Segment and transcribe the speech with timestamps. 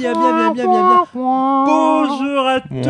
[0.00, 1.04] bien, bien, bien, bien, bien, bien.
[1.14, 2.80] Bonjour à tous.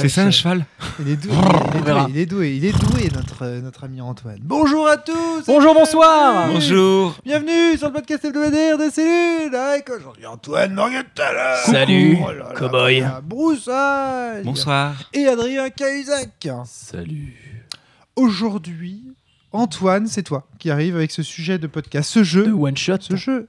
[0.00, 0.64] C'est ça un cheval
[1.00, 4.00] Il est doué, il est doué, il est doué, il est doué, notre, notre ami
[4.00, 4.38] Antoine.
[4.42, 5.44] Bonjour à tous.
[5.46, 6.48] Bonjour, bonsoir.
[6.48, 11.60] Bonjour Bienvenue sur le podcast hebdomadaire des cellules avec aujourd'hui Antoine Morgenthaler.
[11.66, 13.00] Salut, Oh là là cow-boy.
[13.00, 14.42] là là, Broussaille.
[14.44, 16.48] Bonsoir Et Adrien Cahuzac.
[16.64, 17.68] Salut.
[18.16, 19.02] Aujourd'hui,
[19.52, 22.96] Antoine, c'est toi qui arrive avec ce sujet de podcast, ce jeu, De one shot.
[23.00, 23.48] ce jeu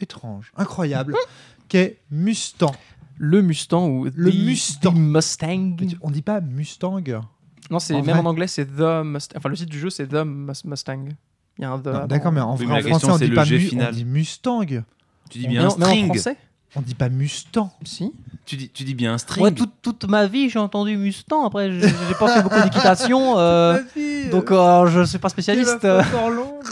[0.00, 1.14] étrange, incroyable,
[1.68, 2.74] qu'est Mustang.
[3.16, 4.92] Le Mustang ou Le the- Mustang.
[4.92, 5.76] the Mustang.
[6.02, 7.00] On dit pas Mustang
[7.70, 9.36] Non, c'est même vrai en anglais, c'est the Mustang.
[9.38, 11.06] Enfin, le site du jeu, c'est the Mus- Mustang.
[11.58, 12.08] Il y a un the.
[12.08, 13.88] D'accord, mais en, Oui, vrai, mais en la français, question, on dit le pas mu-
[13.88, 14.66] on dit Mustang.
[15.30, 16.36] Tu dis bien un en- mais en string français
[16.76, 17.70] On dit pas Mustang.
[17.84, 18.12] Si.
[18.46, 21.46] tu dis, tu dis bien un string Moi, toute, toute ma vie, j'ai entendu Mustang.
[21.46, 23.34] Après, j'ai j'ai pas fait beaucoup d'équitation.
[23.38, 25.84] euh, Ma fille, donc, euh, je suis pas spécialiste.
[25.84, 26.64] longue.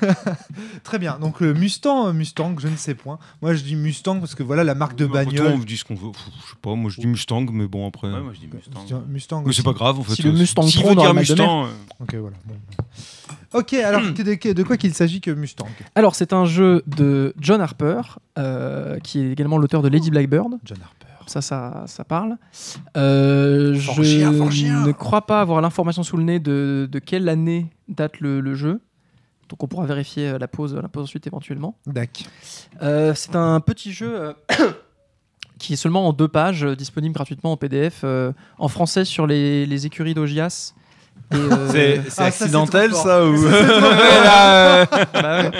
[0.84, 1.18] Très bien.
[1.18, 3.18] Donc le Mustang, euh, Mustang, je ne sais point.
[3.42, 5.52] Moi, je dis Mustang parce que voilà la marque de Bah, bagnole.
[5.54, 6.10] on dit ce qu'on veut.
[6.12, 8.08] Pff, Je sais pas, moi je dis Mustang, mais bon après.
[8.12, 9.02] Ouais, moi je dis Mustang.
[9.08, 9.42] Mustang.
[9.46, 10.14] Mais c'est pas grave en fait.
[10.14, 11.64] Si le euh, Mustang s'il veut dans dire la malle de Mustang.
[11.66, 11.68] euh,
[12.00, 12.36] Ok, voilà.
[12.46, 12.54] bon.
[13.54, 15.66] Ok, alors de, de- de quoi qu'il s'agit que Mustang?
[15.94, 18.00] Alors, c'est un jeu de John Harper,
[18.38, 20.58] euh, qui est également l'auteur de Lady Blackbird.
[20.64, 21.06] John Harper.
[21.26, 22.36] Ça, ça, ça parle.
[22.96, 23.90] Euh, je
[24.86, 28.54] ne crois pas avoir l'information sous le nez de, de quelle année date le, le
[28.54, 28.80] jeu.
[29.48, 31.78] Donc on pourra vérifier euh, la pause, la pause ensuite éventuellement.
[31.86, 32.24] Dac.
[32.82, 34.32] Euh, c'est un petit jeu euh,
[35.58, 39.26] qui est seulement en deux pages, euh, disponible gratuitement en PDF, euh, en français sur
[39.26, 40.74] les, les écuries d'Ogias.
[41.32, 45.50] Et, euh, C'est c'est Ah, ça, c'est accidentel ça ou euh, bah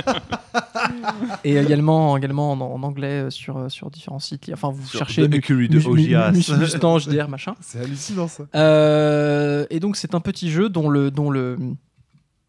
[1.45, 4.51] et également, également en, en anglais euh, sur, euh, sur différents sites.
[4.53, 6.31] Enfin, vous Sur cherchez Écurie de Ogias.
[6.33, 7.55] Mus- Mustang, JDR, machin.
[7.61, 8.45] C'est hallucinant ça.
[8.55, 11.57] Euh, et donc c'est un petit jeu dont le, dont le,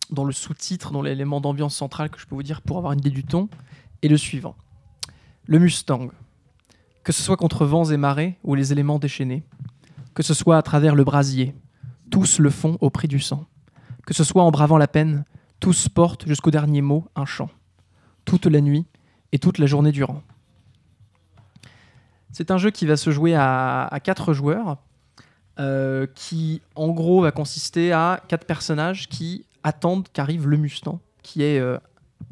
[0.10, 3.00] dont le sous-titre, dont l'élément d'ambiance central que je peux vous dire pour avoir une
[3.00, 3.50] idée du ton,
[4.02, 4.56] est le suivant.
[5.46, 6.10] Le Mustang.
[7.04, 9.44] Que ce soit contre vents et marées ou les éléments déchaînés,
[10.14, 11.56] que ce soit à travers le brasier,
[12.10, 13.46] tous le font au prix du sang.
[14.06, 15.26] Que ce soit en bravant la peine,
[15.60, 17.50] tous portent jusqu'au dernier mot un chant.
[18.26, 18.86] Toute la nuit
[19.32, 20.22] et toute la journée durant.
[22.32, 24.78] C'est un jeu qui va se jouer à, à quatre joueurs,
[25.60, 31.44] euh, qui en gros va consister à quatre personnages qui attendent qu'arrive le Mustang, qui
[31.44, 31.78] est euh,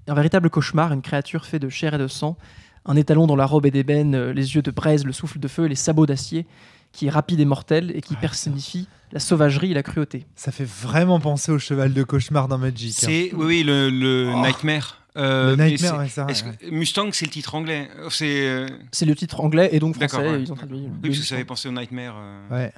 [0.08, 2.38] un véritable cauchemar, une créature faite de chair et de sang,
[2.86, 5.48] un étalon dont la robe est d'ébène, euh, les yeux de braise, le souffle de
[5.48, 6.46] feu et les sabots d'acier,
[6.92, 10.26] qui est rapide et mortel et qui personnifie la sauvagerie et la cruauté.
[10.36, 12.92] Ça fait vraiment penser au cheval de cauchemar dans Magic.
[12.92, 13.08] hein.
[13.08, 14.42] C'est oui, oui, le, le Oh.
[14.46, 15.02] Nightmare.
[15.18, 16.46] Euh, Le Nightmare, c'est- ouais, ça.
[16.46, 16.72] ouais.
[16.72, 17.90] Mustang, c'est le titre anglais?
[18.10, 20.42] C'est euh, C'est le titre anglais et donc D'accord, français, ouais.
[20.44, 20.78] ils ont traduit.
[20.80, 22.16] oui, parce que ça avait pensé au Nightmare.
[22.18, 22.50] euh.
[22.50, 22.74] Ouais.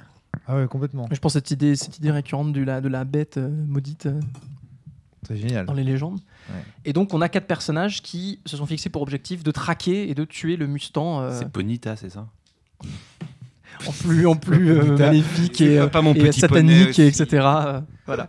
[0.50, 1.06] Ah ouais, complètement.
[1.12, 4.18] Je pense cette idée, cette idée récurrente de la, de la bête euh, maudite euh,
[5.26, 5.66] C'est génial.
[5.66, 6.20] dans les légendes.
[6.48, 6.62] Ouais.
[6.86, 10.14] Et donc, on a quatre personnages qui se sont fixés pour objectif de traquer et
[10.14, 12.26] de tuer le Mustang euh, C'est Bonita, c'est ça?
[13.86, 16.88] en plus, en plus euh, maléfique et, pas- euh, pas mon et petit satanique, poney
[16.88, 17.02] aussi.
[17.02, 17.26] et etc.
[17.34, 18.28] euh, voilà.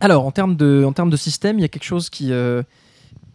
[0.00, 2.62] Alors, en termes de, en termes de système, il y a quelque chose qui, euh,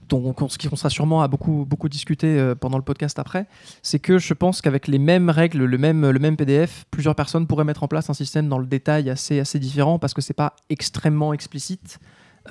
[0.10, 3.46] dont, qu'on- qui on sera sûrement à beaucoup, beaucoup discuter euh, pendant le podcast après.
[3.82, 7.48] C'est que je pense qu'avec les mêmes règles, le même, le même PDF, plusieurs personnes
[7.48, 10.34] pourraient mettre en place un système dans le détail assez, assez différent parce que c'est
[10.34, 12.00] pas extrêmement explicite.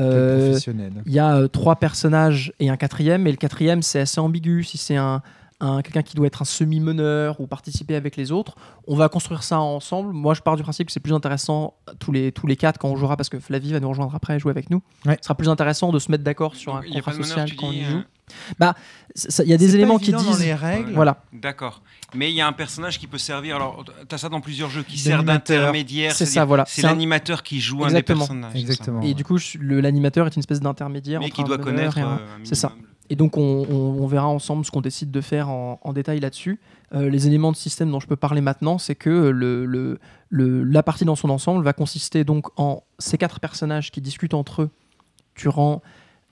[0.00, 0.58] Euh,
[1.06, 4.64] il y a euh, trois personnages et un quatrième, et le quatrième c'est assez ambigu
[4.64, 5.22] si c'est un,
[5.64, 8.54] un- quelqu'un qui doit être un semi-meneur ou participer avec les autres.
[8.86, 10.12] On va construire ça ensemble.
[10.12, 12.88] Moi je pars du principe que c'est plus intéressant tous les, tous les quatre quand
[12.88, 14.82] on jouera, parce que Flavie va nous rejoindre après et jouer avec nous.
[15.06, 15.16] Ouais.
[15.20, 17.66] Ce sera plus intéressant de se mettre d'accord sur Donc, un contrat meneur, social quand
[17.66, 18.02] on dis, y euh, joue.
[19.14, 20.40] Ça- Il y a des C'est éléments pas qui évident dans disent...
[20.44, 20.92] les règles.
[20.92, 21.82] Voilà, D'accord.
[22.14, 23.56] Mais il y a un personnage qui peut servir.
[23.56, 26.12] Alors, tu as ça dans plusieurs jeux qui sert d'intermédiaire.
[26.14, 26.64] C'est ça, voilà.
[26.66, 28.20] C'est C'est un- l'animateur qui joue Exactement.
[28.20, 28.52] un des personnages.
[28.54, 28.60] c'est.
[28.60, 29.00] Exactement.
[29.02, 31.98] et du coup l'animateur est une espèce d'intermédiaire Mais entre qui un doit connaître.
[31.98, 32.72] un- euh, c'est ça.
[33.10, 36.58] Et donc, on, verra ensemble ce qu'on décide de faire en, détail là-dessus.
[36.94, 39.98] Euh, les éléments de système dont je peux parler maintenant, c'est que le-
[40.30, 44.62] la partie dans son ensemble va consister donc en ces quatre personnages qui discutent entre
[44.62, 44.70] eux
[45.36, 45.82] durant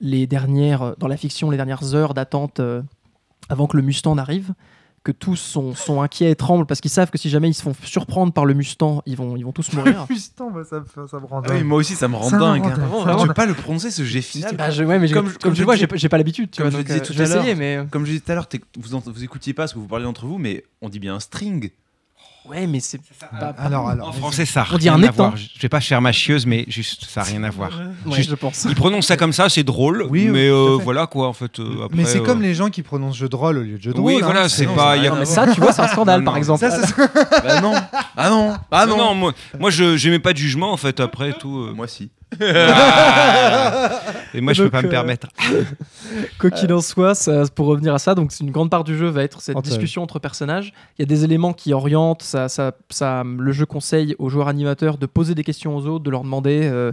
[0.01, 2.81] les dernières, dans la fiction, les dernières heures d'attente euh,
[3.49, 4.53] avant que le Mustang n'arrive.
[5.05, 7.61] Que tous sont, sont inquiets et tremblent parce qu'ils savent que si jamais ils se
[7.61, 10.05] font surprendre par le Mustang, ils vont, ils vont tous mourir.
[10.09, 11.65] Mustang, bah, ça, me- ça me rend Ah oui, dingue.
[11.67, 12.63] moi aussi ça me rend Ça me dingue.
[12.63, 12.75] rend hein.
[13.03, 14.55] Vraiment, Je peux pas le prononcer ce G final.
[14.55, 16.55] Bah, je- ouais, mais j'ai- Comme- comme, comme tu je vois, j'ai pas l'habitude.
[16.55, 17.43] comme je disais euh, tout à l'heure.
[17.57, 19.87] mais Comme je disais tout à l'heure, t'es- vous, vous écoutiez pas parce que vous
[19.87, 21.71] parlez entre vous, mais on dit bien un string.
[22.45, 22.99] Ouais, mais c'est
[23.39, 23.53] pas.
[23.57, 24.09] Alors, alors.
[24.09, 25.13] En français, ça a On dit rien un à étang.
[25.29, 25.37] voir.
[25.37, 27.71] Je vais pas faire ma chieuse, mais juste, ça a rien à voir.
[28.05, 28.65] Ouais, Juste- je pense.
[28.69, 30.03] Il prononce ça comme ça, c'est drôle.
[30.09, 31.59] Oui, oui, mais euh, voilà quoi, en fait.
[31.59, 33.77] euh, après, Mais c'est euh, comme les gens qui prononcent jeu de rôle au lieu
[33.77, 34.05] de jeu de rôle.
[34.05, 34.25] Oui, hein.
[34.25, 34.95] voilà, c'est non, pas.
[34.97, 36.37] y a- rien Mais ça, tu vois, c'est un scandale, Non, par non.
[36.39, 36.59] exemple.
[36.69, 36.79] Ça,
[37.43, 37.73] bah non.
[38.17, 38.53] Ah non.
[38.71, 38.97] Ah non.
[38.97, 41.57] non, non, moi, moi je j'aimais pas de jugement en fait après tout.
[41.69, 41.73] euh.
[41.75, 42.09] Moi si.
[44.33, 45.27] Et moi, je peux Donc, pas me euh, permettre.
[46.39, 49.07] Quoi qu'il en soit, ça- pour revenir à ça, donc une grande part du jeu
[49.07, 50.73] va être cette discussion entre personnages.
[50.97, 52.23] Il y a des éléments qui orientent.
[52.23, 56.03] Ça, ça, ça- le jeu conseille aux joueurs animateurs de poser des questions aux autres,
[56.03, 56.91] de leur demander, euh,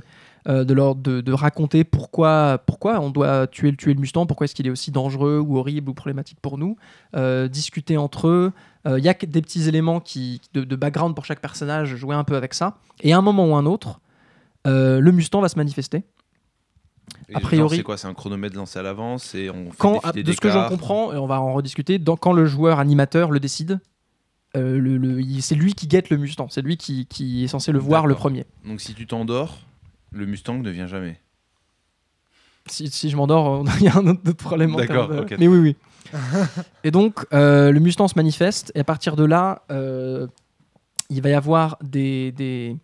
[0.49, 4.27] euh, de leur de, de raconter pourquoi, pourquoi on doit tuer, le- tuer le Mustang,
[4.27, 6.77] pourquoi est-ce qu'il est aussi dangereux ou horrible ou problématique pour nous.
[7.17, 8.53] Euh, discuter entre eux.
[8.87, 11.95] Euh, Il y a que des petits éléments qui, de, de background pour chaque personnage,
[11.97, 12.77] jouer un peu avec ça.
[13.03, 13.93] Et à un moment ou un autre, euh,
[14.65, 16.03] le Mustang va se manifester.
[17.29, 20.01] Et A priori- c'est quoi C'est un chronomètre lancé à l'avance et on fait quand,
[20.05, 22.79] défiler de ce que j'en comprends, et on va en rediscuter, dans- quand le joueur
[22.79, 23.81] animateur le décide,
[24.57, 27.49] euh, le- le- il- c'est lui qui guette le Mustang, c'est lui qui, qui est
[27.49, 28.47] censé le voir le premier.
[28.65, 29.59] Donc si tu t'endors,
[30.13, 31.19] le Mustang ne vient jamais.
[32.67, 34.75] Si, si je m'endors, il y a un autre, autre problème.
[34.77, 35.27] D'accord, de-.
[35.39, 35.77] Mais oui, oui.
[36.85, 40.27] et donc, euh, le Mustang se manifeste, et à partir de là, euh,
[41.09, 42.77] il va y avoir des, des,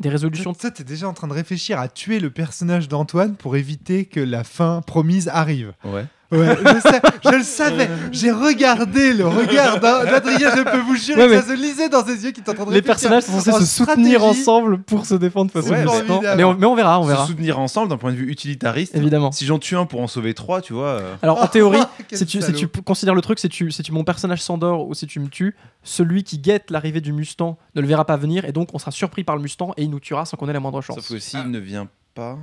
[0.00, 0.54] des résolutions.
[0.54, 4.20] Ça, t'es déjà en train de réfléchir à tuer le personnage d'Antoine pour éviter que
[4.20, 5.72] la fin promise arrive.
[5.84, 6.06] Ouais.
[6.32, 7.90] Ouais, je, sais- je le savais.
[8.10, 10.56] J'ai regardé le regard d'A- d'Adrien.
[10.56, 12.50] Je peux vous jurer Ouais, que mais ça se lisait dans ses yeux qui étaient
[12.50, 14.40] en train de Les personnages sont censés en se soutenir stratégie.
[14.40, 16.20] ensemble pour se défendre face Ouais, au mais- Mustang.
[16.36, 17.22] Mais on, mais on verra, on verra.
[17.26, 18.94] Se soutenir ensemble d'un point de vue utilitariste.
[18.96, 19.30] Évidemment.
[19.32, 20.86] Si j'en tue un pour en sauver trois, tu vois.
[20.88, 23.92] euh, Alors en théorie, Quel si tu, si considères le truc, si tu, si tu
[23.92, 27.80] mon personnage s'endort ou si tu me tues, celui qui guette l'arrivée du Mustang ne
[27.80, 30.00] le verra pas venir et donc on sera surpris par le Mustang et il nous
[30.00, 30.96] tuera sans qu'on ait la moindre chance.
[30.96, 32.38] Sauf que s'il ne vient pas.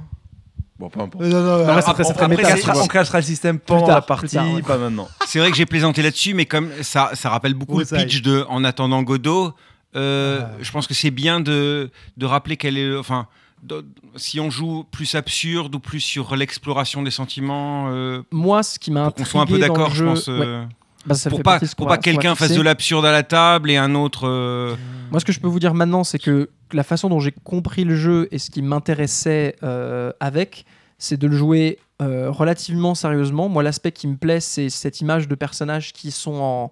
[0.79, 1.23] Bon, peu importe.
[1.25, 4.07] Euh, Non, non, non, très- très méta, on cachera le système pendant tard, la plus
[4.07, 4.61] partie, tard, ouais.
[4.61, 5.09] pas maintenant.
[5.27, 8.21] C'est vrai que j'ai plaisanté là-dessus, mais comme ça, ça rappelle beaucoup Oui, le pitch
[8.21, 9.53] de En attendant Godot.
[9.97, 10.49] euh, Ah.
[10.61, 12.95] Je pense que c'est bien de, de rappeler quel est.
[12.95, 13.27] Enfin,
[13.61, 13.85] de-
[14.15, 18.89] si on joue plus absurde ou plus sur l'exploration des sentiments, euh, Moi, ce qui
[18.91, 20.27] m'a qu'on soit un peu d'accord, je pense.
[20.27, 20.63] ouais, euh,
[21.05, 23.77] bah, ça pour pas, pour pas que quelqu'un fasse de l'absurde à la table et
[23.77, 24.27] un autre.
[24.27, 24.75] euh,
[25.11, 27.83] Moi, ce que je peux vous dire maintenant, c'est que la façon dont j'ai compris
[27.83, 30.65] le jeu et ce qui m'intéressait euh, avec,
[30.97, 33.49] c'est de le jouer euh, relativement sérieusement.
[33.49, 36.71] Moi, l'aspect qui me plaît, c'est cette image de personnages qui sont en.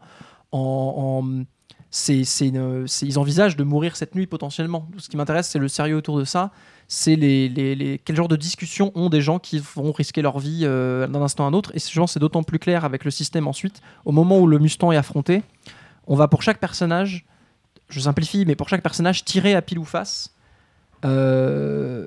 [0.52, 0.60] en,
[1.22, 1.46] en- une-
[3.02, 4.88] ils envisagent de mourir cette nuit potentiellement.
[4.98, 6.52] Ce qui m'intéresse, c'est le sérieux autour de ça.
[6.88, 10.40] C'est les, les, les- quel genre de discussions ont des gens qui vont risquer leur
[10.40, 11.72] vie euh, d'un instant à un autre?
[11.74, 13.82] Et ce genre, c'est d'autant plus clair avec le système ensuite.
[14.06, 15.44] Au moment où le Mustang est affronté,
[16.08, 17.26] on va pour chaque personnage
[17.90, 20.34] je simplifie, mais pour chaque personnage, tirer à pile ou face
[21.06, 22.06] euh,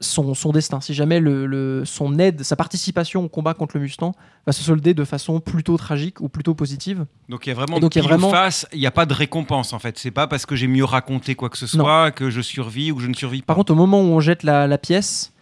[0.00, 0.80] son, son destin.
[0.80, 4.12] Si jamais le, le- son aide, sa participation au combat contre le Mustang
[4.46, 7.04] va se solder de façon plutôt tragique ou plutôt positive.
[7.28, 8.86] Donc il y a vraiment donc, il y a pile ou vraiment- face, il n'y
[8.86, 9.98] a pas de récompense en fait.
[9.98, 12.96] C'est pas parce que j'ai mieux raconté quoi que ce soit que je survis ou
[12.96, 13.46] que je ne survis pas.
[13.48, 15.32] Par contre, au moment où on jette la, la pièce,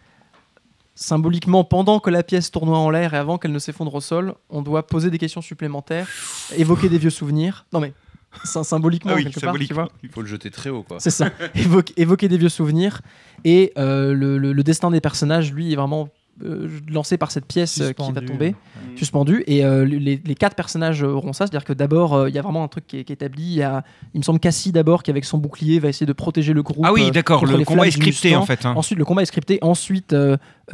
[0.95, 4.35] symboliquement, pendant que la pièce tournoie en l'air et avant qu'elle ne s'effondre au sol,
[4.51, 6.09] on doit poser des questions supplémentaires,
[6.57, 7.67] évoquer des vieux souvenirs.
[7.73, 7.93] Non mais,
[8.45, 9.83] symboliquement, Ah oui, quelque part, tu symboliquement.
[9.85, 9.93] vois.
[10.03, 10.99] Il faut le jeter très haut, quoi.
[11.01, 11.31] C'est ça.
[11.55, 13.01] Évoquer, évoquer des vieux souvenirs.
[13.45, 16.09] Et euh, le, le- le destin des personnages, lui, est vraiment
[16.45, 18.55] euh, lancé par cette pièce euh, qui va tomber,
[18.97, 19.43] suspendu.
[19.49, 21.47] Et euh, les, les quatre personnages auront ça.
[21.47, 23.43] C'est-à-dire que d'abord, euh, il y a vraiment un truc qui est, qui est établi.
[23.43, 23.83] Il, y a,
[24.15, 26.85] il me semble Cassie, d'abord, qui avec son bouclier va essayer de protéger le groupe.
[26.87, 28.65] Ah oui, d'accord, le combat est scripté en fait.
[28.67, 28.75] hein.
[28.77, 29.59] Ensuite, le combat est scripté.
[29.63, 30.15] Ensuite,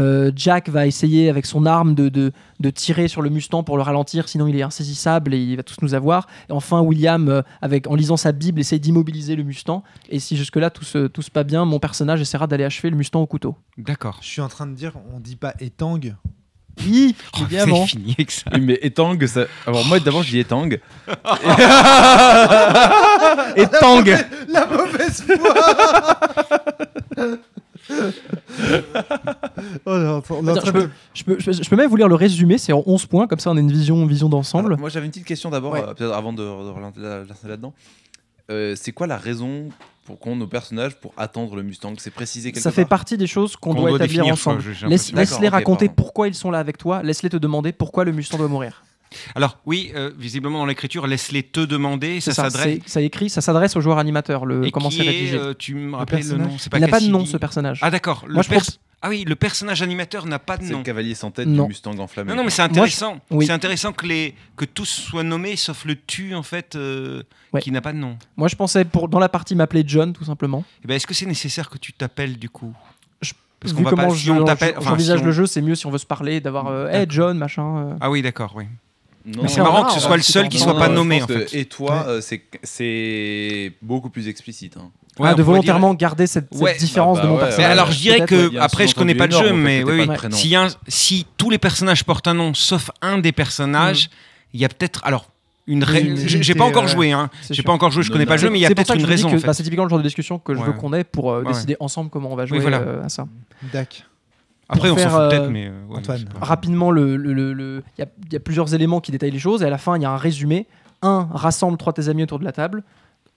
[0.00, 3.76] euh, Jack va essayer avec son arme de, de, de tirer sur le Mustang pour
[3.76, 6.26] le ralentir, sinon il est insaisissable et il va tous nous avoir.
[6.48, 9.82] Et enfin, William, euh, avec, en lisant sa Bible, essaye d'immobiliser le Mustang.
[10.08, 12.96] Et si jusque-là tout se, tout se passe bien, mon personnage essaiera d'aller achever le
[12.96, 13.56] Mustang au couteau.
[13.78, 14.18] D'accord.
[14.22, 15.98] Je suis en train de dire, on dit pas étang.
[16.84, 17.82] Oui, Oh, évidemment.
[17.86, 18.50] c'est fini avec ça.
[18.52, 19.44] Oui, mais étang, ça.
[19.64, 20.68] Alors, moi, d'abord, je dis étang.
[23.56, 24.04] Et Tang
[24.48, 26.18] La mauvaise foi
[31.14, 33.60] Je, peux, même vous lire le résumé, c'est en 11 points, comme ça on a
[33.60, 34.76] une vision, vision d'ensemble.
[34.76, 35.82] Moi, j'avais une petite question d'abord, Ouais.
[35.82, 37.72] euh, peut-être avant de, de là-dedans.
[38.50, 39.68] Euh, c'est quoi la raison
[40.04, 41.94] pour qu'on nos personnages pour attendre le Mustang?
[41.98, 42.90] C'est précisé quelque Ça fait part?
[43.00, 44.62] partie des choses qu'on doit, doit établir ensemble.
[44.86, 46.02] Laisse-les raconter pardon.
[46.02, 48.84] pourquoi ils sont là avec toi, laisse-les te demander pourquoi le Mustang doit mourir.
[49.34, 52.20] Alors oui, euh, visiblement dans l'écriture, laisse-les te demander.
[52.20, 52.80] Ça C'est ça, s'adresse.
[52.84, 55.36] c'est- ça écrit, ça s'adresse au joueur animateur, le Et comment c'est est, rédigé.
[55.38, 57.78] euh, tu me Le rappelles le nom C'est Il n'a pas de nom ce personnage.
[57.82, 58.24] Ah d'accord.
[58.28, 58.48] Moi, je
[59.06, 60.78] Ah oui, le personnage animateur n'a pas de C'est nom.
[60.78, 61.64] le cavalier sans tête Non.
[61.64, 62.30] du Mustang enflammé.
[62.30, 63.18] Non, non, mais c'est intéressant.
[63.30, 63.44] oui.
[63.46, 67.60] C'est intéressant que, les, que tous soient nommés, sauf le tu, en fait, euh, Ouais.
[67.60, 68.16] qui n'a pas de nom.
[68.38, 70.64] Moi je pensais pour dans la partie m'appeler John tout simplement.
[70.82, 72.74] Eh ben, Est-ce que c'est nécessaire que tu t'appelles du coup?
[73.20, 75.32] Je- Parce qu'on va comment pas- je- si on t'appelle- enfin, j'envisage si on- le
[75.32, 77.76] jeu, c'est mieux si on veut se parler, d'avoir euh, Hey John machin.
[77.90, 77.94] euh.
[78.00, 78.64] Ah oui, d'accord, oui.
[79.26, 80.98] Non, c'est marrant que ce soit le seul qui en- soit non, pas non, je
[80.98, 81.54] nommé, en fait.
[81.54, 84.76] Et toi, euh, c'est- beaucoup plus explicite.
[84.76, 84.90] hein.
[85.20, 87.70] Ouais, Ah, de volontairement garder cette, cette Ouais, différence bah, de mon bah, ouais, personnage.
[87.70, 90.08] Alors je dirais que après je connais pas le jeu, mais oui,
[90.88, 94.10] si tous les personnages portent un nom, sauf un des personnages,
[94.52, 95.26] il y a peut-être alors
[95.68, 97.30] une ra- Une J'ai pas encore euh, joué, hein.
[97.48, 98.28] J'ai pas encore joué, je Non, connais non.
[98.28, 99.30] pas le jeu, mais il y a peut-être une raison.
[99.30, 99.46] que, en fait.
[99.46, 101.52] bah, c'est typiquement le genre de discussion que je veux qu'on ait pour euh, Ouais.
[101.52, 102.78] décider ensemble comment on va jouer voilà.
[102.80, 103.26] euh, à ça.
[103.72, 104.04] Dac.
[104.68, 105.66] Après, on s'en fout euh, peut-être, mais.
[105.68, 106.24] euh, ouais, Antoine.
[106.40, 109.30] Rapidement, le- le- le- le- il y, a- il y a plusieurs éléments qui détaillent
[109.30, 110.66] les choses et à la fin, il y a un résumé.
[111.02, 112.82] Un, rassemble trois de tes amis autour de la table.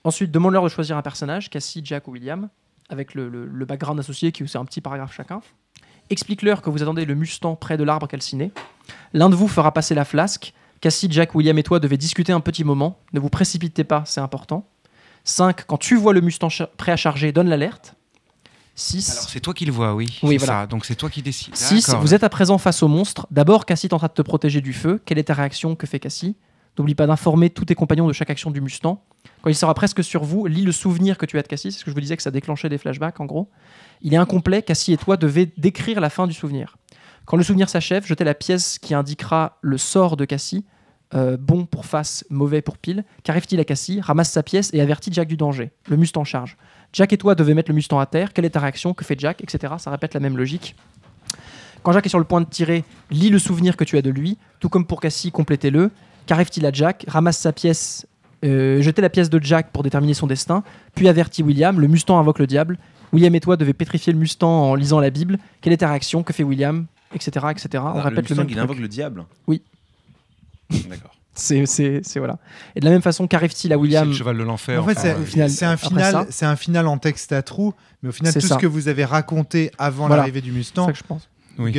[0.05, 2.47] Ensuite, demande-leur de choisir un personnage, Cassie, Jack ou William,
[2.89, 5.41] avec le, le- le background associé qui c'est un petit paragraphe chacun.
[6.09, 8.51] Explique-leur que vous attendez le Mustang près de l'arbre calciné.
[9.13, 10.53] L'un de vous fera passer la flasque.
[10.79, 12.99] Cassie, Jack, William et toi devez discuter un petit moment.
[13.11, 14.65] Ne vous précipitez pas, c'est important.
[15.25, 15.65] 5.
[15.65, 17.95] Quand tu vois le Mustang prêt à charger, donne l'alerte.
[18.77, 19.11] 6.
[19.11, 20.19] Alors, c'est toi qui le vois, oui.
[20.21, 20.61] Oui, voilà.
[20.61, 20.67] ça.
[20.67, 21.55] Donc, c'est toi qui décides.
[21.55, 21.87] 6.
[21.87, 22.01] D'accord.
[22.01, 23.27] Vous êtes à présent face au monstre.
[23.31, 25.01] D'abord, Cassie tentera de te protéger du feu.
[25.03, 25.75] Quelle est ta réaction?
[25.75, 26.35] Que fait Cassie?
[26.77, 29.03] N'oublie pas d'informer tous tes compagnons de chaque action du Mustang.
[29.41, 31.71] Quand il sera presque sur vous, lis le souvenir que tu as de Cassie.
[31.71, 33.49] C'est ce que je vous disais que ça déclenchait des flashbacks en gros.
[34.01, 34.61] Il est incomplet.
[34.61, 36.77] Cassie et toi devez décrire la fin du souvenir.
[37.25, 40.65] Quand le souvenir s'achève, jetez la pièce qui indiquera le sort de Cassie.
[41.13, 43.05] Euh, bon pour face, mauvais pour pile.
[43.23, 43.99] Qu'arrive-t-il à Cassie?
[44.01, 45.71] Ramasse sa pièce et avertit Jack du danger.
[45.87, 46.57] Le Mustang charge.
[46.93, 48.33] Jack et toi devez mettre le Mustang à terre.
[48.33, 48.93] Quelle est ta réaction?
[48.93, 49.41] Que fait Jack?
[49.43, 49.73] Etc.
[49.77, 50.75] Ça répète la même logique.
[51.83, 54.09] Quand Jack est sur le point de tirer, lis le souvenir que tu as de
[54.09, 54.37] lui.
[54.59, 55.91] Tout comme pour Cassie, complétez-le.
[56.25, 57.05] Qu'arrive-t-il à Jack?
[57.07, 58.07] Ramasse sa pièce,
[58.43, 60.63] euh, jetez la pièce de Jack pour déterminer son destin.
[60.95, 61.79] Puis avertit William.
[61.79, 62.77] Le Mustang invoque le diable.
[63.13, 65.37] William et toi devez pétrifier le Mustang en lisant la Bible.
[65.61, 66.23] Quelle est ta réaction?
[66.23, 66.87] Que fait William?
[67.13, 67.29] Etc.
[67.51, 67.69] etc.
[67.75, 68.63] On Alors, répète le le, Mustang, même il truc.
[68.63, 69.25] invoque le diable?
[69.47, 69.61] Oui.
[70.89, 71.15] D'accord.
[71.37, 72.39] C'est, c'est, c'est- voilà.
[72.75, 74.81] Et de la même façon, qu'arrive-t-il à Oui, c'est William le cheval de l'enfer.
[74.83, 78.33] En fait, enfin, c'est un final, un final en texte à trous, mais au final,
[78.33, 78.55] C'est tout ça.
[78.55, 80.17] ce que vous avez raconté avant Voilà.
[80.23, 81.29] l'arrivée du C'est Mustang ça que je pense.
[81.59, 81.73] Oui.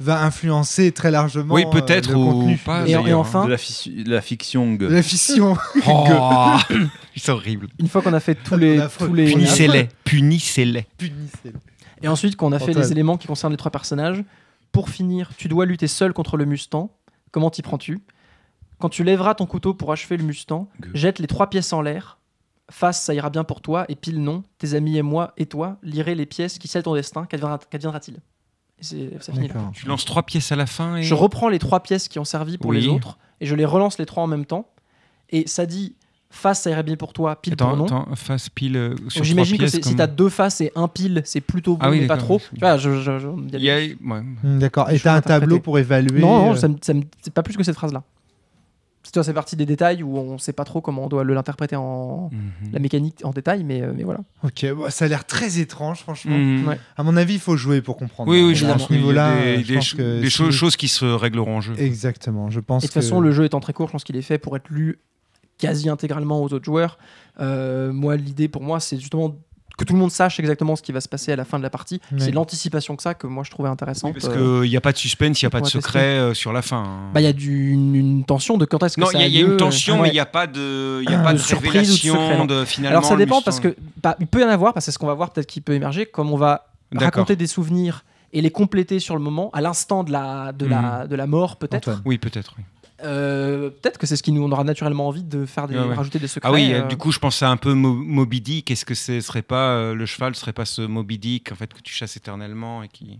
[0.00, 2.56] Va influencer très largement Oui, euh, peut-être le ou contenu.
[2.58, 2.86] pas.
[2.86, 4.74] Et, et d'ailleurs, enfin, De la, fiction.
[4.74, 5.56] De la fission.
[5.86, 6.56] Oh,
[7.16, 7.68] c'est horrible.
[7.78, 9.88] une fois qu'on a fait tous les, tous les, Punissez-les.
[10.04, 10.86] Punissez-les.
[10.98, 11.52] Punissez-le.
[12.02, 14.22] Et ensuite, qu'on a fait les éléments qui concernent les trois personnages,
[14.72, 16.90] pour finir, tu dois lutter seul contre le Mustang.
[17.30, 18.00] Comment t'y prends-tu?
[18.84, 22.18] Quand tu lèveras ton couteau pour achever le Mustang, jette les trois pièces en l'air.
[22.70, 24.42] Face, ça ira bien pour toi, et pile non.
[24.58, 27.24] Tes amis et moi et toi lirez les pièces qui scellent ton destin.
[27.24, 28.18] Qu'adviendra- Qu'adviendra-t-il
[28.82, 29.70] ça finit là.
[29.72, 31.02] Tu lances trois pièces à la fin et.
[31.02, 32.82] Je reprends les trois pièces qui ont servi pour Oui.
[32.82, 34.68] les autres, et je les relance les trois en même temps.
[35.30, 35.94] Et ça dit
[36.28, 37.86] face, ça irait bien pour toi, pile pour non.
[37.86, 41.22] attends, face pile euh, J'imagine que c'est- si comme- t'as deux faces et un pile,
[41.24, 42.38] c'est plutôt bon, Ah oui, mais pas trop.
[42.52, 42.58] Hmm,
[44.58, 44.90] D'accord.
[44.90, 46.20] Et t'as un tableau pour évaluer.
[46.20, 48.02] Non, non, euh, c'est pas plus que cette phrase-là.
[49.14, 51.22] C'est tu vois, c'est partie des détails où on sait pas trop comment on doit
[51.22, 52.72] le- l'interpréter en Mhm.
[52.72, 54.20] la mécanique en détail, mais, euh, mais voilà.
[54.42, 56.36] Ok, bon, ça a l'air très étrange, franchement.
[56.36, 56.66] Mhm.
[56.66, 56.78] Ouais.
[56.96, 58.28] À mon avis, il faut jouer pour comprendre.
[58.32, 59.80] Oui, oui, À je ce pense qu'il y a niveau-là, des, je des
[60.30, 61.74] ch- si- choses qui se régleront en jeu.
[61.78, 64.02] Exactement, je pense Et de toute que- façon, le jeu étant très court, je pense
[64.04, 64.98] qu'il est fait pour être lu
[65.58, 66.98] quasi intégralement aux autres joueurs.
[67.40, 69.36] Euh, moi, l'idée pour moi, c'est justement
[69.76, 71.62] que tout le monde sache exactement ce qui va se passer à la fin de
[71.64, 72.00] la partie.
[72.18, 74.14] C'est l'anticipation que ça que moi je trouvais intéressante.
[74.14, 76.00] Oui, parce Euh, qu'il n'y a pas de suspense, il n'y a pas de secret
[76.18, 76.82] euh, sur la fin.
[76.84, 77.10] hein.
[77.12, 79.22] bah, il y a du- une, une tension de quand est-ce que non, ça y
[79.22, 80.08] a, a il y a une tension, euh, mais ouais.
[80.10, 82.44] il n'y a pas de, y a De pas de surprise ou de secret, non.
[82.44, 82.98] de finalement.
[82.98, 84.98] Alors ça dépend parce que bah, il peut y en avoir parce que c'est ce
[84.98, 88.50] qu'on va voir peut-être qu'il peut émerger comme on va raconter des souvenirs et les
[88.50, 92.00] compléter sur le moment à l'instant de la de la de la mort peut-être.
[92.04, 92.54] Oui, peut-être.
[92.58, 92.64] Oui.
[93.04, 95.84] Euh, peut-être que c'est ce qui nous on aura naturellement envie de faire des Ouais,
[95.86, 95.94] ouais.
[95.94, 96.48] rajouter des secrets.
[96.48, 98.70] Ah oui, euh, du coup, je pensais un peu Mo- Moby Dick.
[98.70, 101.72] Est-ce que ce serait pas euh, le cheval, serait pas ce Moby Dick en fait
[101.72, 103.18] que tu chasses éternellement et qui.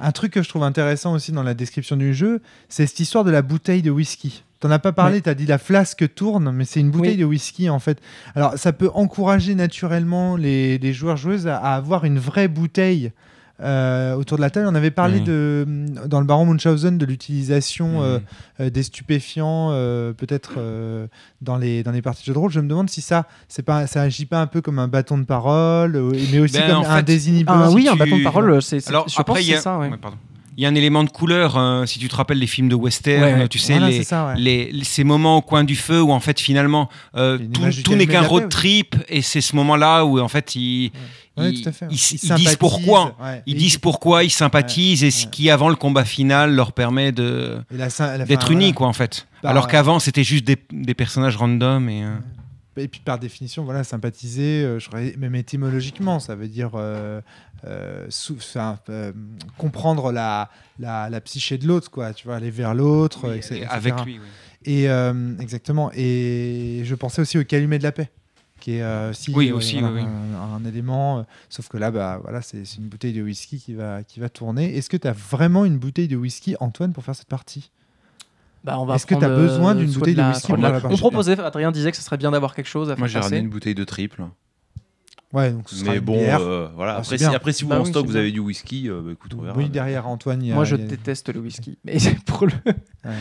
[0.00, 3.24] Un truc que je trouve intéressant aussi dans la description du jeu, c'est cette histoire
[3.24, 4.44] de la bouteille de whisky.
[4.60, 7.16] T'en as pas parlé, t'as dit la flasque tourne, mais c'est une bouteille Oui.
[7.18, 8.00] de whisky en fait.
[8.34, 13.12] Alors ça peut encourager naturellement les, les joueurs joueuses à, à avoir une vraie bouteille
[13.62, 14.66] euh, autour de la table.
[14.68, 15.24] On avait parlé Oui.
[15.24, 15.66] de
[16.06, 18.24] dans le Baron Munchausen de l'utilisation euh, Mhm.
[18.60, 21.06] euh, des stupéfiants euh, peut-être euh,
[21.40, 22.50] dans les dans les parties de jeu de rôle.
[22.50, 25.18] Je me demande si ça c'est pas ça agit pas un peu comme un bâton
[25.18, 27.54] de parole, euh, mais aussi Ben, comme un fait, désinhibeur.
[27.56, 29.44] Ah si oui, un tu- bâton de parole, c'est c'est- Alors je pense après, que
[29.44, 29.56] il y a.
[29.58, 29.78] c'est ça.
[29.78, 29.88] ouais.
[29.88, 30.16] ouais, pardon.
[30.56, 32.74] Il y a un élément de couleur, euh, si tu te rappelles les films de
[32.74, 34.34] western, Ouais, tu sais, Voilà, les, c'est ça, ouais.
[34.36, 37.38] les, les- ces moments au coin du feu où en fait finalement euh,
[37.84, 38.48] tout, n'est qu'un road aussi.
[38.50, 40.92] trip et c'est ce moment-là où en fait ils,
[41.36, 41.88] Ouais, ils, fait.
[42.36, 43.16] disent pourquoi.
[43.46, 47.58] Ils disent pourquoi ils sympathisent et ce qui avant le combat final leur permet de
[48.28, 48.72] d'être unis voilà.
[48.74, 49.26] quoi en fait.
[49.42, 52.14] Bah, Alors qu'avant c'était juste des, des personnages random et euh,
[52.76, 57.20] Et puis par définition, voilà, sympathiser, euh, je même étymologiquement, ça veut dire euh,
[57.64, 59.12] euh, enfin, euh,
[59.58, 62.12] comprendre la, la, la psyché de l'autre, quoi.
[62.12, 63.70] Tu vois, aller vers l'autre, oui, etc., et etc.
[63.70, 64.18] avec lui.
[64.18, 64.26] oui.
[64.66, 64.84] Et
[65.40, 65.90] exactement.
[65.94, 68.10] Et je pensais aussi au calumet de la paix,
[68.60, 70.36] qui est aussi, Oui, aussi, voilà, oui, oui.
[70.36, 71.26] Un, un élément.
[71.50, 74.28] sauf que là, bah voilà, c'est c'est une bouteille de whisky qui va qui va
[74.30, 74.76] tourner.
[74.76, 77.70] Est-ce que tu as vraiment une bouteille de whisky, Antoine, pour faire cette partie?
[78.64, 80.54] Bah, on va Est-ce que prendre, t'as besoin euh, d'une bouteille de la- whisky soit
[80.56, 83.08] pour la- On proposait, Adrien disait que ce serait bien d'avoir quelque chose à Moi,
[83.08, 84.22] faire j'ai ramené une bouteille de triple.
[85.34, 86.40] Ouais, donc ce sera Mais une bon, bière.
[86.40, 86.92] euh, voilà.
[86.94, 87.32] Ah, Après, si, bien.
[87.34, 88.20] après, si vous Bah en oui, stock vous bien.
[88.20, 89.56] avez du whisky, euh, bah, écoute, on verra.
[89.58, 90.54] oui, derrière Antoine, il y a.
[90.54, 91.76] Moi, je il y a- déteste le whisky.
[91.84, 92.52] Mais pour le.
[93.04, 93.12] Ouais.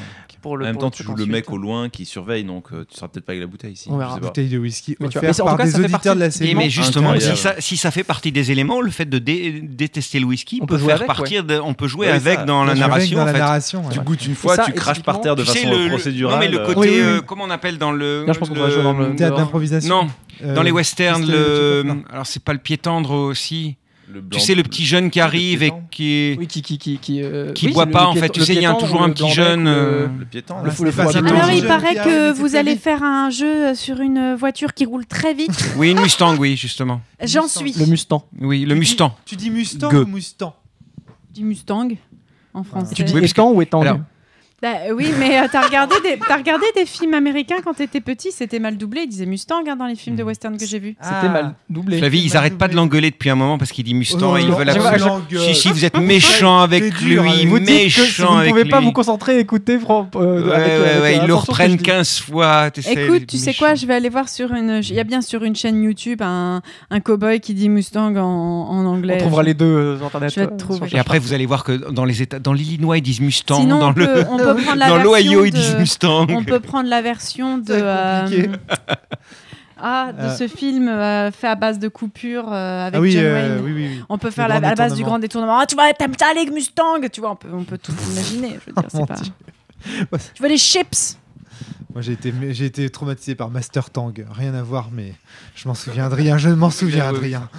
[0.41, 2.86] Pour le En même temps, tu joues le mec au loin qui surveille, donc euh,
[2.89, 3.88] tu seras peut-être pas avec la bouteille ici.
[3.89, 4.20] On verra.
[4.20, 6.20] bouteille de whisky Mais tu vois, offerte par cas, des ça fait auditeurs partie- de
[6.20, 6.55] la série.
[6.55, 10.20] mais justement, si ça, si ça fait partie des éléments, le fait de dé- détester
[10.20, 11.46] le whisky On peut, faire avec, partir.
[11.63, 13.15] on peut jouer avec dans la narration.
[13.17, 13.39] dans en la fait.
[13.39, 13.84] narration.
[13.89, 16.36] Tu goûtes une fois, tu craches par terre de façon le, le- procédurale.
[16.36, 18.25] non, mais le côté, euh, comment on appelle dans le.
[18.27, 20.03] Je pense qu'on va jouer dans le- Théâtre d'improvisation.
[20.03, 20.08] Non,
[20.43, 22.02] Euh, dans les westerns, le.
[22.12, 23.75] Alors, c'est pas le pied tendre aussi.
[24.12, 26.36] le Tu sais, le petit jeune qui le arrive et qui est.
[26.38, 28.29] Oui, qui qui qui qui, euh, Qui oui, boit le- pas, le en fait.
[28.29, 30.25] Tu le sais, il y a toujours ou un le petit jeune, le- euh, Le
[30.25, 30.55] piéton.
[30.60, 33.29] Ah, le fou- le pas le Alors, il paraît arrive que vous allez faire un
[33.29, 35.51] jeu sur une voiture qui roule très vite.
[35.77, 37.01] Oui, une Mustang, oui, justement.
[37.24, 37.60] J'en Mustang.
[37.62, 37.74] suis.
[37.74, 38.24] Le Mustang.
[38.41, 39.15] Oui, le Tu dis- Mustang.
[39.25, 40.53] Tu dis Mustang ou Mustang?
[41.33, 41.89] Du Mustang
[42.53, 42.93] en français.
[42.95, 43.83] Tu dis étang ou étang
[44.63, 46.17] Bah, euh, oui, mais euh, t'as regardé, des...
[46.25, 49.01] t'as regardé des films américains quand t'étais petit, c'était mal doublé.
[49.01, 50.96] Ils disaient Mustang hein, dans les films de western que j'ai vus.
[51.01, 51.15] Ah.
[51.20, 51.98] C'était mal doublé.
[51.98, 54.41] Flavie, ils arrêtent pas de l'engueuler depuis un moment parce qu'il dit Mustang Oh, et
[54.43, 55.22] ils veulent absolument.
[55.29, 57.46] Si, si, vous êtes méchant avec dur, lui.
[57.46, 58.86] Vous dites que si méchant vous ne avec pouvez pas lui.
[58.86, 59.77] vous concentrer, écouter.
[59.79, 61.84] Fran- euh, Ouais, avec, ouais, euh, ouais, avec ils le reprennent je dis.
[61.84, 62.67] 15 fois.
[62.86, 63.65] Écoute, tu sais méchant.
[63.65, 63.75] quoi?
[63.75, 64.79] Je vais aller voir sur une.
[64.82, 68.22] Il y a bien sur une chaîne YouTube un, un cowboy qui dit Mustang en,
[68.70, 69.15] en anglais.
[69.17, 70.34] On trouvera les deux euh, sur internet.
[70.34, 70.88] Je vais te euh, trouver.
[70.88, 73.60] sur Et après, vous allez voir que dans les États, dans l'Illinois, ils disent Mustang.
[73.60, 76.27] Sinon, dans le, prendre la dans l'Ohio, ils de- disent Mustang.
[76.29, 77.74] On peut prendre la version de.
[77.74, 78.27] Euh,
[79.77, 80.36] ah, de Euh.
[80.36, 83.62] ce film euh, fait à base de coupures euh, avec Ah oui, John euh, Wayne.
[83.65, 84.03] oui, oui, oui.
[84.10, 85.60] On peut faire la, grand à la base du grand détournement.
[85.60, 88.60] Ah, tu vois, t'aimes ça les Mustang Tu vois, on peut, on peut tout imaginer.
[88.65, 90.17] Je veux dire, c'est pas...
[90.36, 91.17] Tu veux les chips?
[91.93, 94.12] Moi, j'ai été, j'ai été traumatisé par Master Tang.
[94.31, 95.13] Rien à voir, mais
[95.53, 96.39] je m'en souviens de rien.
[96.39, 97.50] Je ne m'en souviens de rien.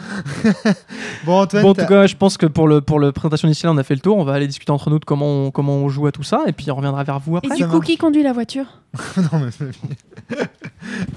[1.25, 3.71] bon, Antoine, Bon, en tout cas, je pense que pour le pour le présentation initiale,
[3.73, 4.17] on a fait le tour.
[4.17, 6.43] On va aller discuter entre nous de comment on, comment on joue à tout ça,
[6.49, 7.55] et puis on reviendra vers vous Et après.
[7.55, 8.67] du ça coup, qui conduit la voiture?
[9.17, 10.39] Non, mais...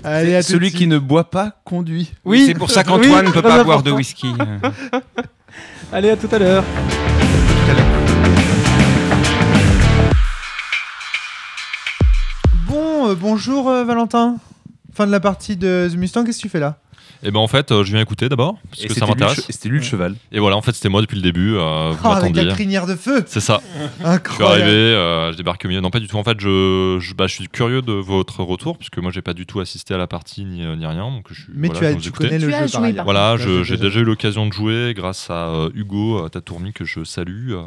[0.03, 2.11] Allez, à Celui qui ne boit pas conduit.
[2.23, 4.31] Oui, c'est pour ça qu'Antoine ne oui, peut pas boire de whisky.
[5.91, 6.63] Allez, à tout à l'heure.
[13.15, 14.37] Bonjour euh, Valentin.
[14.93, 16.79] Fin de la partie de The Mustang, qu'est-ce que tu fais là?
[17.23, 19.13] Et ben en fait, euh, je viens écouter d'abord parce Et que c'était ça lui
[19.15, 19.49] le m'intéresse.
[19.49, 20.15] et C'était lui le cheval.
[20.31, 21.55] Et voilà, en fait, c'était moi depuis le début.
[21.55, 23.61] euh, vous Ah, Avec la crinière de feu C'est ça.
[23.73, 24.61] Je suis Incroyable.
[24.61, 25.81] arrivé, euh, je débarque au milieu.
[25.81, 26.17] Non, pas du tout.
[26.17, 29.33] En fait, je, je, bah, je suis curieux de votre retour puisque moi, j'ai pas
[29.33, 31.09] du tout assisté à la partie ni, euh, ni rien.
[31.09, 31.53] Donc je suis.
[31.55, 34.45] Mais voilà, tu, as, tu connais le Tu jeu joué, Voilà, j'ai déjà eu l'occasion
[34.45, 37.61] de jouer grâce à euh, Hugo euh, Tatourmi que je salue, euh,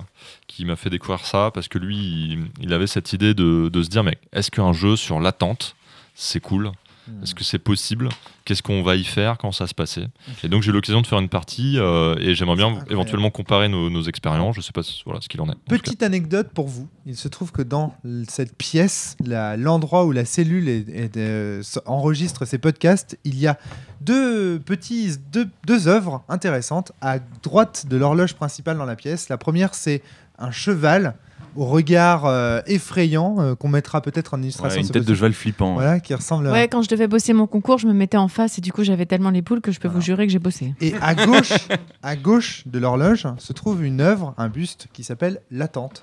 [0.46, 3.82] qui m'a fait découvrir ça parce que lui, il, il avait cette idée de, de
[3.82, 5.74] se dire, mec, est-ce qu'un jeu sur l'attente,
[6.14, 6.70] c'est cool?
[7.10, 7.22] Hmm.
[7.22, 8.08] Est-ce que c'est possible?
[8.44, 9.36] Qu'est-ce qu'on va y faire?
[9.38, 10.06] Comment ça va se passer
[10.44, 12.92] Et donc j'ai eu l'occasion de faire une partie euh, et j'aimerais bien incroyable.
[12.92, 14.56] éventuellement comparer nos, nos expériences.
[14.56, 15.52] Je sais pas ce- voilà, ce qu'il en est.
[15.52, 15.56] en.
[15.68, 16.88] Petite anecdote pour vous.
[17.06, 17.94] Il se trouve que dans
[18.28, 23.58] cette pièce, l'endroit où la cellule est- est, euh, enregistre ses podcasts, il y a
[24.00, 29.28] deux petits, deux, deux œuvres intéressantes à droite de l'horloge principale dans la pièce.
[29.28, 30.02] La première, c'est
[30.38, 31.14] un cheval
[31.56, 34.80] au regard euh, effrayant euh, qu'on mettra peut-être en illustration.
[34.80, 35.74] Ouais, une tête de cheval flippant.
[35.74, 36.46] Voilà, qui ressemble.
[36.48, 38.72] à- Ouais, quand je devais bosser mon concours, je me mettais en face et du
[38.72, 40.74] coup, j'avais tellement les poules que je peux vous jurer que j'ai bossé.
[40.80, 41.52] Et à gauche,
[42.02, 46.02] à gauche de l'horloge se trouve une œuvre, un buste qui s'appelle L'attente.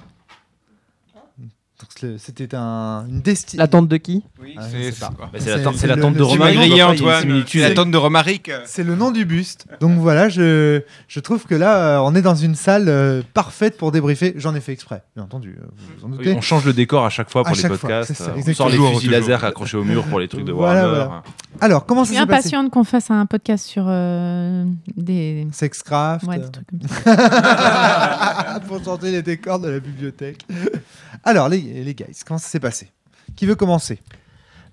[2.17, 3.59] C'était un, une destinée.
[3.61, 4.99] L'attente de qui Oui, Ah, c'est je.
[4.99, 6.51] Bah, c'est C'est- l'attente- de Romain.
[6.51, 7.43] grillé, Antoine.
[7.55, 8.51] l'attente de Romaric.
[8.65, 9.67] C'est le nom du buste.
[9.79, 13.77] Donc voilà, je, je trouve que là, euh, on est dans une salle euh, parfaite
[13.77, 14.33] pour débriefer.
[14.37, 15.55] J'en ai fait exprès, bien entendu.
[15.61, 16.33] euh, Vous vous en Oui, doutez.
[16.33, 18.07] on change le décor à chaque fois À pour les fois, podcasts.
[18.07, 20.81] c'est ça, on sort les fusils laser accrochés au mur pour les trucs de Voilà,
[20.83, 21.05] Warhammer.
[21.05, 21.23] voilà.
[21.61, 25.47] Alors, comment Je ça suis s'est passé impatiente qu'on fasse un podcast sur euh, des...
[25.51, 26.25] Sexcraft.
[26.25, 28.59] Ouais, des trucs comme ça.
[28.67, 30.45] pour changer les décors de la bibliothèque.
[31.23, 32.89] Alors, les, les guys, comment ça s'est passé?
[33.35, 33.99] Qui veut commencer?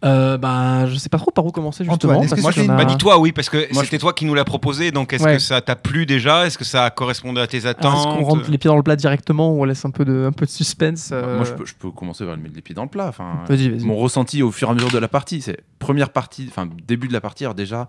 [0.05, 2.15] Euh, Bah, je sais pas trop par où commencer justement.
[2.15, 4.91] Antoine, parce a- Bah dis-toi oui parce que Moi, c'était toi qui nous l'as proposé
[4.91, 5.35] donc est-ce Ouais.
[5.35, 6.47] que ça t'a plu déjà?
[6.47, 8.97] Est-ce que ça correspondait à tes attentes Est-ce qu'on rentre les pieds dans le plat
[8.97, 11.65] directement ou on laisse un peu de, un peu de suspense euh, Moi, je peux,
[11.65, 13.07] je peux commencer par mettre les pieds dans le plat.
[13.09, 13.45] Enfin,
[13.83, 17.09] mon ressenti au fur et à mesure de la partie, c'est première partie, enfin début
[17.09, 17.89] de la partie, alors déjà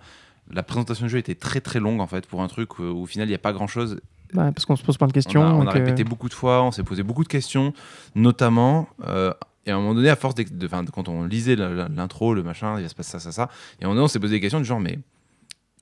[0.51, 3.05] la présentation du jeu était très très longue en fait pour un truc où, au
[3.07, 3.99] final il n'y a pas grand chose.
[4.33, 5.41] Parce qu'on se pose plein de questions.
[5.41, 7.29] On a, on a donc, euh, répété beaucoup de fois, on s'est posé beaucoup de
[7.29, 7.73] questions,
[8.15, 9.33] notamment euh,
[9.65, 12.77] et à un moment donné à force de, enfin, quand on lisait l'intro, le machin,
[12.77, 14.35] il va se passer ça, ça, ça, et à un moment donné on s'est posé
[14.35, 14.99] des questions du genre mais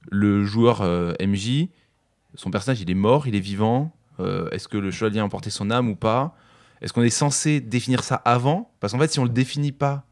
[0.10, 1.68] le joueur euh, MJ,
[2.36, 3.94] son personnage il est mort, il est vivant,
[4.52, 6.36] est-ce que le chevalier a emporté son âme ou pas?
[6.82, 8.72] Est-ce qu'on est censé définir ça avant?
[8.80, 10.06] Parce qu'en fait si on le définit pas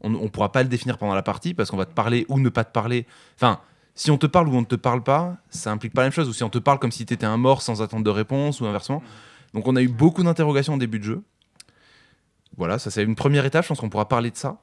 [0.00, 2.38] on ne pourra pas le définir pendant la partie parce qu'on va te parler ou
[2.38, 3.06] ne pas te parler.
[3.34, 3.60] Enfin,
[3.96, 6.12] si on te parle ou on ne te parle pas, ça implique pas la même
[6.12, 6.28] chose.
[6.28, 8.60] Ou si on te parle comme si tu étais un mort sans attendre de réponse
[8.60, 9.02] ou inversement.
[9.54, 11.22] Donc on a eu beaucoup d'interrogations au début de jeu.
[12.56, 13.64] Voilà, ça c'est une première étape.
[13.64, 14.58] Je pense qu'on pourra parler de ça.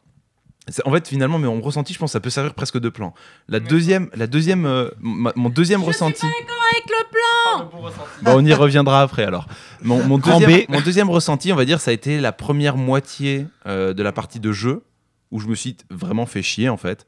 [0.85, 3.13] En fait, finalement, mais mon ressenti, je pense, que ça peut servir presque de plan.
[3.49, 6.25] La deuxième, la deuxième, euh, ma- mon deuxième ressenti.
[6.25, 7.91] Avec le plan
[8.21, 9.45] Bon, on y reviendra après alors.
[9.81, 10.71] Mon, mon Grand deuxième, B.
[10.71, 14.13] mon deuxième ressenti, on va dire, ça a été la première moitié euh, de la
[14.13, 14.83] partie de jeu
[15.31, 17.05] où je me suis vraiment fait chier en fait.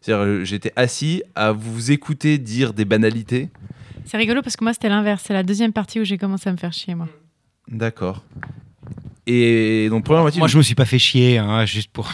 [0.00, 3.48] C'est-à-dire, euh, j'étais assis à vous écouter dire des banalités.
[4.04, 5.24] C'est rigolo parce que moi c'était l'inverse.
[5.26, 7.08] C'est la deuxième partie où j'ai commencé à me faire chier moi.
[7.68, 8.22] D'accord.
[9.26, 10.38] Et donc, première moitié.
[10.38, 12.10] Moi, je me suis pas fait chier, hein, juste pour.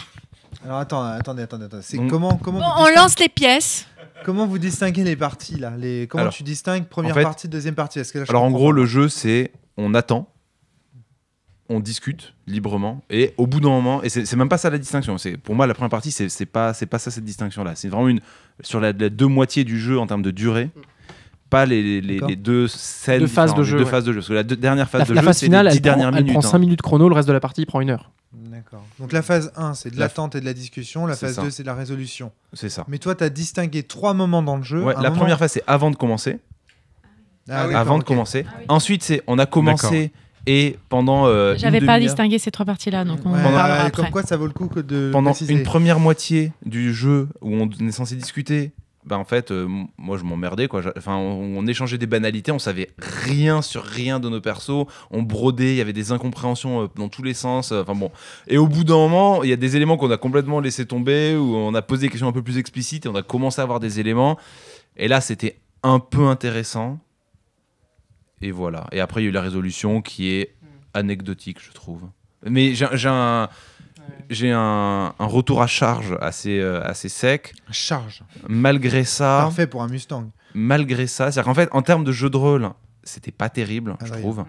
[0.65, 1.83] Alors attends, attendez, attendez, attendez.
[1.83, 3.87] C'est Donc- comment, comment, Bon, vous on distinguez, lance les pièces.
[4.25, 7.47] comment vous distinguez les parties là les, Comment Alors, tu distingues première en fait- partie,
[7.47, 7.99] deuxième partie?
[7.99, 8.75] Est-ce que là, je Alors en comprends gros, pas?
[8.75, 10.27] le jeu, c'est on attend,
[11.69, 15.17] on discute librement, et au bout d'un moment, et c'est même pas ça la distinction.
[15.17, 17.73] C'est pour moi la première partie, c'est c'est pas c'est pas ça cette distinction là.
[17.75, 18.19] C'est vraiment une
[18.61, 20.69] sur la, la deux moitiés du jeu en termes de durée.
[21.49, 23.89] Pas les, les, deux scènes, Deux phases de jeu, deux ouais.
[23.89, 24.17] phases de jeu.
[24.19, 25.77] Parce que la deux- dernière phase La, de la jeu, phase c'est finale, les dix
[25.77, 26.39] elle prend, dernières elle minutes.
[26.39, 26.51] prend hein.
[26.51, 28.11] 5 minutes chrono, le reste de la partie prend une heure.
[28.33, 28.83] D'accord.
[28.99, 31.05] Donc la phase 1, c'est de La- l'attente et de la discussion.
[31.05, 31.43] La phase ça.
[31.43, 32.31] 2, c'est de la résolution.
[32.53, 32.83] C'est ça.
[32.87, 34.83] Mais toi, tu as distingué trois moments dans le jeu.
[34.83, 36.39] Ouais, la moment- première phase, c'est avant de commencer.
[37.47, 38.45] Ah, avant de commencer.
[38.67, 40.11] Ensuite, c'est on a commencé
[40.47, 43.71] et pendant euh, J'avais pas distingué ces trois parties-là, donc on Ouais, en parlera ouais,
[43.87, 43.91] après.
[44.03, 45.53] Comme quoi, ça vaut le coup que de pendant préciser.
[45.53, 48.71] une première moitié du jeu où on est censé discuter,
[49.05, 49.67] bah en fait, euh,
[49.99, 50.81] moi je m'emmerdais quoi.
[50.97, 55.21] Enfin, on, on échangeait des banalités, on savait rien sur rien de nos persos, on
[55.21, 57.71] brodait, il y avait des incompréhensions euh, dans tous les sens.
[57.71, 58.09] euh, Enfin bon,
[58.47, 61.35] et au bout d'un moment, il y a des éléments qu'on a complètement laissé tomber,
[61.35, 63.63] où on a posé des questions un peu plus explicites et on a commencé à
[63.63, 64.37] avoir des éléments.
[64.97, 66.97] Et là, c'était un peu intéressant.
[68.41, 68.85] Et voilà.
[68.91, 70.55] Et après, il y a eu la résolution qui est
[70.93, 72.01] anecdotique, je trouve.
[72.45, 73.49] Mais j'ai un,
[74.29, 77.53] j'ai un, un retour à charge assez, euh, assez sec.
[77.71, 78.23] Charge.
[78.47, 80.29] Malgré ça, Parfait pour un Mustang.
[80.53, 82.69] malgré ça, c'est-à-dire qu'en fait, en termes de jeu de rôle,
[83.03, 84.21] c'était pas terrible, je Adrien.
[84.21, 84.45] trouve.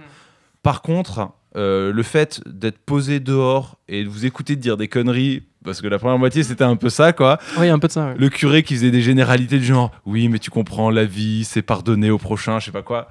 [0.62, 5.44] Par contre, euh, le fait d'être posé dehors et de vous écouter dire des conneries,
[5.64, 7.38] parce que la première moitié c'était un peu ça, quoi.
[7.58, 8.14] Oui, un peu de ça.
[8.16, 11.62] Le curé qui faisait des généralités du genre, oui, mais tu comprends, la vie, c'est
[11.62, 13.08] pardonner au prochain, je sais pas quoi.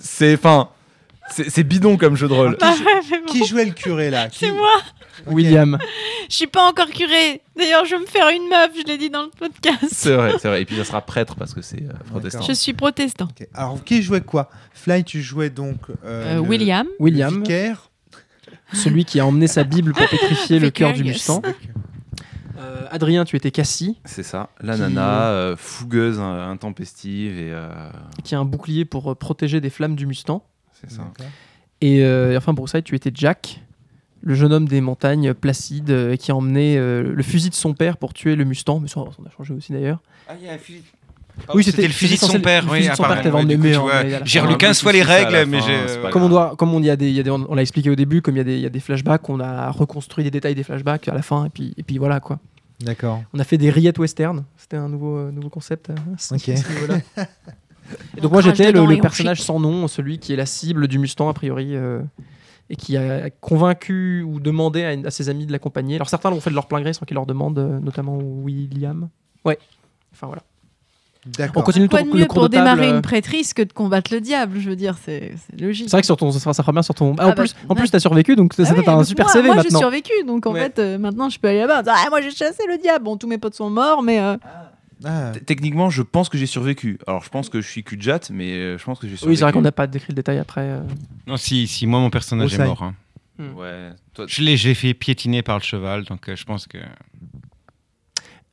[0.00, 0.68] C'est, enfin,
[1.30, 2.56] c'est bidon comme jeu de rôle.
[2.60, 4.70] Bah ouais, mais bon, Qui jouait le curé là Qui- C'est moi.
[5.26, 5.78] William.
[6.28, 7.40] Je suis pas encore curé.
[7.56, 8.70] D'ailleurs, je veux me faire une meuf.
[8.78, 9.78] Je l'ai dit dans le podcast.
[9.90, 10.62] C'est vrai, c'est vrai.
[10.62, 12.42] Et puis ça sera prêtre parce que c'est euh, protestant.
[12.42, 13.28] Je suis protestant.
[13.54, 14.50] Alors, qui jouait quoi?
[14.74, 16.86] Fly, tu jouais donc euh, Euh, le- William.
[16.86, 17.90] le William, vicaire.
[18.74, 21.02] celui qui a emmené sa Bible pour pétrifier le cœur du.
[21.02, 21.40] Mustang.
[22.58, 24.50] Euh, Adrien, tu étais Cassie, C'est ça.
[24.60, 27.68] La Qui- nana, euh, fougueuse, euh, intempestive et euh,
[28.24, 30.42] qui a un bouclier pour euh, protéger des flammes du Mustang.
[30.72, 31.02] c'est ça.
[31.80, 33.60] Et euh, enfin, Broussailles, tu étais Jack,
[34.22, 37.74] le jeune homme des montagnes placide euh, qui a emmené euh, le fusil de son
[37.74, 38.80] père pour tuer le Mustang.
[38.80, 40.02] Mais ça, on a changé aussi d'ailleurs.
[40.28, 40.82] Ah, il y a un fusil.
[41.54, 42.64] Oui, c'était le fusil de son père.
[42.64, 43.56] le fusil de son père emmené,
[44.24, 45.74] J'ai relu un 15 peu fois les règles, mais j'ai.
[45.74, 47.62] euh, Comme on, doit, comme on y a des, il y a des- on l'a
[47.62, 49.70] expliqué au début, comme il y, a des, il y a des flashbacks, on a
[49.70, 52.38] reconstruit des détails des flashbacks à la fin, et puis, et puis voilà quoi.
[52.80, 53.22] D'accord.
[53.32, 55.90] On a fait des rillettes western, c'était un nouveau, euh, nouveau concept.
[55.90, 55.94] euh,
[56.32, 56.48] Ok.
[58.16, 60.98] Et donc On moi j'étais le, personnage sans nom, celui qui est la cible du
[60.98, 62.00] Mustang a priori, euh,
[62.68, 65.94] et qui a convaincu ou demandé à, une- à ses amis de l'accompagner.
[65.94, 69.08] Alors certains l'ont fait de leur plein gré sans qu'ils leur demandent, notamment William.
[69.44, 69.56] Ouais.
[70.12, 70.42] Enfin voilà.
[71.56, 73.72] On continue le Quoi tour, de le mieux pour démarrer euh, une prêtrise que de
[73.72, 75.86] combattre le diable Je veux dire, c'est logique.
[75.86, 77.14] C'est vrai que sur ton, ça, fera- bien sur ton.
[77.18, 77.80] Ah, Ah en bah, plus, en ouais.
[77.80, 80.12] plus t'as survécu, donc ça Ah oui, t'as un super moi, CV moi, j'ai survécu,
[80.26, 80.62] donc en Ouais.
[80.62, 81.80] fait, euh, maintenant je peux aller là-bas.
[81.80, 83.04] en Ah, moi j'ai chassé le diable.
[83.04, 84.36] Bon, tous mes potes sont morts, mais euh,
[85.04, 86.98] Ah, Techniquement, je pense que j'ai survécu.
[87.06, 87.98] Alors, je pense que je suis cul
[88.32, 89.30] mais euh, je pense que j'ai survécu.
[89.32, 90.62] Oui, c'est vrai qu'on n'a pas décrit le détail après.
[90.62, 90.80] euh.
[91.26, 92.82] Non, si, si, moi, mon personnage est mort.
[92.82, 92.94] hein.
[93.38, 93.90] Ouais.
[94.14, 96.78] Toi, Je l'ai j'ai fait piétiner par le cheval, donc euh, je pense que.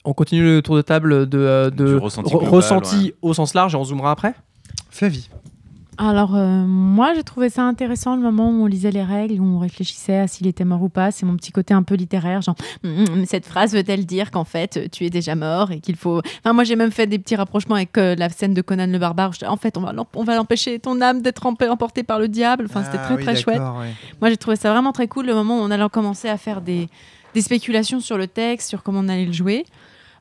[0.05, 3.15] On continue le tour de table de, euh, de ressenti re- global, ressenti ouais.
[3.21, 4.33] au sens large et on zoomera après.
[4.89, 5.29] Flavie.
[5.99, 9.45] Alors, euh, moi, j'ai trouvé ça intéressant le moment où on lisait les règles, où
[9.45, 11.11] on réfléchissait à s'il était mort ou pas.
[11.11, 14.43] C'est mon petit côté un peu littéraire, genre, Hum, hum, cette phrase veut-elle dire qu'en
[14.43, 16.19] fait, tu es déjà mort et qu'il faut.
[16.39, 18.97] Enfin, moi, j'ai même fait des petits rapprochements avec euh, la scène de Conan le
[18.97, 19.33] barbare.
[19.47, 22.27] En fait, on va l'em- on va l'empêcher ton âme d'être emp- emportée par le
[22.27, 22.65] diable.
[22.67, 23.61] Enfin, c'était Ah très, oui, très chouette.
[24.19, 26.61] Moi, j'ai trouvé ça vraiment très cool le moment où on allait commencer à faire
[26.61, 26.89] des,
[27.35, 29.63] des spéculations sur le texte, sur comment on allait le jouer.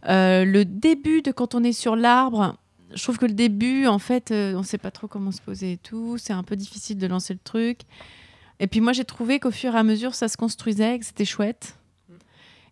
[0.08, 2.56] Euh, le début de quand on est sur l'arbre,
[2.94, 5.72] je trouve que le début, en fait, euh, on sait pas trop comment se poser
[5.72, 6.18] et tout.
[6.18, 7.80] C'est un peu difficile de lancer le truc.
[8.60, 11.24] Et puis moi, j'ai trouvé qu'au fur et à mesure, ça se construisait, que c'était
[11.24, 11.76] chouette.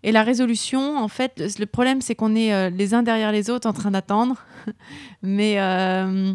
[0.03, 3.51] Et la résolution, en fait, le- problème, c'est qu'on est euh, les uns derrière les
[3.51, 4.43] autres en train d'attendre.
[5.23, 6.33] Mais euh,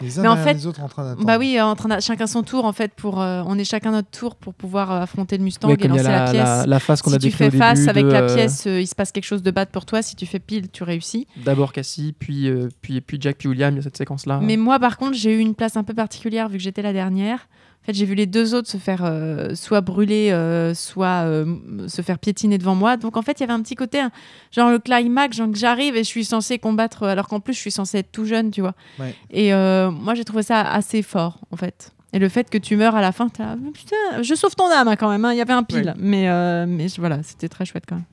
[0.00, 1.26] Les uns Mais en fait- les autres en train d'attendre.
[1.26, 3.90] bah oui, euh, en train chacun son tour en fait pour euh, on est chacun
[3.92, 6.44] notre tour pour pouvoir euh, affronter le Mustang et lancer la, la, pièce.
[6.44, 8.66] la, la phase qu'on si a tu fais au face début avec de, la pièce,
[8.66, 10.02] euh, il se passe quelque chose de bad pour toi.
[10.02, 11.26] Si tu fais pile, tu réussis.
[11.44, 14.40] D'abord Cassie, puis, euh, puis, puis Jack, puis William, il y a cette séquence-là.
[14.42, 16.92] Mais moi, par contre, j'ai eu une place un peu particulière vu que j'étais la
[16.92, 17.48] dernière.
[17.92, 21.56] Fait, j'ai vu les deux autres se faire euh, soit brûler, euh, soit euh,
[21.88, 22.96] se faire piétiner devant moi.
[22.96, 24.10] Donc, en fait, il y avait un petit côté, hein,
[24.52, 27.58] genre le climax, genre que j'arrive et je suis censée combattre, alors qu'en plus, je
[27.60, 28.74] suis censée être tout jeune, tu vois.
[28.98, 29.14] Ouais.
[29.30, 31.92] Et moi, j'ai trouvé ça assez fort, en fait.
[32.12, 34.88] Et le fait que tu meurs à la fin, Mais putain, je sauve ton âme
[34.88, 35.24] hein, quand même.
[35.24, 35.32] hein.
[35.32, 35.94] Il y avait un pile, Ouais.
[35.98, 38.04] mais, mais voilà, c'était très chouette quand même.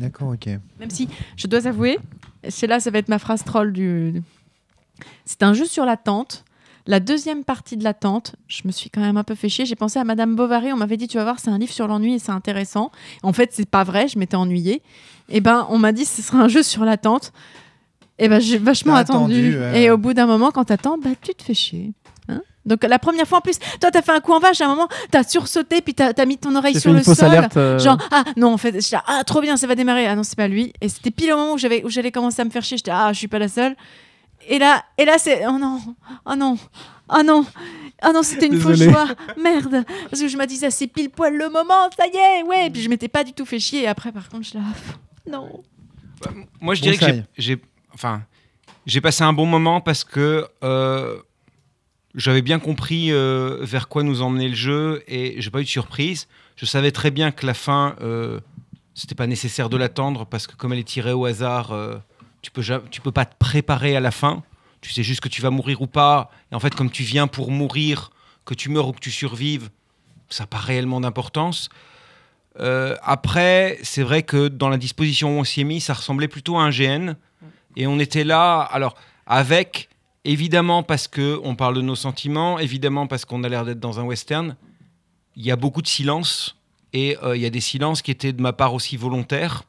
[0.00, 0.46] D'accord, ok.
[0.80, 1.98] Même si, je dois avouer,
[2.48, 4.22] c'est là, ça va être ma phrase troll du.
[5.24, 6.44] C'est un jeu sur la tente.
[6.86, 9.66] La deuxième partie de la tente, je me suis quand même un peu fait chier.
[9.66, 10.72] J'ai pensé à Madame Bovary.
[10.72, 12.92] On m'avait dit, tu vas voir, c'est un livre sur l'ennui et c'est intéressant.
[13.24, 14.06] En fait, c'est pas vrai.
[14.08, 14.82] Je m'étais ennuyée.
[15.28, 17.32] Et ben, on m'a dit, ce sera un jeu sur la tente.
[18.18, 19.34] Et ben, j'ai vachement T'as attendu.
[19.34, 19.82] attendu, ouais.
[19.82, 21.92] Et au bout d'un moment, quand t'attends, bah, tu te fais chier.
[22.28, 24.64] Hein Donc la première fois en plus, toi t'as fait un coup en vache, à
[24.66, 27.14] un moment t'as sursauté puis t'as as mis ton oreille sur le sol.
[27.26, 27.56] alerte.
[27.56, 30.06] euh, Genre, ah non, en fait, ah trop bien, ça va démarrer.
[30.08, 30.72] Ah non, c'est pas lui.
[30.80, 32.78] Et c'était pile au moment où j'avais où j'allais commencer à me faire chier.
[32.78, 33.76] J'étais, ah, je suis pas la seule.
[34.48, 35.80] Et là, et là c'est, oh non,
[36.24, 36.56] oh non,
[37.08, 37.46] oh non.
[38.02, 39.06] Ah non, c'était une fausse joie.
[39.42, 39.84] Merde.
[40.10, 42.66] Parce que je me disais, c'est pile poil le moment, ça y est, ouais.
[42.66, 43.84] Et puis je m'étais pas du tout fait chier.
[43.84, 44.64] Et après, par contre, je là,
[45.30, 45.62] non.
[46.60, 47.58] Moi, je dirais que j'ai,
[47.94, 48.22] enfin,
[48.84, 51.16] j'ai passé un bon moment parce que euh,
[52.14, 55.68] j'avais bien compris euh, vers quoi nous emmenait le jeu et j'ai pas eu de
[55.68, 56.28] surprise.
[56.56, 58.40] Je savais très bien que la fin, euh,
[58.94, 61.96] c'était pas nécessaire de l'attendre parce que comme elle est tirée au hasard, euh,
[62.46, 64.44] tu peux tu peux pas te préparer à la fin.
[64.80, 66.30] Tu sais juste que tu vas mourir ou pas.
[66.52, 68.10] Et en fait, comme tu viens pour mourir,
[68.44, 69.68] que tu meurs ou que tu survives,
[70.28, 71.70] ça n'a pas réellement d'importance.
[72.60, 76.28] Euh, après, c'est vrai que dans la disposition où on s'y est mis, ça ressemblait
[76.28, 77.14] plutôt à un GN.
[77.74, 78.94] Et on était là, alors,
[79.26, 79.88] avec,
[80.24, 83.98] évidemment parce que on parle de nos sentiments, évidemment parce qu'on a l'air d'être dans
[83.98, 84.54] un western,
[85.34, 86.56] il y a beaucoup de silence.
[86.92, 89.64] Et euh, il y a des silences qui étaient de ma part aussi volontaires.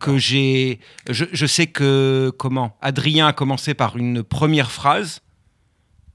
[0.00, 0.80] Que j'ai.
[1.08, 5.20] Je, sais que comment Adrien a commencé par une première phrase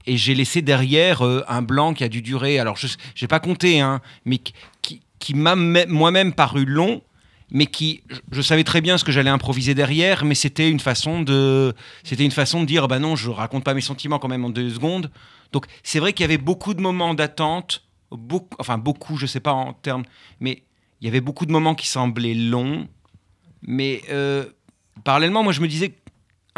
[0.06, 2.58] et j'ai laissé derrière euh, un blanc qui a dû durer.
[2.58, 7.02] Alors je j'ai pas compté, hein, mais qui, m'a mê- moi-même paru long,
[7.50, 10.80] mais qui je, je savais très bien ce que j'allais improviser derrière, mais c'était une
[10.80, 14.28] façon de c'était une façon de dire bah non je raconte pas mes sentiments quand
[14.28, 15.10] même en deux secondes.
[15.52, 19.40] Donc c'est vrai qu'il y avait beaucoup de moments d'attente, beaucoup, enfin beaucoup, je sais
[19.40, 20.04] pas en termes,
[20.40, 20.62] mais
[21.00, 22.88] il y avait beaucoup de moments qui semblaient longs.
[23.66, 24.44] Mais euh,
[25.04, 25.94] parallèlement, moi, je me disais,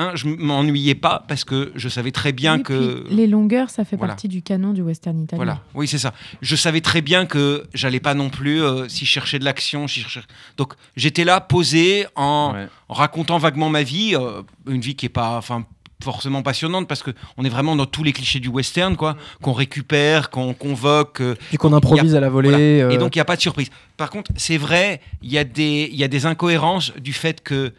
[0.00, 3.04] un, je m'ennuyais pas parce que je savais très bien Oui, que.
[3.06, 4.12] puis les longueurs, ça fait Voilà.
[4.12, 5.36] partie du canon du western italien.
[5.44, 6.14] Voilà, oui, c'est ça.
[6.40, 9.88] Je savais très bien que j'allais pas non plus, euh, si je cherchais de l'action,
[9.88, 12.68] si je cherchais- donc j'étais là posé en, Ouais.
[12.88, 15.66] en racontant vaguement ma vie, euh, une vie qui est pas, enfin,
[16.02, 19.52] forcément passionnante parce que on est vraiment dans tous les clichés du western, quoi, qu'on
[19.52, 21.20] récupère, qu'on convoque.
[21.20, 22.50] euh, Puis qu'on improvise à la volée.
[22.82, 23.68] euh, et donc, il n'y a pas de surprise.
[23.96, 27.42] Par contre, c'est vrai, il y, a des- il y a des incohérences du fait
[27.42, 27.72] que,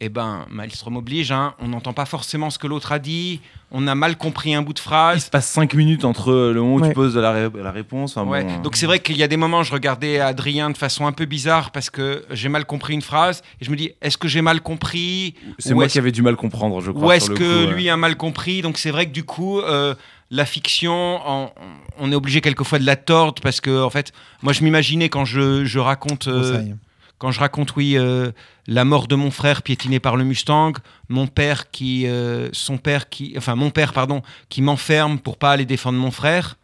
[0.00, 3.86] eh ben, Maelstrom oblige, hein, on n'entend pas forcément ce que l'autre a dit, on
[3.86, 5.24] a mal compris un bout de Il phrase.
[5.24, 6.88] se passe 5 minutes entre le moment où Ouais.
[6.88, 8.14] tu poses la, ré- la réponse.
[8.16, 8.44] enfin Ouais.
[8.44, 11.06] bon, euh, Donc c'est vrai qu'il y a des moments, je regardais Adrien de façon
[11.06, 14.18] un peu bizarre parce que j'ai mal compris une phrase et je me dis, est-ce
[14.18, 17.06] que j'ai mal compris c'est moi qui avais du mal comprendre, je crois.
[17.08, 17.74] Ou est-ce que coup, ouais.
[17.74, 18.60] lui a mal compris?
[18.60, 19.94] Donc c'est vrai que du coup, euh,
[20.30, 21.50] la fiction, on,
[21.98, 25.24] on est obligé quelquefois de la tordre parce que en fait, moi je m'imaginais quand
[25.24, 26.62] je, je raconte, euh.
[27.18, 28.30] Quand je raconte oui euh,
[28.66, 30.72] la mort de mon frère piétiné par le Mustang,
[31.08, 35.52] mon père qui, euh, son père qui, enfin mon père pardon, qui m'enferme pour pas
[35.52, 36.56] aller défendre mon frère.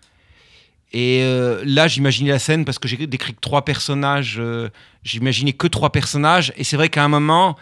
[0.94, 4.40] Et euh, là, j'imaginais la scène parce que j'ai décrit que trois personnages.
[5.04, 6.52] j'imaginais que trois personnages.
[6.56, 7.56] Et c'est vrai qu'à un moment,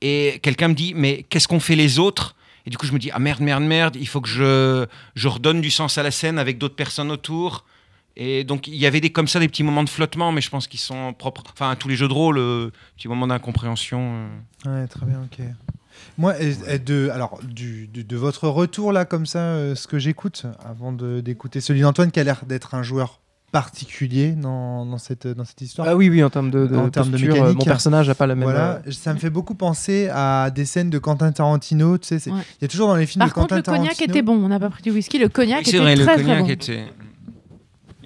[0.00, 2.36] et quelqu'un me dit, mais qu'est-ce qu'on fait les autres?
[2.64, 5.28] Et du coup, je me dis, ah merde, merde, merde, il faut que je, je
[5.28, 7.64] redonne du sens à la scène avec d'autres personnes autour.
[8.18, 10.48] Et donc, il y avait des, comme ça des petits moments de flottement, mais je
[10.48, 11.42] pense qu'ils sont propres.
[11.52, 14.26] Enfin, à tous les jeux de rôle, euh, petits moments d'incompréhension.
[14.66, 14.82] euh.
[14.82, 15.44] Ouais, très bien, ok.
[16.18, 19.98] Moi, et- et de, alors, du, de votre retour là, comme ça, euh, ce que
[19.98, 23.20] j'écoute, avant de- d'écouter celui d'Antoine, qui a l'air d'être un joueur
[23.52, 25.86] particulier dans, dans cette, dans cette histoire.
[25.88, 27.58] Ah oui, oui, en termes de, de En termes de posture, euh, mécanique.
[27.58, 28.44] mon personnage n'a pas la même.
[28.44, 31.96] Voilà, euh, ça me fait beaucoup penser à des scènes de Quentin Tarantino.
[31.98, 32.42] Tu sais, c'est- il Ouais.
[32.60, 34.10] y a toujours dans les films Par de contre, Quentin le cognac Tarantino.
[34.12, 34.42] était bon.
[34.44, 35.18] On n'a pas pris du whisky.
[35.18, 36.48] Le cognac Oui, était c'est vrai, le très, très cognac bon.
[36.50, 36.84] était.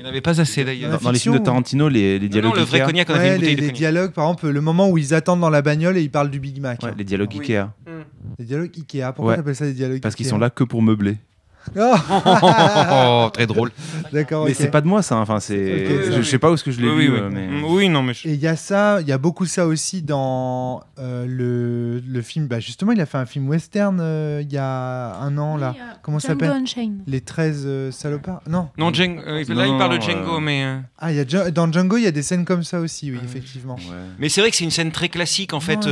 [0.00, 0.92] Il n'y en avait pas assez d'ailleurs.
[0.92, 3.10] Dans, dans les films de Tarantino, les, les Non, dialogues non, le vrai Ikea, cognac,
[3.10, 5.40] on avait Ouais, une les, de les dialogues, par exemple, le moment où ils attendent
[5.40, 6.82] dans la bagnole et ils parlent du Big Mac.
[6.82, 7.40] ouais, les dialogues Oui.
[7.40, 7.68] Ikea,
[8.38, 9.12] Les dialogues Ikea.
[9.14, 9.36] Pourquoi Ouais.
[9.36, 11.18] t'appelles ça des dialogues parce qu'ils Ikea sont là que pour meubler.
[11.78, 11.94] Oh
[12.92, 13.70] Oh, très drôle.
[14.12, 15.16] D'accord, Mais c'est pas de moi ça.
[15.16, 16.12] Enfin, c'est.
[16.12, 17.34] Je, sais pas où est-ce que je l'ai Oui, vu, oui, euh, oui.
[17.34, 17.46] mais.
[17.48, 18.14] Mm, Oui, non, mais.
[18.14, 22.00] je- Et il y a ça, il y a beaucoup ça aussi dans euh, le,
[22.06, 22.46] le film.
[22.48, 25.74] Bah justement, il a fait un film western euh, il y a un an là.
[26.02, 26.52] Comment ça s'appelle.
[27.06, 28.40] Les 13 euh, salopards?
[28.48, 28.68] Non.
[28.78, 30.64] Non, Django, euh, Non, là, il parle de Django, euh, mais.
[30.64, 32.80] euh, Ah, il y a Dja- dans Django, il y a des scènes comme ça
[32.80, 33.74] aussi, oui, effectivement.
[33.76, 33.96] Ouais.
[34.18, 35.86] Mais c'est vrai que c'est une scène très classique en fait.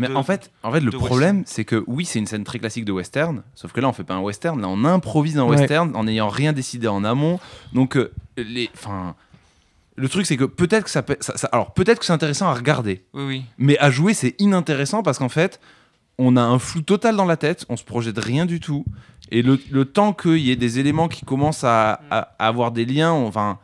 [0.00, 2.58] Mais de- en fait, en fait, le problème, c'est que oui, c'est une scène très
[2.58, 5.44] classique de western, sauf que là, on fait pas un western, là, on improvise un
[5.44, 5.58] Ouais.
[5.58, 7.38] western en n'ayant rien décidé en amont.
[7.74, 9.14] Donc, euh, les, enfin,
[9.96, 12.48] le truc c'est que peut-être que ça, peut- ça- ça- alors peut-être que c'est intéressant
[12.48, 13.44] à regarder, Oui, oui.
[13.58, 15.60] mais à jouer c'est inintéressant parce qu'en fait,
[16.16, 18.84] on a un flou total dans la tête, on se projette rien du tout,
[19.30, 22.72] et le, le temps qu'il y ait des éléments qui commencent à, à- à avoir
[22.72, 23.58] des liens, enfin,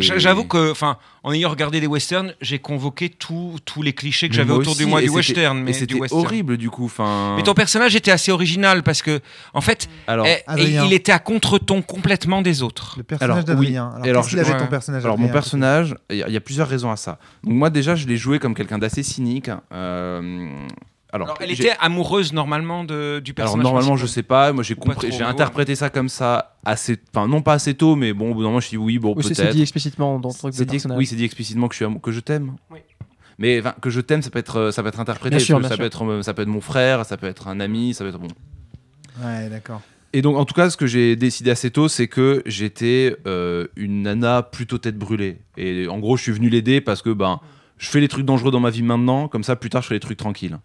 [0.00, 4.52] J'avoue que, enfin, en ayant regardé des westerns, j'ai convoqué tous les clichés que j'avais
[4.52, 5.58] autour aussi, du moi du western.
[5.62, 6.90] Mais c'était horrible du coup.
[7.36, 9.20] Mais ton personnage était assez original parce que,
[9.52, 12.94] en fait, alors, eh, il était à contre-ton complètement des autres.
[12.96, 13.68] Le personnage Alors, d'Adrien.
[13.68, 13.76] oui.
[13.76, 14.58] Alors, alors, qu'est-ce qu'il je- avait ouais.
[14.64, 17.18] ton personnage Alors mon personnage, il y, a- il y a plusieurs raisons à ça.
[17.44, 19.50] Donc moi déjà je l'ai joué comme quelqu'un d'assez cynique.
[19.72, 20.48] euh,
[21.14, 23.62] alors, Alors, elle était amoureuse normalement de, du alors personnage.
[23.64, 27.40] normalement je sais pas, moi j'ai compris, j'ai interprété ça comme ça assez, enfin non
[27.40, 29.34] pas assez tôt, mais bon au bout d'un moment je dit oui bon Oui, c'est-
[29.34, 29.54] c'est peut-être.
[29.54, 32.10] dit explicitement dans le truc de dit- oui c'est dit explicitement que je suis que
[32.12, 32.56] je t'aime.
[32.70, 32.80] Oui.
[33.38, 35.84] Mais que je t'aime ça peut être ça peut être interprété, Bien sûr, ça peut
[35.84, 38.28] être ça peut être mon frère, ça peut être un ami, ça peut être bon.
[39.24, 39.80] Ouais, d'accord.
[40.12, 43.66] Et donc, en tout cas, ce que j'ai décidé assez tôt, c'est que j'étais euh,
[43.74, 45.38] une nana plutôt tête brûlée.
[45.56, 47.40] Et en gros, je suis venu l'aider parce que ben,
[47.78, 49.96] je fais les trucs dangereux dans ma vie maintenant, comme ça, plus tard, je ferai
[49.96, 50.58] les trucs tranquilles.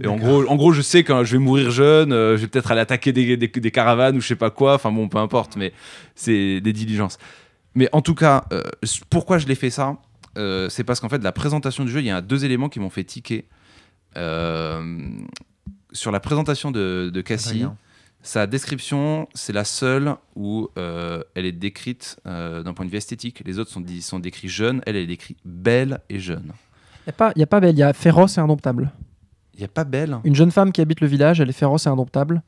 [0.00, 2.48] Et en gros, en gros, je sais quand je vais mourir jeune, euh, je vais
[2.48, 4.74] peut-être aller attaquer des, des- des caravanes ou je sais pas quoi.
[4.74, 5.72] Enfin bon, peu importe, mais
[6.16, 7.16] c'est des diligences.
[7.76, 8.62] Mais en tout cas, euh,
[9.10, 9.96] pourquoi je l'ai fait ça
[10.36, 12.80] Euh, C'est parce qu'en fait, la présentation du jeu, il y a deux éléments qui
[12.80, 13.46] m'ont fait tiquer.
[14.16, 14.82] Euh,
[15.92, 17.60] sur la présentation de, de Cassie,
[18.22, 22.96] sa description, c'est la seule où euh, elle est décrite euh, d'un point de vue
[22.96, 23.42] esthétique.
[23.44, 26.52] Les autres sont, sont décrits jeunes, elle, elle est décrite belle et jeune.
[27.06, 28.90] Il n'y a, pas- y a pas belle, il y a féroce et indomptable.
[29.54, 31.86] Il n'y a pas belle Une jeune femme qui habite le village, elle est féroce
[31.86, 32.42] et indomptable.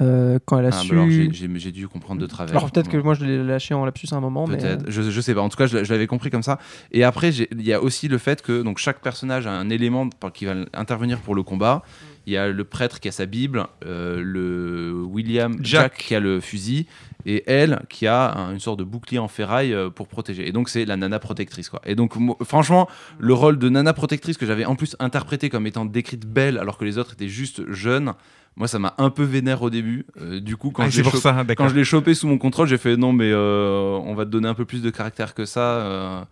[0.00, 1.30] Euh, quand elle a Ah, bah su.
[1.58, 2.56] j'ai- dû comprendre de travers.
[2.56, 4.56] Alors peut-être que moi je l'ai lâché en lapsus à un moment, mais.
[4.56, 5.42] Peut-être, euh, je, je sais pas.
[5.42, 6.58] En tout cas, je, je l'avais compris comme ça.
[6.92, 10.08] Et après, il y a aussi le fait que donc chaque personnage a un élément
[10.32, 11.82] qui va intervenir pour le combat.
[12.26, 15.64] Il y a le prêtre qui a sa Bible, euh, le William Jack.
[15.92, 15.94] Jack.
[15.98, 16.86] qui a le fusil,
[17.26, 20.48] et elle qui a un- une sorte de bouclier en ferraille euh, pour protéger.
[20.48, 21.80] Et donc c'est la nana protectrice quoi.
[21.84, 25.66] Et donc moi, franchement, le rôle de nana protectrice que j'avais en plus interprété comme
[25.66, 28.12] étant décrite belle alors que les autres étaient juste jeunes,
[28.56, 30.04] moi ça m'a un peu vénère au début.
[30.20, 32.68] Euh, du coup quand Ah, je pour ça, quand je l'ai chopé sous mon contrôle,
[32.68, 35.44] j'ai fait non, mais euh, on va te donner un peu plus de caractère que
[35.44, 36.22] ça euh,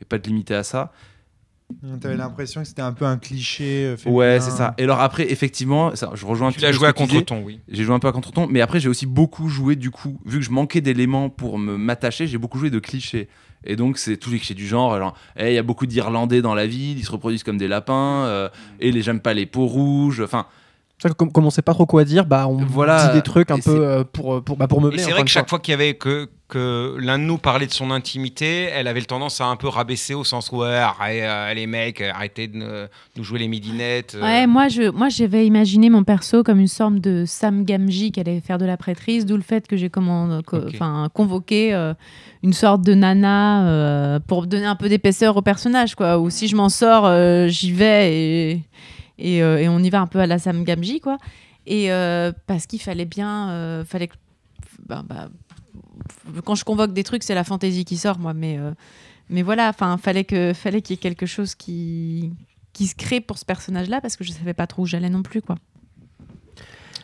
[0.00, 0.92] et pas te limiter à ça.
[2.00, 3.84] T'avais l'impression que c'était un peu un cliché.
[3.86, 4.18] euh, féminin.
[4.18, 4.74] Ouais, c'est ça.
[4.78, 7.42] Et alors après, effectivement, ça, je rejoins un Tu petit l'as peu joué à contre-ton,
[7.44, 7.60] oui.
[7.68, 10.38] J'ai joué un peu à contre-ton, mais après j'ai aussi beaucoup joué du coup, vu
[10.38, 13.28] que je manquais d'éléments pour me m'attacher, j'ai beaucoup joué de clichés.
[13.64, 16.40] Et donc c'est tous les clichés du genre, genre, Eh, il y a beaucoup d'Irlandais
[16.42, 18.48] dans la ville, ils se reproduisent comme des lapins, euh,
[18.80, 20.20] et les j'aime pas les peaux rouges.
[20.22, 20.46] Enfin,
[21.16, 23.56] comme, comme on sait pas trop quoi dire, bah on Voilà, dit des trucs un
[23.56, 24.98] et peu euh, pour, pour, bah, pour meubler.
[24.98, 25.58] C'est vrai que chaque fois.
[25.58, 29.06] qu'il y avait que, que l'un de nous parlait de son intimité, elle avait le
[29.06, 32.88] tendance à un peu rabaisser au sens où ouais, arrête, euh, les mecs, arrêtez de
[33.16, 34.14] nous jouer les midinettes.
[34.14, 34.22] euh.
[34.22, 38.20] Ouais, moi, je, moi, j'avais imaginé mon perso comme une sorte de Sam Gamji qui
[38.20, 40.02] allait faire de la prêtrise, d'où le fait que j'ai co-
[40.74, 41.94] enfin, convoqué euh,
[42.42, 46.18] une sorte de nana euh, pour donner un peu d'épaisseur au personnage, quoi.
[46.18, 48.62] Ou si je m'en sors, euh, j'y vais et,
[49.20, 51.18] et, euh, et on y va un peu à la Sam Gamji, quoi.
[51.66, 54.14] Et euh, parce qu'il fallait bien, euh, fallait que,
[54.86, 55.28] bah, bah,
[56.44, 58.72] quand je convoque des trucs, c'est la fantaisie qui sort, moi, mais euh,
[59.28, 62.32] mais voilà, enfin, fallait que, fallait qu'il y ait quelque chose qui
[62.72, 65.22] qui se crée pour ce personnage-là parce que je savais pas trop où j'allais non
[65.22, 65.56] plus quoi.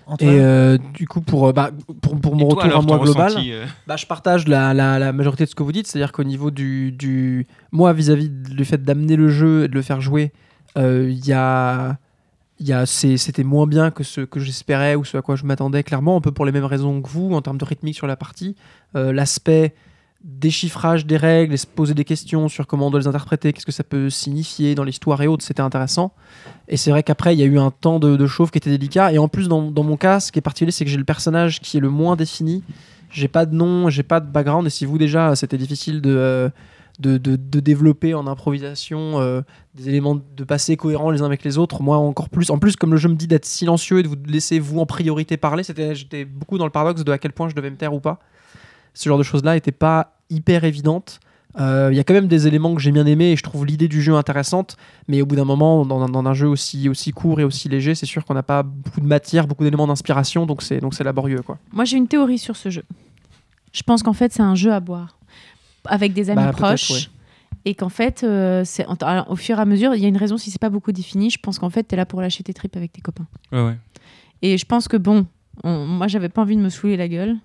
[0.06, 2.98] Antoine Et euh, du coup, pour, bah, pour, pour mon toi, retour alors, à moi
[2.98, 5.88] global, ressenti, euh, bah, je partage la, la, la majorité de ce que vous dites.
[5.88, 7.46] C'est-à-dire qu'au niveau du, du.
[7.72, 10.32] Moi, vis-à-vis du fait d'amener le jeu et de le faire jouer,
[10.78, 11.98] euh, il y a.
[12.86, 16.20] C'était moins bien que ce que j'espérais ou ce à quoi je m'attendais, clairement, un
[16.20, 18.56] peu pour les mêmes raisons que vous, en termes de rythmique sur la partie.
[18.94, 19.74] Euh, L'aspect
[20.24, 23.66] déchiffrage des règles et se poser des questions sur comment on doit les interpréter, qu'est-ce
[23.66, 26.12] que ça peut signifier dans l'histoire et autres, c'était intéressant.
[26.66, 28.70] Et c'est vrai qu'après, il y a eu un temps de, de chauffe qui était
[28.70, 29.12] délicat.
[29.12, 31.04] Et en plus, dans, dans mon cas, ce qui est particulier, c'est que j'ai le
[31.04, 32.64] personnage qui est le moins défini.
[33.10, 34.66] J'ai pas de nom, j'ai pas de background.
[34.66, 36.48] Et si vous, déjà, c'était difficile de, euh,
[36.98, 39.42] de, de- de développer en improvisation euh,
[39.74, 42.50] des éléments de passé cohérents les uns avec les autres, moi encore plus.
[42.50, 44.86] En plus, comme le jeu me dit d'être silencieux et de vous laisser vous en
[44.86, 47.92] priorité parler, j'étais beaucoup dans le paradoxe de à quel point je devais me taire
[47.94, 48.18] ou pas.
[48.94, 51.20] Ce genre de choses-là n'était pas hyper évidente.
[51.60, 53.64] Euh, Il y a quand même des éléments que j'ai bien aimés et je trouve
[53.66, 54.76] l'idée du jeu intéressante.
[55.08, 57.94] Mais au bout d'un moment, dans, dans un jeu aussi, aussi court et aussi léger,
[57.94, 61.04] c'est sûr qu'on n'a pas beaucoup de matière, beaucoup d'éléments d'inspiration, donc c'est donc c'est
[61.04, 61.58] laborieux quoi.
[61.72, 62.82] Moi j'ai une théorie sur ce jeu.
[63.72, 65.15] Je pense qu'en fait c'est un jeu à boire
[65.88, 66.90] avec des amis Bah, proches.
[66.90, 67.00] ouais.
[67.64, 68.64] Et qu'en fait, euh,
[69.00, 70.92] alors, au fur et à mesure, il y a une raison si c'est pas beaucoup
[70.92, 71.30] défini.
[71.30, 73.26] Je pense qu'en fait, tu es là pour lâcher tes tripes avec tes copains.
[73.52, 73.76] ouais, ouais.
[74.42, 75.26] Et je pense que bon,
[75.64, 77.36] on- moi j'avais pas envie de me saouler la gueule.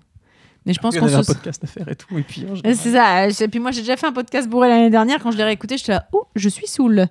[0.64, 1.32] Mais je pense Il y qu'on avait un se.
[1.32, 2.16] podcast à faire et tout.
[2.16, 3.24] Et puis, Euh, C'est ça.
[3.24, 5.18] euh, Et puis moi, j'ai déjà fait un podcast bourré l'année dernière.
[5.20, 7.06] Quand je l'ai réécouté, j'étais là, oh, je suis saoul.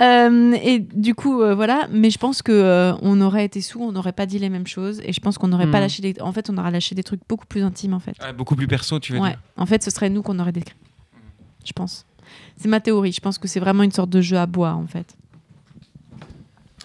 [0.00, 1.86] Euh, et du coup, euh, voilà.
[1.90, 4.66] Mais je pense que euh, on aurait été sous, on n'aurait pas dit les mêmes
[4.66, 5.02] choses.
[5.04, 5.82] Et je pense qu'on n'aurait pas Hmm.
[5.82, 6.14] lâché des.
[6.22, 8.14] En fait, on aurait lâché des trucs beaucoup plus intimes, en fait.
[8.20, 9.30] Ah, beaucoup plus perso, tu veux Ouais.
[9.30, 9.38] dire?
[9.58, 10.74] En fait, ce serait nous qu'on aurait décrit.
[11.64, 12.04] Je pense.
[12.56, 13.12] C'est ma théorie.
[13.12, 15.16] Je pense que c'est vraiment une sorte de jeu à bois, en fait.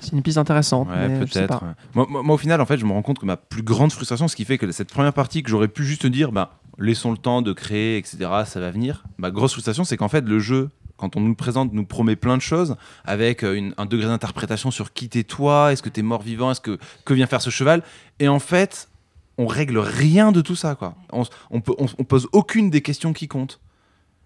[0.01, 0.87] C'est une piste intéressante.
[0.87, 1.63] Ouais, peut-être.
[1.93, 3.91] Moi, moi- moi, au final, en fait, je me rends compte que ma plus grande
[3.91, 7.11] frustration, ce qui fait que cette première partie que j'aurais pu juste dire, bah, laissons
[7.11, 9.03] le temps de créer, etc., ça va venir.
[9.17, 12.15] Ma grosse frustration, c'est qu'en fait, le jeu, quand on nous le présente, nous promet
[12.15, 15.89] plein de choses, avec euh, une- un degré d'interprétation sur qui t'es toi, est-ce que
[15.89, 17.83] t'es mort-vivant, est-ce que que vient faire ce cheval,
[18.19, 18.89] et en fait,
[19.37, 20.95] on règle rien de tout ça, quoi.
[21.11, 23.59] On, on, peut- on- on pose aucune des questions qui comptent.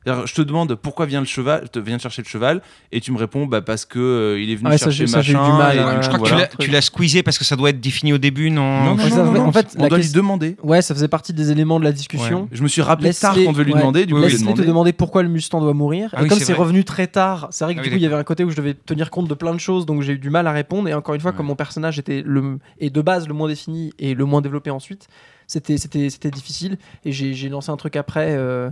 [0.06, 3.18] Je te demande pourquoi vient le cheval, te vient chercher le cheval, et tu me
[3.18, 5.32] réponds bah, parce que euh, il est venu Ouais, ça, chercher ça, machin.
[5.52, 6.48] du mal, et euh, donc, Je crois que tu voilà.
[6.52, 9.04] l'as- tu l'as squeezé parce que ça doit être défini au début, non Non, non,
[9.04, 10.58] Ouais, non, ça- non, en fait, on doit lui demander.
[10.64, 12.48] Ouais, ça faisait partie des éléments de la discussion.
[12.52, 13.80] Je me suis rappelé Laisse-les- tard qu'on devait lui ouais.
[13.80, 16.10] demander, du coup, je lui te demander pourquoi le Mustang doit mourir.
[16.14, 18.00] Ah et oui, comme c'est revenu très tard, c'est vrai que Ah du oui, coup,
[18.00, 20.02] il y avait un côté où je devais tenir compte de plein de choses, donc
[20.02, 20.88] j'ai eu du mal à répondre.
[20.90, 21.38] Et encore une fois, Ouais.
[21.38, 24.70] comme mon personnage était le, et de base le moins défini et le moins développé
[24.70, 25.08] ensuite,
[25.48, 26.78] c'était c'était c'était difficile.
[27.06, 28.70] Et j'ai j'ai lancé un truc après euh,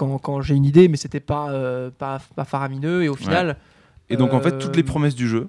[0.00, 3.02] quand, quand j'ai une idée, mais c'était pas, euh, pas pas faramineux.
[3.04, 3.56] Et au final,
[4.08, 5.48] Et donc, en fait, Euh, toutes les promesses du jeu,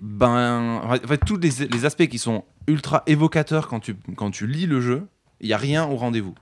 [0.00, 4.46] ben, en fait, tous les, les aspects qui sont ultra évocateurs quand tu, quand tu
[4.46, 5.06] lis le jeu,
[5.40, 6.34] il n'y a rien au rendez-vous.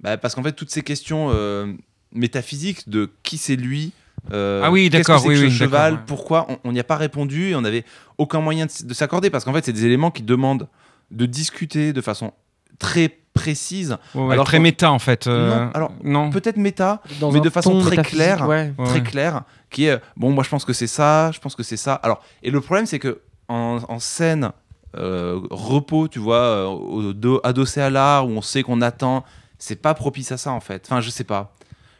[0.00, 1.72] Bah, parce qu'en fait, toutes ces questions euh,
[2.12, 3.92] métaphysiques de qui c'est lui,
[4.32, 6.00] euh, Ah oui, d'accord, oui, oui, cheval, ouais.
[6.06, 7.84] pourquoi on- n'y a pas répondu et on n'avait
[8.18, 10.68] aucun moyen de, de s'accorder parce qu'en fait, c'est des éléments qui demandent
[11.10, 12.32] de discuter de façon
[12.78, 15.26] très précise, Ouais, ouais, Alors très méta en fait.
[15.26, 16.30] euh, Non, alors, non.
[16.30, 18.48] peut-être méta, dans mais de façon très claire.
[18.48, 18.72] ouais.
[18.86, 19.02] Très ouais.
[19.02, 21.94] clair qui est bon moi je pense que c'est ça je pense que c'est ça
[21.94, 24.52] alors et le problème c'est que en, en scène
[24.96, 29.24] euh, repos tu vois euh, au adossé à l'art où on sait qu'on attend
[29.58, 31.52] c'est pas propice à ça en fait enfin je sais pas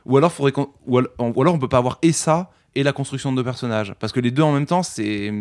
[0.07, 3.33] ou alors faudrait qu'on ou alors on peut pas avoir et ça et la construction
[3.33, 5.33] de deux personnages parce que les deux en même temps c'est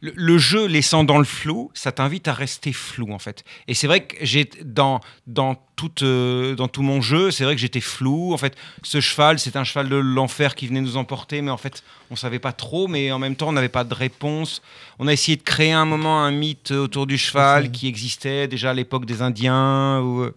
[0.00, 3.44] Le, le jeu laissant dans le flou, ça t'invite à rester flou en fait.
[3.66, 7.54] Et c'est vrai que j'ai dans dans toute euh, dans tout mon jeu, c'est vrai
[7.54, 8.32] que j'étais flou.
[8.32, 11.56] En fait, ce cheval, c'est un cheval de l'enfer qui venait nous emporter, mais en
[11.56, 12.86] fait, on savait pas trop.
[12.86, 14.62] Mais en même temps, on n'avait pas de réponse.
[14.98, 18.70] On a essayé de créer un moment un mythe autour du cheval qui existait déjà
[18.70, 20.00] à l'époque des Indiens.
[20.00, 20.22] Ou...
[20.22, 20.34] euh,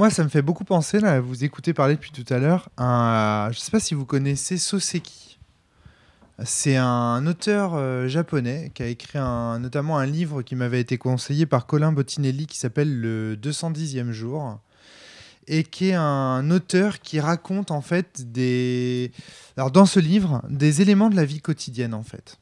[0.00, 3.50] Moi, ça me fait beaucoup penser, là, vous écoutez parler depuis tout à l'heure, à,
[3.52, 5.38] je sais pas si vous connaissez Soseki.
[6.42, 11.44] C'est un auteur euh, japonais qui a écrit notamment un livre qui m'avait été conseillé
[11.44, 14.58] par Colin Bottinelli qui s'appelle Le 210e jour
[15.46, 19.12] et qui est un auteur qui raconte en fait des
[19.58, 22.38] alors dans ce livre des éléments de la vie quotidienne en fait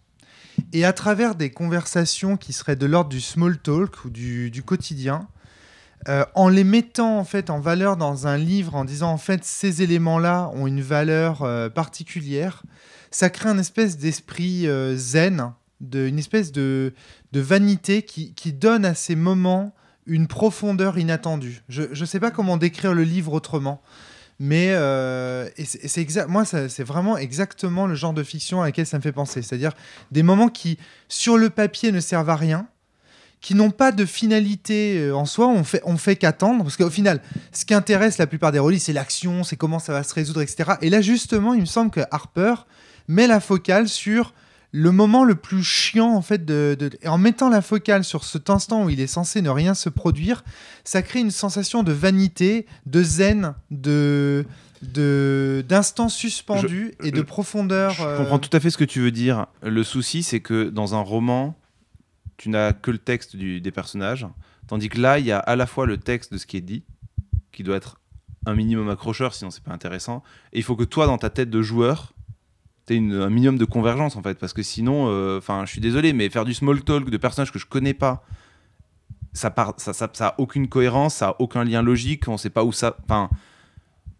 [0.72, 5.26] et à travers des conversations qui seraient de l'ordre du small talk ou du quotidien
[6.06, 9.44] euh, en les mettant en fait en valeur dans un livre en disant en fait
[9.44, 12.62] ces éléments là ont une valeur euh, particulière
[13.10, 15.52] ça crée un espèce d'esprit euh, zen
[15.92, 16.92] une espèce de,
[17.32, 19.74] vanité qui, donne à ces moments
[20.06, 21.62] une profondeur inattendue.
[21.68, 23.80] Je ne sais pas comment décrire le livre autrement,
[24.40, 24.70] mais
[25.56, 29.12] et c'est, moi, c'est vraiment exactement le genre de fiction à laquelle ça me fait
[29.12, 29.40] penser.
[29.40, 29.70] C'est-à-dire
[30.10, 30.78] des moments qui,
[31.08, 32.66] sur le papier, ne servent à rien,
[33.40, 36.90] qui n'ont pas de finalité euh, en soi, on fait, on fait qu'attendre, parce qu'au
[36.90, 37.20] final,
[37.52, 40.42] ce qui intéresse la plupart des rôlistes, c'est l'action, c'est comment ça va se résoudre,
[40.42, 40.72] etc.
[40.82, 42.54] Et là, justement, il me semble que Harper
[43.06, 44.34] met la focale sur
[44.72, 48.22] le moment le plus chiant en fait de, de- et en mettant la focale sur
[48.24, 50.44] cet instant où il est censé ne rien se produire
[50.84, 54.44] ça crée une sensation de vanité de zen de
[54.82, 58.84] de d'instant suspendu et de je- profondeur Je euh, comprends tout à fait ce que
[58.84, 59.46] tu veux dire.
[59.62, 61.56] Le souci, c'est que dans un roman,
[62.38, 64.26] tu n'as que le texte des personnages,
[64.66, 66.62] tandis que là, il y a à la fois le texte de ce qui est
[66.62, 66.84] dit,
[67.52, 68.00] qui doit être
[68.46, 70.22] un minimum accrocheur, sinon c'est pas intéressant,
[70.52, 72.14] et il faut que toi, dans ta tête de joueur,
[72.86, 75.80] tu aies un minimum de convergence, en fait, parce que sinon, euh, enfin, je suis
[75.80, 78.24] désolé, mais faire du small talk de personnages que je connais pas,
[79.32, 79.74] ça, part,
[80.20, 82.96] a aucune cohérence, ça a aucun lien logique, on sait pas où ça...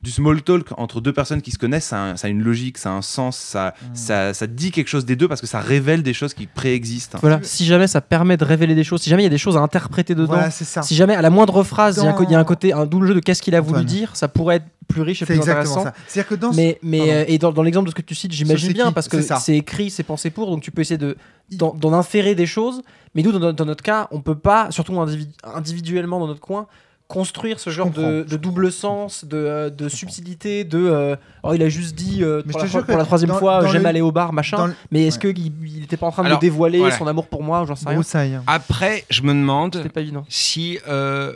[0.00, 2.42] du small talk entre deux personnes qui se connaissent, ça a, un- ça a une
[2.42, 3.94] logique, ça a un sens, ça, Mm.
[3.94, 7.16] ça, ça dit quelque chose des deux parce que ça révèle des choses qui préexistent.
[7.20, 9.38] Voilà, si jamais ça permet de révéler des choses, si jamais il y a des
[9.38, 12.06] choses à interpréter dedans, voilà c'est ça si jamais à la moindre phrase, il y
[12.06, 13.86] a un y, a côté, un double jeu de qu'est-ce qu'il a voulu Antoine.
[13.86, 15.84] dire, ça pourrait être plus riche et plus exactement intéressant.
[15.84, 17.94] ça c'est à dire que dans Mais, mais euh, et dans, dans l'exemple de ce
[17.96, 20.70] que tu cites, j'imagine bien qui parce que C'est écrit, c'est pensé pour, donc tu
[20.70, 21.16] peux essayer de
[21.50, 22.82] d'en inférer des choses.
[23.14, 26.40] Mais nous, dans, notre- dans notre cas, on peut pas, surtout individu- individuellement dans notre
[26.40, 26.66] coin,
[27.08, 30.78] construire ce genre de, double sens, de, euh, de subtilité, de.
[30.78, 33.82] euh, oh, il a juste dit euh, Mais pour, la, pour troisième dans- fois, j'aime
[33.82, 34.74] le- aller au bar, machin.
[34.90, 35.32] Mais est-ce Ouais.
[35.32, 36.96] qu'il il était pas en train de Alors, dévoiler voilà.
[36.98, 37.62] son amour pour moi?
[37.62, 41.32] Ou j'en sais rien broussaille Ah, Après, je me demande pas si euh,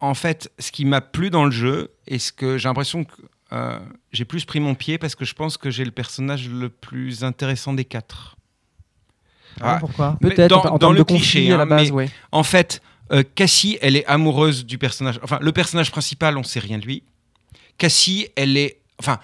[0.00, 3.12] en fait, ce qui m'a plu dans le jeu, et ce que j'ai l'impression que
[3.52, 3.78] euh,
[4.10, 7.22] j'ai plus pris mon pied parce que je pense que j'ai le personnage le plus
[7.22, 8.34] intéressant des quatre.
[9.60, 9.76] Ah, Ah.
[9.78, 10.16] pourquoi?
[10.20, 12.10] Peut-être dans- en, en dans le de cliché, conflit à la hein, base, mais- ouais.
[12.32, 15.20] En fait, euh, Cassie, elle est amoureuse du personnage.
[15.22, 17.02] Enfin, le personnage principal, on sait rien de lui.
[17.78, 18.78] Cassie, elle est.
[19.00, 19.18] Enfin,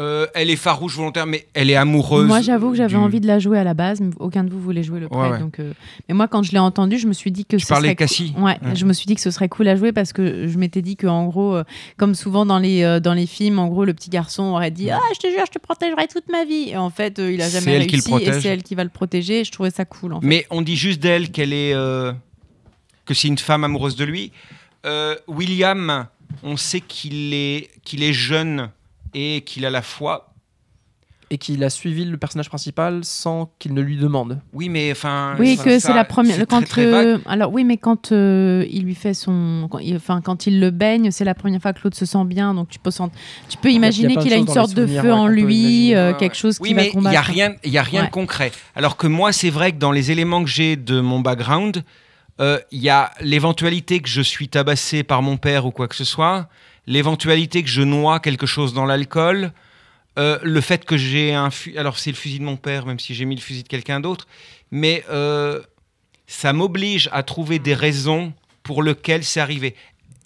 [0.00, 2.26] euh, elle est farouche volontaire, mais elle est amoureuse.
[2.26, 4.50] Moi, j'avoue que j'avais du- envie de la jouer à la base, mais aucun de
[4.50, 5.32] vous voulait jouer le prêtre.
[5.34, 5.38] ouais.
[5.38, 5.72] Donc, euh,
[6.08, 7.94] Mais moi, quand je l'ai entendu, je me suis dit que Tu ce parlais serait
[7.96, 8.74] Cassie Ouais, Ouais.
[8.74, 10.96] je me suis dit que ce serait cool à jouer parce que je m'étais dit
[10.96, 11.64] que en gros, euh,
[11.96, 14.98] comme souvent dans les dans les films, en gros, le petit garçon aurait dit ah
[15.14, 16.70] je te jure, je te protégerai toute ma vie.
[16.70, 18.74] Et en fait, il a C'est jamais elle qui le réussi et c'est elle qui
[18.74, 19.40] va le protéger.
[19.40, 20.14] Et je trouvais ça cool.
[20.14, 20.26] En fait.
[20.26, 21.72] Mais on dit juste d'elle qu'elle est.
[23.04, 24.32] que c'est une femme amoureuse de lui.
[24.86, 26.06] Euh, William,
[26.42, 28.70] on sait qu'il est, qu'il est jeune
[29.14, 30.30] et qu'il a la foi.
[31.30, 34.40] Et qu'il a suivi le personnage principal sans qu'il ne lui demande.
[34.52, 35.34] Oui, mais enfin.
[35.38, 36.38] Oui, que c'est la première.
[36.46, 37.06] Quand très, très vague.
[37.06, 40.60] euh, alors oui, mais quand euh, il lui fait son, quand il- enfin quand il
[40.60, 42.52] le baigne, c'est la première fois que l'autre se sent bien.
[42.54, 43.04] Donc tu peux, sent-
[43.48, 46.12] tu peux y a imaginer qu'il a une sorte de feu ouais, en lui, euh,
[46.12, 47.10] quelque chose Oui, qui mais va il combattre.
[47.12, 48.06] n'y a rien, il y a rien Ouais.
[48.08, 48.52] de concret.
[48.76, 51.82] Alors que moi, c'est vrai que dans les éléments que j'ai de mon background,
[52.40, 55.94] euh, il y a l'éventualité que je suis tabassé par mon père ou quoi que
[55.94, 56.48] ce soit,
[56.86, 59.52] l'éventualité que je noie quelque chose dans l'alcool,
[60.18, 61.78] euh, le fait que j'ai un fusil.
[61.78, 64.00] Alors, c'est le fusil de mon père, même si j'ai mis le fusil de quelqu'un
[64.00, 64.26] d'autre,
[64.70, 65.60] mais euh,
[66.26, 68.32] ça m'oblige à trouver des raisons
[68.62, 69.74] pour lesquelles c'est arrivé.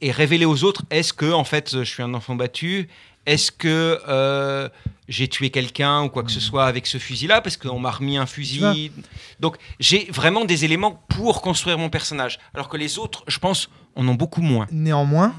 [0.01, 2.89] Et révéler aux autres, est-ce que, en fait, je suis un enfant battu
[3.29, 4.71] Est-ce que euh,
[5.07, 7.43] j'ai tué quelqu'un ou quoi que ce soit avec ce fusil-là?
[7.43, 8.91] Parce qu'on m'a remis un fusil.
[9.39, 12.39] Donc, j'ai vraiment des éléments pour construire mon personnage.
[12.55, 14.67] Alors que les autres, je pense, en ont beaucoup moins.
[14.73, 15.35] Néanmoins,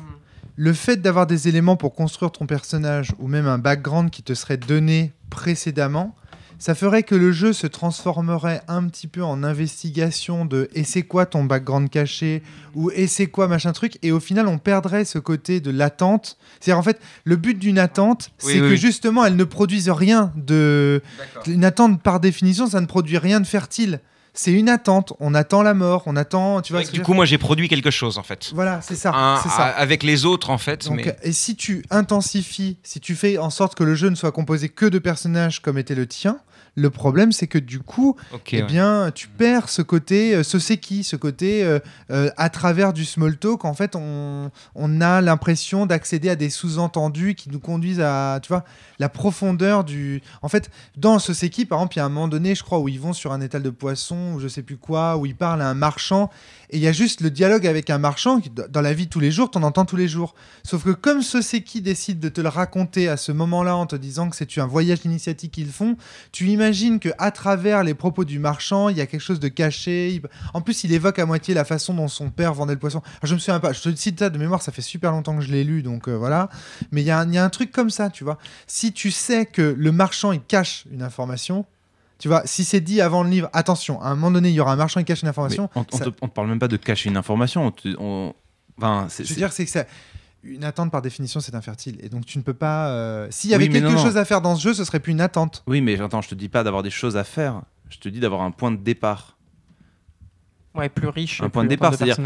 [0.55, 4.35] le fait d'avoir des éléments pour construire ton personnage ou même un background qui te
[4.35, 6.15] serait donné précédemment,
[6.60, 11.03] ça ferait que le jeu se transformerait un petit peu en investigation de et c'est
[11.03, 12.43] quoi ton background caché?
[12.76, 13.97] ou et c'est quoi machin truc?
[14.03, 16.38] et au final on perdrait ce côté de l'attente.
[16.60, 18.78] C'est-à-dire en fait le but d'une attente, Oui, c'est oui, que oui.
[18.78, 21.01] justement elle ne produise rien de
[21.47, 24.01] une attente par définition, ça ne produit rien de fertile.
[24.34, 26.84] C'est une attente, on attend la mort, on attend, tu vois.
[26.84, 28.51] du coup, moi, j'ai produit quelque chose, en fait.
[28.53, 29.12] voilà, c'est ça,
[29.43, 29.66] ça.
[29.66, 30.86] Avec les autres, en fait.
[30.86, 31.16] Donc, mais...
[31.24, 34.70] Et si tu intensifies, si tu fais en sorte que le jeu ne soit composé
[34.70, 36.38] que de personnages comme était le tien,
[36.76, 38.67] le problème c'est que du coup, Ok, eh ouais.
[38.67, 41.80] bien, tu perds ce côté, euh, ce c'est qui, ce côté euh,
[42.11, 46.49] euh, à travers du small talk, en fait, on, on a l'impression d'accéder à des
[46.49, 48.63] sous-entendus qui nous conduisent à, tu vois,
[48.99, 50.22] la profondeur du.
[50.41, 52.63] En fait, dans ce c'est qui, par exemple, il y a un moment donné, je
[52.63, 55.26] crois, où ils vont sur un étal de poissons ou je sais plus quoi, où
[55.26, 56.30] ils parlent à un marchand
[56.70, 59.20] et il y a juste le dialogue avec un marchand qui, dans la vie tous
[59.20, 60.36] les jours, t'en entends tous les jours.
[60.63, 63.88] Sauf que comme ce c'est qui décide de te le raconter à ce moment-là en
[63.88, 65.97] te disant que c'est un voyage initiatique qu'ils font,
[66.32, 69.47] tu imagines que à travers les propos du marchand, il y a quelque chose de
[69.47, 70.22] caché.
[70.53, 73.01] En plus, il évoque à moitié la façon dont son père vendait le poisson.
[73.24, 75.43] Je me souviens pas, je te cite ça de mémoire, ça fait super longtemps que
[75.43, 76.49] je l'ai lu, donc euh, voilà.
[76.91, 78.38] Mais il y, y a un truc comme ça, tu vois.
[78.67, 81.65] Si tu sais que le marchand, il cache une information,
[82.20, 84.59] tu vois, si c'est dit avant le livre, attention, à un moment donné, il y
[84.59, 85.70] aura un marchand qui cache une information.
[85.76, 87.65] on, on ça- te, on te parle même pas de cacher une information.
[87.67, 88.34] on te- on-
[88.78, 89.86] Enfin, c'est- Je veux c'est- dire, c'est que ça.
[90.43, 91.97] Une attente par définition, c'est infertile.
[92.01, 92.89] Et donc, tu ne peux pas.
[92.91, 94.03] euh, S'il y avait Oui, quelque non, non.
[94.03, 95.63] chose à faire dans ce jeu, ce serait plus une attente.
[95.67, 97.61] Oui, mais j'entends, je te dis pas d'avoir des choses à faire.
[97.89, 99.36] Je te dis d'avoir un point de départ.
[100.76, 101.41] Ouais, plus riche.
[101.41, 102.17] Un point de départ, c'est-à-dire-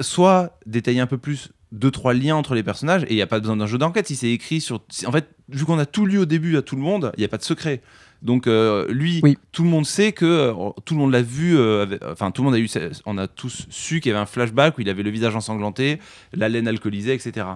[0.00, 3.26] Soit détailler un peu plus deux trois liens entre les personnages et il n'y a
[3.28, 5.86] pas besoin d'un jeu d'enquête si c'est écrit sur si- en fait vu qu'on a
[5.86, 7.82] tout lu au début à tout le monde il n'y a pas de secret
[8.22, 9.38] donc euh, lui Oui.
[9.52, 10.52] tout le monde sait que euh,
[10.84, 12.68] tout le monde l'a vu euh, avec- enfin tout le monde a eu
[13.06, 16.00] on a tous su qu'il y avait un flashback où il avait le visage ensanglanté
[16.32, 17.46] la laine alcoolisée etc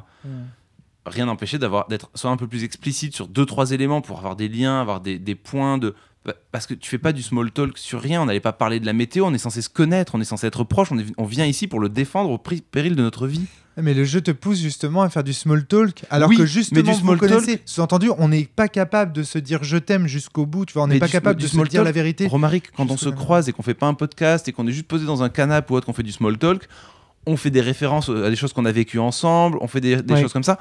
[1.05, 4.37] rien n'empêchait d'avoir d'être soit un peu plus explicite sur deux trois éléments pour avoir
[4.37, 5.95] des liens avoir des, des points de
[6.53, 8.87] parce que tu fais pas du small talk sur rien on n'allait pas parler de
[8.87, 11.25] la météo on est censé se connaître on est censé être proche on, est- on
[11.25, 13.47] vient ici pour le défendre au péril de notre vie
[13.77, 16.47] Mais le jeu te pousse justement à faire du small talk, alors Oui, que mais
[16.49, 17.61] justement, du vous small connaissez.
[17.65, 20.67] Sous-entendu, on n'est pas capable de se dire je t'aime jusqu'au bout.
[20.67, 22.27] Tu vois, on Mais n'est pas du- capable du de se dire la vérité.
[22.27, 24.87] Romaric, quand on se croise et qu'on fait pas un podcast et qu'on est juste
[24.89, 26.69] posé dans un canapé ou autre, qu'on fait du small talk,
[27.25, 30.15] on fait des références à des choses qu'on a vécues ensemble, on fait des, des
[30.15, 30.21] Ouais.
[30.23, 30.59] choses comme ça.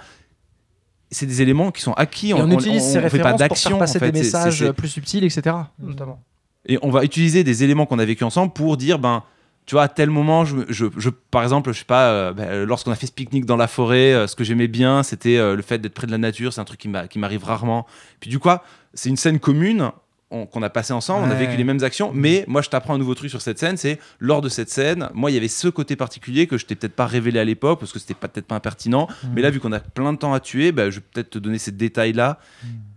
[1.12, 2.30] C'est des éléments qui sont acquis.
[2.30, 3.70] Et on, utilise ces on fait pas références pour d'action.
[3.72, 4.12] faire passer en fait.
[4.12, 5.56] des c'est- messages c'est- plus subtils, etc.
[5.80, 6.22] Notamment.
[6.66, 9.24] Et on va utiliser des éléments qu'on a vécu ensemble pour dire, ben,
[9.66, 12.64] tu vois, à tel moment, je, je- je- par exemple, je sais pas, euh, ben,
[12.66, 15.56] lorsqu'on a fait ce pique-nique dans la forêt, euh, ce que j'aimais bien, c'était euh,
[15.56, 16.54] le fait d'être près de la nature.
[16.54, 17.86] C'est un truc qui m'a- qui m'arrive rarement.
[18.20, 18.50] Puis du coup,
[18.94, 19.92] c'est une scène commune
[20.32, 22.94] on- qu'on a passé ensemble, on a vécu les mêmes actions, mais moi je t'apprends
[22.96, 25.48] un nouveau truc sur cette scène, c'est lors de cette scène, moi il y avait
[25.48, 28.46] ce côté particulier que je t'ai peut-être pas révélé à l'époque parce que c'était peut-être
[28.48, 31.06] pas impertinent, mais là vu qu'on a plein de temps à tuer, bah, je vais
[31.14, 32.40] peut-être te donner ces détails-là.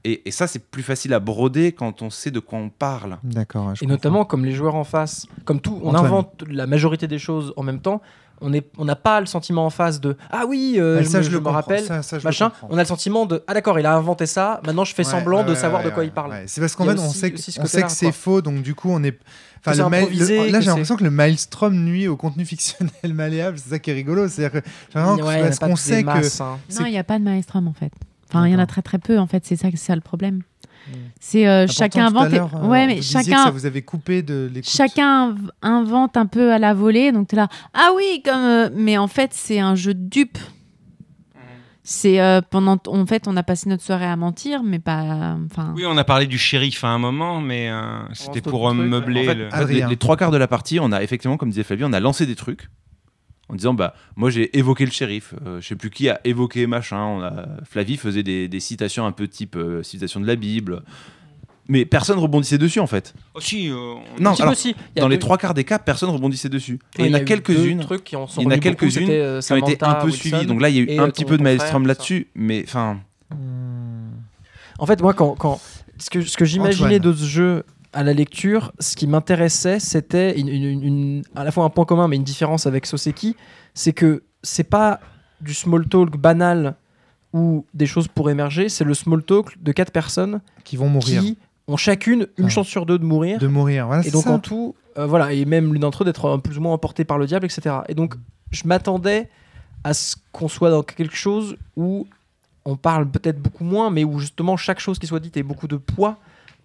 [0.06, 3.16] Et, et ça c'est plus facile à broder quand on sait de quoi on parle.
[3.24, 3.70] D'accord.
[3.72, 3.86] Et comprends.
[3.86, 6.04] notamment, comme les joueurs en face, comme tout, on Antoine.
[6.04, 8.02] invente la majorité des choses en même temps.
[8.40, 11.22] On est- on n'a pas le sentiment en face de ah oui, euh, ça, me,
[11.22, 12.52] je je le me rappelle, ça, ça, je le machin.
[12.68, 14.60] On a le sentiment de ah d'accord, il a inventé ça.
[14.66, 16.30] Maintenant, je fais Ouais, semblant ouais, de ouais, savoir ouais, de quoi ouais, il parle.
[16.30, 16.44] ouais.
[16.46, 18.42] C'est parce qu'en fait, on aussi- sait que, aussi ce on sait que c'est faux,
[18.42, 19.18] donc du coup, on est.
[19.66, 22.44] Enfin, c'est le mail- improvisé, le- là, j'ai l'impression que le maelstrom nuit au contenu
[22.46, 23.58] fictionnel malléable.
[23.58, 24.28] C'est ça qui est rigolo.
[24.28, 26.08] C'est-à-dire que parce qu'on sait que
[26.42, 26.58] hein.
[26.78, 27.92] Non, il n'y a pas de maelstrom en fait.
[28.28, 29.44] Enfin, il y en a très très peu en fait.
[29.46, 30.42] C'est ça, c'est ça le problème.
[31.20, 32.34] C'est euh, chacun tout à invente.
[32.54, 33.44] euh, Ouais, vous mais chacun.
[33.44, 34.70] ça vous avez coupé de l'écoute.
[34.70, 37.48] Chacun inv- invente un peu à la volée, donc tu es là.
[37.72, 38.34] Ah oui, comme.
[38.42, 40.38] euh, Mais en fait, c'est un jeu de dupe.
[41.86, 42.78] C'est euh, pendant.
[42.86, 45.36] En fait, on a passé notre soirée à mentir, mais pas.
[45.50, 45.74] Enfin.
[45.76, 47.82] Oui, on a parlé du shérif à un moment, mais euh,
[48.14, 49.20] c'était pour meubler.
[49.20, 51.36] En fait, le- en fait, les, les trois quarts de la partie, on a effectivement,
[51.36, 52.68] comme disait Flavie, on a lancé des trucs
[53.48, 56.66] en disant bah moi j'ai évoqué le shérif, euh, je sais plus qui a évoqué
[56.66, 57.02] machin.
[57.04, 60.82] On a Flavie faisait des, des citations un peu type euh, citation de la Bible,
[61.68, 63.14] mais personne rebondissait dessus en fait.
[63.34, 64.74] Oh, si, euh, on- Non, alors, aussi.
[64.96, 66.78] Dans les deux- trois quarts des cas, personne rebondissait dessus.
[66.98, 69.08] Et il y en a quelques-unes trucs qui en sont il y en a quelques-unes
[69.10, 70.46] euh, qui ont été un peu suivies.
[70.46, 73.00] Donc là, il y a eu un euh, petit peu de maelstrom là-dessus, mais enfin.
[73.30, 74.10] Hmm.
[74.78, 75.60] En fait, moi, quand, quand
[75.98, 77.64] ce que, ce que j'imaginais de ce jeu
[77.94, 81.84] à la lecture, ce qui m'intéressait, c'était une, une- une- à la fois un point
[81.84, 83.36] commun, mais une différence avec Soseki,
[83.72, 85.00] c'est que c'est pas
[85.40, 86.74] du small talk banal
[87.32, 91.20] où des choses pourraient émerger, c'est le small talk de quatre personnes Qui vont mourir.
[91.22, 93.38] qui ont chacune une chance sur deux de mourir.
[93.38, 93.86] De mourir.
[93.86, 94.32] Voilà, Et donc ça.
[94.32, 97.18] en tout, euh, voilà, et même l'une d'entre eux d'être plus ou moins emportée par
[97.18, 97.76] le diable, etc.
[97.88, 98.14] Et donc
[98.50, 99.28] je m'attendais
[99.82, 102.06] à ce qu'on soit dans quelque chose où
[102.64, 105.68] on parle peut-être beaucoup moins, mais où justement chaque chose qui soit dite ait beaucoup
[105.68, 106.18] de poids.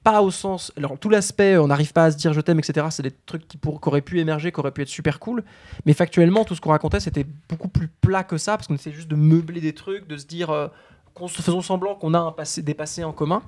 [0.03, 0.71] Pas au sens.
[0.77, 2.87] Alors, tout l'aspect, on n'arrive pas à se dire je t'aime, etc.
[2.89, 5.43] C'est des trucs qui, pour, qui auraient pu émerger, qui auraient pu être super cool.
[5.85, 8.95] Mais factuellement, tout ce qu'on racontait, c'était beaucoup plus plat que ça, parce qu'on essayait
[8.95, 10.49] juste de meubler des trucs, de se dire.
[10.49, 10.67] euh,
[11.19, 13.41] qu'on se faisons semblant qu'on a un passé, des passés en commun.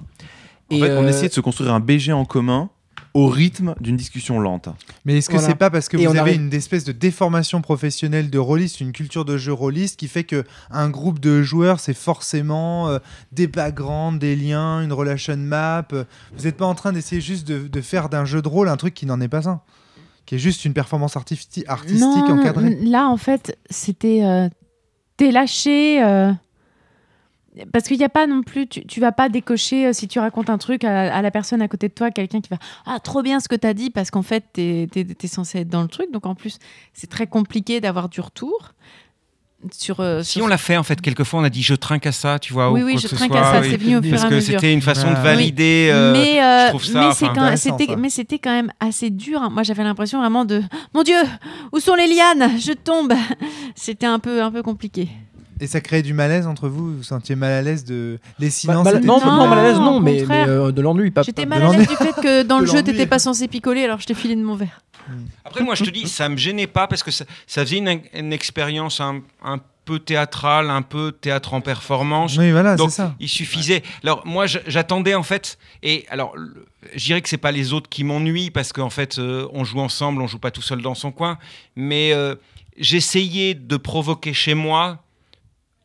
[0.72, 2.70] En fait, on euh, essayait de se construire un BG en commun
[3.14, 4.70] au rythme d'une discussion lente.
[5.04, 5.48] Mais est-ce que Voilà.
[5.50, 8.38] c'est pas parce que Et vous on avez arrive- une espèce de déformation professionnelle de
[8.39, 12.88] rôliste, une culture de jeu rôliste qui fait que un groupe de joueurs c'est forcément
[12.88, 13.00] euh,
[13.34, 15.86] des backgrounds, des liens, une relation map.
[15.92, 16.06] euh,
[16.38, 18.78] Vous n'êtes pas en train d'essayer juste de, de faire d'un jeu de rôle un
[18.78, 19.60] truc qui n'en est pas un,
[20.26, 22.78] qui est juste une performance artisti- artistique non, encadrée.
[22.82, 24.24] Là, en fait, c'était.
[24.24, 24.48] Euh,
[25.18, 26.02] T'es lâché.
[26.02, 26.32] euh,
[27.74, 30.20] Parce qu'il n'y a pas non plus, tu, tu vas pas décocher euh, si tu
[30.20, 32.99] racontes un truc à, à la personne à côté de toi, quelqu'un qui va Ah,
[32.99, 35.82] trop bien ce que tu as dit, parce qu'en fait, tu es, censé être dans
[35.82, 36.12] le truc.
[36.14, 36.60] Donc en plus,
[36.93, 38.72] c'est très compliqué d'avoir du retour.
[39.78, 42.08] Sur, euh, Si sur- on l'a fait, en fait, quelquefois, on a dit je trinque
[42.08, 42.72] à ça, tu vois.
[42.72, 43.68] Oui, ou oui, quoi je que ce trinque soit, à ça, oui.
[43.70, 44.54] c'est venu au fur Parce et à que mesure.
[44.60, 45.22] c'était une façon de Oui.
[45.24, 45.89] valider.
[45.91, 49.39] euh, mais euh, je trouve ça, mais quand- c'était c'était quand même assez dur.
[49.43, 49.49] hein.
[49.52, 50.64] Moi, j'avais l'impression vraiment de
[50.95, 51.18] mon Dieu,
[51.74, 52.58] où sont les lianes?
[52.60, 53.14] Je tombe.
[53.76, 55.10] C'était un peu un peu compliqué.
[55.62, 58.47] Et ça crée du malaise entre vous Vous vous sentiez mal à l'aise de les
[58.47, 61.12] Bah, silences mal- étaient non, non, mal à l'aise, Non, mais, mais euh, de l'ennui.
[61.12, 63.84] Pas, J'étais mal à l'aise du fait que dans le jeu, t'étais pas censé picoler,
[63.86, 64.82] alors je t'ai filé de mon verre.
[65.45, 68.01] Après, moi, je te dis, ça me gênait pas parce que ça, ça faisait une,
[68.14, 72.38] une expérience un, un peu théâtrale, un peu théâtre en performance.
[72.38, 73.16] Oui, voilà, c'est Donc, ça.
[73.20, 73.84] il suffisait.
[74.03, 75.57] Alors, moi, j'attendais en fait.
[75.84, 76.36] Et alors,
[76.95, 79.80] je dirais que c'est pas les autres qui m'ennuient parce qu'en fait, euh, on joue
[79.80, 81.38] ensemble, on joue pas tout seul dans son coin.
[81.76, 82.36] Mais euh,
[82.78, 85.03] j'essayais de provoquer chez moi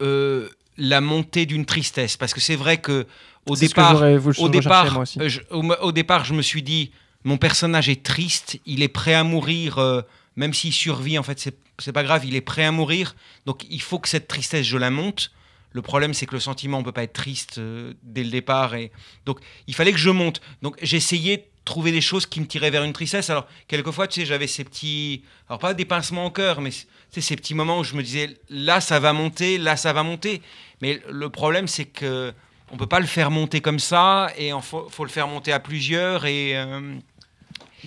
[0.03, 3.07] euh, la montée d'une tristesse parce que c'est vrai que
[3.47, 3.95] au que départ,
[4.43, 4.85] au départ,
[5.29, 6.91] je- au, au départ, je me suis dit,
[7.25, 10.03] mon personnage est triste, il est prêt à mourir, euh,
[10.37, 13.15] même s'il survit, en fait, c'est c'est pas grave, il est prêt à mourir.
[13.45, 15.31] Donc, il faut que cette tristesse, je la monte.
[15.73, 18.75] Le problème, c'est que le sentiment, on peut pas être triste euh, dès le départ.
[18.75, 18.91] Et
[19.27, 20.41] donc, il fallait que je monte.
[20.63, 23.29] Donc, j'essayais trouver des choses qui me tiraient vers une tristesse.
[23.29, 26.87] Alors, quelquefois, tu sais, j'avais ces petits, alors pas des pincements au cœur, mais tu
[27.11, 30.03] sais, ces petits moments où je me disais, là, ça va monter, là, ça va
[30.03, 30.41] monter.
[30.81, 32.33] Mais le problème, c'est que
[32.73, 35.53] on peut pas le faire monter comme ça, et il faut, faut le faire monter
[35.53, 36.55] à plusieurs, et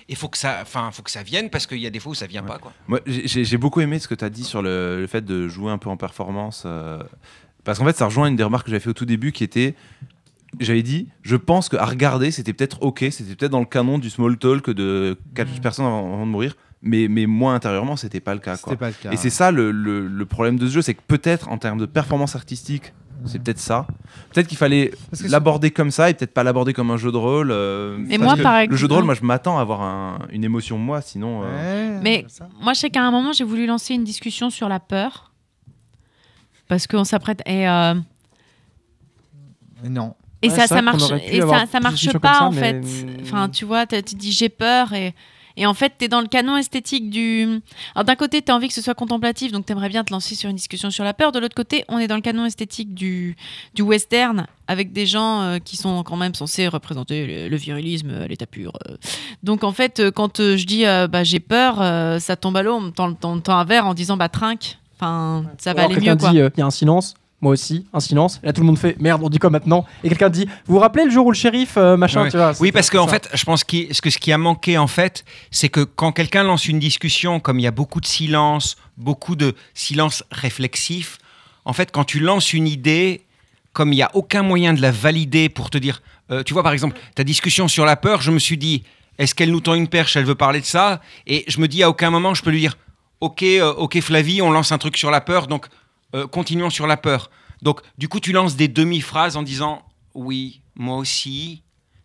[0.08, 2.12] il faut que ça, enfin, faut que ça vienne parce qu'il y a des fois
[2.12, 2.48] où ça vient Ouais.
[2.48, 2.74] pas, quoi.
[2.88, 5.72] Moi, j'ai- beaucoup aimé ce que tu as dit sur le, le fait de jouer
[5.72, 6.64] un peu en performance.
[6.66, 7.02] euh,
[7.66, 9.44] parce qu'en fait, ça rejoint une des remarques que j'avais fait au tout début qui
[9.44, 9.76] était.
[10.60, 14.10] J'avais dit, je pense qu'à regarder, c'était peut-être ok, c'était peut-être dans le canon du
[14.10, 15.60] small talk de 4 Mm.
[15.62, 18.58] personnes avant, avant de mourir, mais, mais moi intérieurement, c'était pas le cas.
[18.58, 18.76] Quoi.
[18.76, 19.12] Pas le cas.
[19.12, 21.78] Et c'est ça le, le- le problème de ce jeu, c'est que peut-être en termes
[21.78, 22.94] de performance artistique,
[23.26, 23.86] c'est peut-être ça.
[24.34, 24.92] Peut-être qu'il fallait
[25.28, 27.52] l'aborder comme ça et peut-être pas l'aborder comme un jeu de rôle.
[27.52, 29.82] euh, Mais parce moi, par Le exemple- jeu de rôle, moi, je m'attends à avoir
[29.82, 31.42] un- une émotion moi, sinon.
[31.44, 32.26] euh, Ouais, Mais-.
[32.62, 35.34] Moi, je sais qu'à un moment, j'ai voulu lancer une discussion sur la peur.
[36.70, 37.42] Parce qu'on s'apprête.
[37.46, 37.94] Et, euh,
[39.88, 40.16] non.
[40.42, 42.82] Et Ouais, ça, ça marche, et ça, marche pas, en fait.
[43.22, 45.14] Enfin, tu vois, tu dis j'ai peur et.
[45.58, 47.60] Et en fait, tu es dans le canon esthétique du.
[47.94, 50.14] Alors, d'un côté, tu as envie que ce soit contemplatif, donc tu aimerais bien te
[50.14, 51.34] lancer sur une discussion sur la peur.
[51.34, 53.36] De l'autre côté, on est dans le canon esthétique du,
[53.74, 58.10] du western, avec des gens euh, qui sont quand même censés représenter le, le virilisme
[58.24, 58.72] à l'état pur.
[58.88, 58.96] euh.
[59.44, 62.56] Donc, en fait, euh, quand euh, je dis euh, bah, j'ai peur, euh, ça tombe
[62.56, 64.78] à l'eau, on me tend, un verre en disant bah trinque.
[64.96, 67.16] Enfin, ça va Alors, aller mieux, euh, il y a un silence.
[67.42, 68.40] Moi aussi, un silence.
[68.44, 69.86] Là, tout le monde fait merde, on dit quoi maintenant?
[70.04, 72.32] Et quelqu'un dit, vous vous rappelez le jour où le shérif, euh, machin, Ouais.
[72.32, 75.24] tu vois Oui, parce qu'en fait, je pense que ce qui a manqué, en fait,
[75.50, 79.38] c'est que quand quelqu'un lance une discussion, comme il y a beaucoup de silence, beaucoup
[79.38, 81.18] de silence réflexif,
[81.64, 83.22] en fait, quand tu lances une idée,
[83.72, 86.64] comme il n'y a aucun moyen de la valider pour te dire, euh, tu vois,
[86.64, 88.84] par exemple, ta discussion sur la peur, je me suis dit,
[89.18, 91.00] est-ce qu'elle nous tend une perche, elle veut parler de ça?
[91.26, 92.78] Et je me dis, à aucun moment, je peux lui dire,
[93.22, 95.68] ok, euh, ok, Flavie, on lance un truc sur la peur, donc
[96.16, 97.30] euh, continuons sur la peur.
[97.62, 99.84] Donc, du coup, tu lances des demi-phrases en disant,
[100.14, 101.62] oui, moi aussi,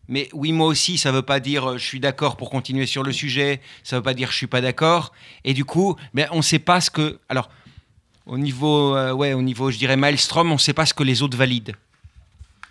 [0.09, 3.03] mais oui, moi aussi, ça veut pas dire euh, je suis d'accord pour continuer sur
[3.03, 5.13] le sujet, ça veut pas dire je suis pas d'accord.
[5.45, 7.19] Et du coup, ben, on sait pas ce que.
[7.29, 7.49] Alors,
[8.27, 11.23] au niveau, euh, ouais, au niveau, je dirais Maelstrom, on sait pas ce que les
[11.23, 11.73] autres valident.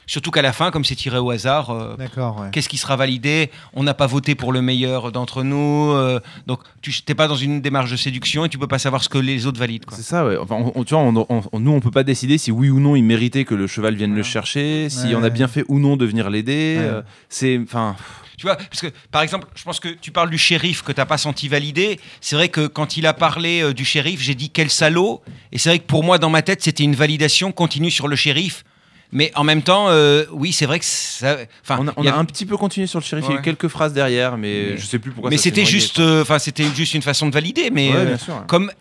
[0.07, 2.49] Surtout qu'à la fin, comme c'est tiré au hasard, euh, ouais.
[2.51, 3.49] qu'est-ce qui sera validé?
[3.73, 7.35] On n'a pas voté pour le meilleur d'entre nous, euh, donc tu n'es pas dans
[7.35, 9.85] une démarche de séduction et tu peux pas savoir ce que les autres valident.
[9.85, 9.95] quoi.
[9.97, 10.37] C'est ça, ouais.
[10.37, 12.95] Enfin, on- on- tu vois, on- nous, on peut pas décider si oui ou non
[12.95, 15.29] il méritait que le cheval vienne le chercher, si Ouais, on a ouais.
[15.29, 16.77] bien fait ou non de venir l'aider.
[16.79, 16.85] Ouais.
[16.85, 17.95] euh, c'est, enfin,
[18.37, 21.05] Tu vois, parce que par exemple, je pense que tu parles du shérif que t'as
[21.05, 21.99] pas senti valider.
[22.19, 25.21] C'est vrai que quand il a parlé euh, du shérif, j'ai dit quel salaud.
[25.53, 28.15] Et c'est vrai que pour moi, dans ma tête, c'était une validation continue sur le
[28.17, 28.65] shérif.
[29.13, 31.37] Mais en même temps, euh, oui, c'est vrai que ça.
[31.63, 33.25] Enfin, on a, on il y a a- un petit peu continué sur le shérif.
[33.29, 35.29] Il y a eu quelques phrases derrière, mais, Mais- je sais plus pourquoi.
[35.29, 37.69] mais c'était juste, euh, enfin, c'était juste une façon de valider.
[37.71, 38.43] Mais Ouais, euh, bien sûr.
[38.47, 38.71] comme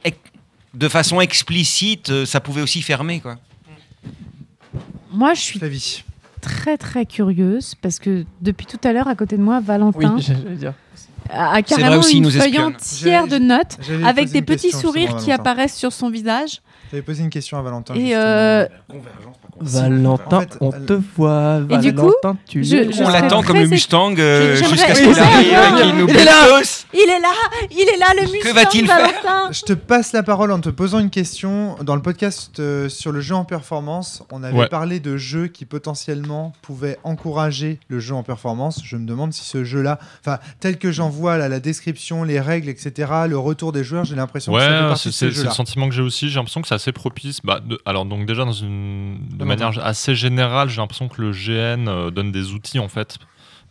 [0.75, 3.37] de façon explicite, ça pouvait aussi fermer, quoi.
[5.13, 5.61] Moi, je suis
[6.41, 10.17] très très curieuse parce que depuis tout à l'heure, à côté de moi, Oui, Valentin
[10.19, 10.73] j'allais dire.
[11.31, 15.93] a, carrément aussi, une feuille entière de notes avec des petits sourires qui apparaissent sur
[15.93, 16.61] son visage.
[16.93, 17.95] J'avais posé une question à Valentin.
[17.95, 18.67] Et euh,
[19.61, 21.61] Valentin, En fait, on te voit.
[21.71, 24.95] Et du coup, Valentin, tu je- es je On l'attend comme le Mustang euh, jusqu'à
[24.95, 26.61] ce qu'il arrive ça, et qu'il nous il est là.
[26.95, 27.29] Il est là,
[27.71, 29.49] il est là, le Mustang, va-t-il faire.
[29.53, 31.77] Je te passe la parole en te posant une question.
[31.83, 34.69] Dans le podcast euh, sur le jeu en performance, on avait Ouais.
[34.69, 38.83] parlé de jeux qui potentiellement pouvaient encourager le jeu en performance.
[38.85, 42.41] Je me demande si ce jeu-là, enfin, tel que j'en vois là, la description, les
[42.41, 45.51] règles, etc., le retour des joueurs, j'ai l'impression que ça Ouais, partie c'est ce le
[45.51, 46.29] sentiment que j'ai aussi.
[46.29, 47.41] J'ai l'impression que c'est assez propice.
[47.45, 51.31] Bah, de- alors, donc, déjà, dans une, de manière assez générale, j'ai l'impression que le
[51.31, 53.19] GN euh, donne des outils, en fait,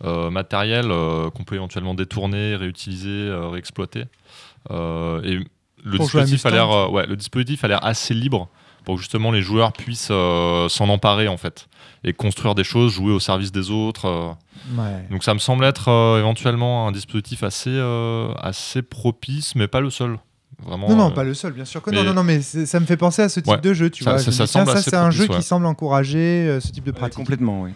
[0.03, 4.05] euh, matériels euh, qu'on peut éventuellement détourner, réutiliser, euh, réexploiter.
[4.69, 5.39] Et
[5.83, 8.47] le Pour dispositif, a l'air, ouais, le dispositif a l'air assez libre
[8.85, 11.67] pour que justement les joueurs puissent s'en emparer, en fait,
[12.03, 14.35] et construire des choses, jouer au service des autres.
[14.77, 15.07] Ouais.
[15.09, 15.89] Donc ça me semble être
[16.19, 17.75] éventuellement un dispositif assez,
[18.39, 20.17] assez propice, mais pas le seul.
[20.65, 22.41] Vraiment, Non, non, euh, pas le seul, bien sûr que mais- non, non, non, mais
[22.41, 23.59] ça me fait penser à ce type Ouais.
[23.61, 24.19] de jeu, tu Ça- vois.
[24.19, 27.17] ça- ça tiens, c'est un jeu qui semble encourager euh, ce type de Ouais, pratique.
[27.17, 27.71] complètement, oui.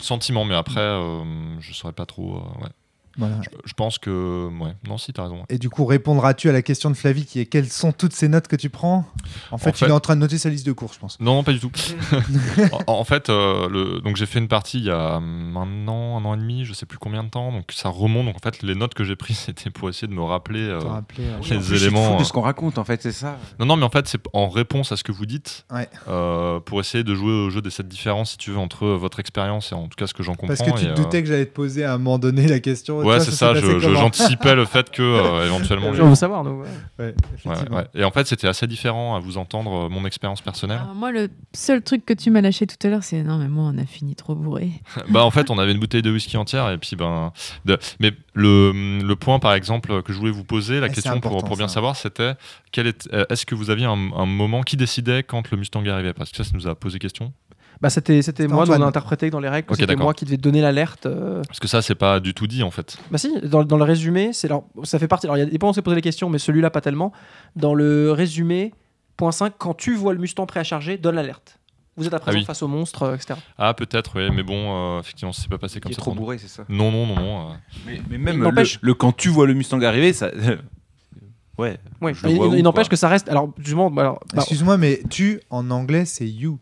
[0.00, 1.22] sentiment, mais après, euh,
[1.60, 2.36] je saurais pas trop.
[2.36, 2.70] euh, ouais.
[3.18, 3.36] Voilà.
[3.42, 4.48] je, je pense que.
[4.60, 5.44] Ouais, non, si, t'as raison.
[5.48, 8.28] Et du coup, répondras-tu à la question de Flavie qui est quelles sont toutes ces
[8.28, 9.04] notes que tu prends?
[9.50, 11.18] En fait, fait- il est en train de noter sa liste de courses, je pense.
[11.20, 11.70] Non, pas du tout.
[12.86, 16.18] en, en fait, euh, le, donc j'ai fait une partie il y a un an,
[16.18, 18.26] un an et demi, je sais plus combien de temps, donc ça remonte.
[18.26, 20.78] Donc en fait, les notes que j'ai prises, c'était pour essayer de me rappeler euh,
[20.78, 22.10] rappeler, euh, les En tu te éléments.
[22.12, 23.38] fous de euh, ce qu'on raconte, en fait, c'est ça.
[23.58, 25.88] Non, non, mais en fait, c'est en réponse à ce que vous dites, Ouais.
[26.08, 29.20] euh, pour essayer de jouer au jeu des sept différences, si tu veux, entre votre
[29.20, 30.48] expérience et en tout cas ce que j'en comprends.
[30.48, 32.60] Parce que tu te euh, doutais que j'allais te poser à un moment donné la
[32.60, 33.02] question.
[33.06, 35.90] Ouais, c'est ça, j'anticipais le fait que euh, éventuellement.
[35.92, 36.60] les- On veut savoir, nous.
[36.62, 36.66] ouais.
[36.98, 37.76] Ouais, Ouais, effectivement.
[37.78, 37.86] ouais.
[37.94, 40.78] Et en fait, c'était assez différent à vous entendre euh, mon expérience personnelle.
[40.82, 43.48] Alors, moi, le seul truc que tu m'as lâché tout à l'heure, c'est non, mais
[43.48, 44.70] moi, on a fini trop bourré.
[45.10, 47.32] bah en fait, on avait une bouteille de whisky entière et puis ben.
[47.64, 51.20] de- Mais le, le point par exemple que je voulais vous poser, la c'est question
[51.20, 51.74] pour, pour bien ça.
[51.74, 52.34] savoir, c'était
[52.72, 55.86] quel est, euh, est-ce que vous aviez un, un moment qui décidait quand le Mustang
[55.86, 57.32] arrivait Parce que ça, ça nous a posé question.
[57.80, 60.60] Bah, c'était moi, on a interprété dans les règles, que c'était moi qui devais donner
[60.60, 61.06] l'alerte.
[61.06, 61.42] euh.
[61.46, 62.96] Parce que ça, c'est pas du tout dit en fait.
[63.10, 65.26] Bah si, dans, dans le résumé, c'est alors ça fait partie.
[65.26, 66.80] Alors il y a des points où on s'est posé les questions, mais celui-là pas
[66.80, 67.12] tellement.
[67.54, 68.72] Dans le résumé,
[69.16, 71.58] point 5, quand tu vois le Mustang prêt à charger, donne l'alerte.
[71.98, 72.44] Vous êtes à présent oui.
[72.44, 73.40] face au monstre, euh, etc.
[73.56, 76.00] Ah, peut-être, oui, mais bon, euh, effectivement, ça s'est pas passé Il comme est ça.
[76.02, 76.20] trop pour nous.
[76.20, 76.64] bourré, c'est ça.
[76.68, 77.50] Non, non, non, non.
[77.50, 77.54] euh.
[77.86, 78.52] Mais, mais Il même
[78.82, 80.30] le, quand tu vois le Mustang arriver, ça.
[81.58, 81.78] ouais.
[82.02, 82.12] Ouais.
[82.14, 83.28] Je le Il, vois il n'empêche que ça reste.
[83.30, 86.58] Alors justement, bah, alors, bah, Excuse-moi, mais tu, en anglais, c'est you.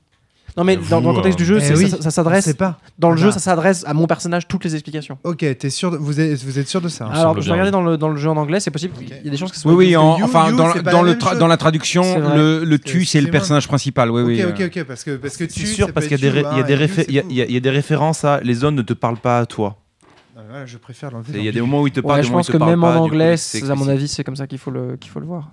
[0.56, 2.78] Non mais Vous, dans, le contexte euh, du jeu, Eh c'est- oui, ça, s'adresse pas.
[2.98, 5.18] dans le Ah jeu, ça s'adresse à mon personnage toutes les explications.
[5.24, 7.72] Ok, es sûr de- vous, êtes, vous êtes sûr de ça hein Alors je regarder
[7.72, 8.94] dans le, dans le jeu en anglais, c'est possible.
[8.96, 9.06] Ok.
[9.20, 9.72] Il y a des chances que ce soit.
[9.72, 11.38] Oui, oui, en- you- enfin, you, dans, la- pas dans, la le même tra- chose.
[11.40, 14.10] dans la traduction, le, le tu, c'est le personnage principal.
[14.10, 14.44] Oui, oui.
[14.44, 14.66] ok, euh.
[14.66, 15.66] ok, ok, parce que, parce que tu.
[15.66, 19.40] sûr parce qu'il y a des, hein, références à les zones ne te parlent pas
[19.40, 19.78] à toi.
[20.34, 21.38] Voilà, je préfère l'enlever.
[21.38, 22.94] Il y a des moments où il te parle, Ouais, je pense que même en
[22.94, 23.34] anglais,
[23.68, 25.50] à mon avis, c'est comme ça qu'il faut le, qu'il faut le voir.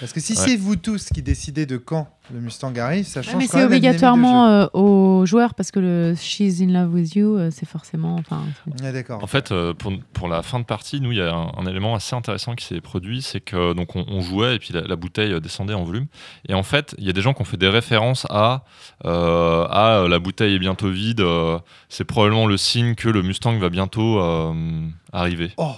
[0.00, 0.38] Parce que si Ouais.
[0.38, 3.58] c'est vous tous qui décidez de quand le Mustang arrive, ça Ouais, change mais quand
[3.58, 7.66] c'est obligatoirement euh, aux joueurs parce que le She's in love with you, euh, c'est
[7.68, 8.14] forcément.
[8.16, 8.42] Enfin,
[8.82, 9.22] Ah, d'accord.
[9.22, 11.66] En fait, euh, pour, pour la fin de partie, nous, il y a un, un
[11.66, 14.82] élément assez intéressant qui s'est produit, c'est que donc on, on jouait et puis la,
[14.82, 16.06] la bouteille descendait en volume.
[16.48, 18.64] Et en fait, il y a des gens qui ont fait des références à
[19.04, 21.20] euh, à la bouteille est bientôt vide.
[21.20, 24.52] euh, c'est probablement le signe que le Mustang va bientôt euh,
[25.12, 25.50] arriver.
[25.56, 25.74] Oh,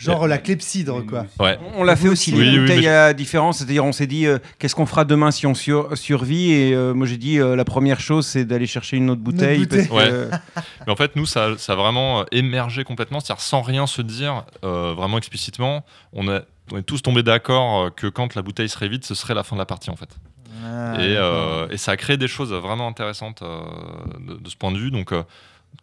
[0.00, 1.26] genre la clepsydre, quoi.
[1.38, 1.58] Ouais.
[1.76, 4.26] On l'a fait aussi, Oui, les oui, bouteilles mais- à différence, c'est-à-dire on s'est dit
[4.26, 7.54] euh, qu'est-ce qu'on fera demain si on sur- survit et euh, moi j'ai dit euh,
[7.56, 9.58] la première chose c'est d'aller chercher une autre bouteille.
[9.60, 9.88] bouteille.
[9.88, 10.30] parce que-
[10.86, 14.44] Mais en fait, nous, ça, ça a vraiment émergé complètement, c'est-à-dire sans rien se dire
[14.64, 15.84] euh, vraiment explicitement.
[16.12, 16.40] On, a,
[16.72, 19.56] on est tous tombés d'accord que quand la bouteille serait vide, ce serait la fin
[19.56, 20.08] de la partie en fait.
[20.64, 23.60] Ah, et, euh, ça a créé des choses vraiment intéressantes euh,
[24.18, 24.90] de, de ce point de vue.
[24.90, 25.22] Donc, euh,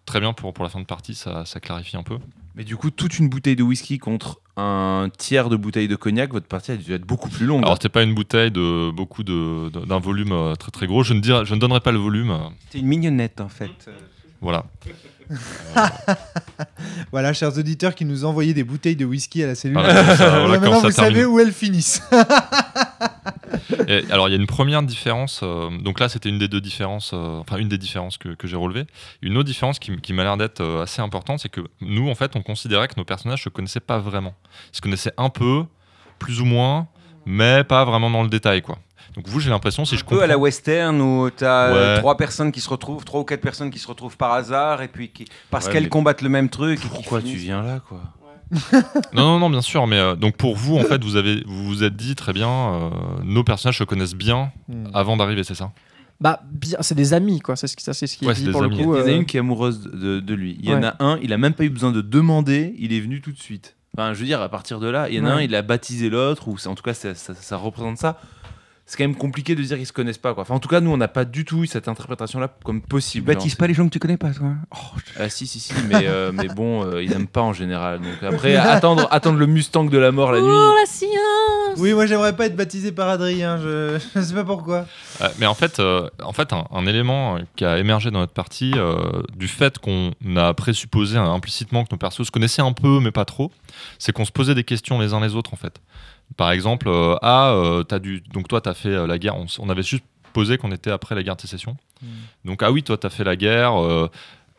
[0.05, 2.17] très bien pour, pour la fin de partie, ça, ça clarifie un peu.
[2.55, 6.31] Mais du coup, toute une bouteille de whisky contre un tiers de bouteille de cognac,
[6.31, 7.61] votre partie a dû être beaucoup plus longue.
[7.63, 11.03] Alors, c'était pas une bouteille de beaucoup de- de- d'un volume euh, très très gros.
[11.03, 12.35] Je ne, dirais, je ne donnerai pas le volume.
[12.71, 13.69] C'est une mignonnette en fait.
[14.41, 14.65] Voilà.
[17.11, 19.77] Voilà, chers auditeurs qui nous envoyaient des bouteilles de whisky à la cellule.
[19.77, 22.01] Voilà, comme ça, voilà, Maintenant, quand ça vous savez où elles finissent.
[23.87, 25.41] Et alors, il y a une première différence.
[25.43, 28.47] euh, donc là, c'était une des deux différences, euh, enfin une des différences que, que
[28.47, 28.85] j'ai relevées.
[29.21, 32.35] Une autre différence qui m'a l'air d'être euh, assez importante, c'est que nous, en fait,
[32.35, 34.33] on considérait que nos personnages se connaissaient pas vraiment.
[34.73, 35.63] Ils se connaissaient un peu,
[36.19, 36.87] plus ou moins,
[37.25, 38.77] mais pas vraiment dans le détail, quoi.
[39.17, 41.73] Donc vous, j'ai l'impression, si un je peu comprends, à la western où tu as
[41.73, 41.97] Ouais.
[41.99, 44.87] trois personnes qui se retrouvent, trois ou quatre personnes qui se retrouvent par hasard et
[44.87, 46.79] puis qui, parce Ouais, qu'elles combattent le même truc.
[46.85, 47.99] et Pourquoi tu viens là, quoi
[49.13, 51.65] non, non, non, bien sûr, mais euh, donc pour vous, en fait, vous avez, vous
[51.65, 52.89] vous êtes dit très bien, euh,
[53.23, 54.85] nos personnages se connaissent bien Hmm.
[54.93, 55.71] avant d'arriver, c'est ça
[56.21, 57.55] Bah, bien, c'est des amis, quoi.
[57.57, 58.77] C'est ce qui, ça, c'est ce qui Ouais, est c'est dit des pour le amis.
[58.77, 58.95] coup.
[58.95, 60.57] Il y en a euh, une qui est amoureuse de, de lui.
[60.61, 60.85] Il y en Ouais.
[60.87, 63.39] a un, il a même pas eu besoin de demander, il est venu tout de
[63.39, 63.75] suite.
[63.97, 65.33] Enfin, je veux dire, à partir de là, il y en a Ouais.
[65.33, 68.17] un, il a baptisé l'autre, ou en tout cas, ça, ça- ça représente ça.
[68.89, 70.43] C'est quand même compliqué de dire qu'ils se connaissent pas, quoi.
[70.43, 72.87] Enfin, en tout cas, nous, on n'a pas du tout eu cette interprétation-là comme Tu
[72.87, 73.25] possible.
[73.27, 75.59] baptises Genre, pas les gens que tu connais pas, toi Oh, je- Ah si si
[75.59, 79.37] si mais, euh, mais bon euh, ils n'aiment pas en général donc après attendre attendre
[79.39, 82.55] le Mustang de la mort la Oh, nuit la science Oui, moi j'aimerais pas être
[82.55, 84.85] baptisé par Adrien, je, je sais pas pourquoi.
[85.21, 88.33] Euh, mais en fait, euh, en fait un, un élément qui a émergé dans notre
[88.33, 88.95] partie, euh,
[89.35, 93.11] du fait qu'on a présupposé hein, implicitement que nos persos se connaissaient un peu, mais
[93.11, 93.51] pas trop,
[93.99, 95.81] c'est qu'on se posait des questions les uns les autres, en fait.
[96.35, 99.35] Par exemple, euh, ah, euh, t'as dû, donc toi, tu as fait euh, la guerre,
[99.37, 100.03] on, on avait juste
[100.33, 101.77] posé qu'on était après la guerre de sécession.
[102.45, 103.73] Donc, ah oui, toi, tu as fait la guerre,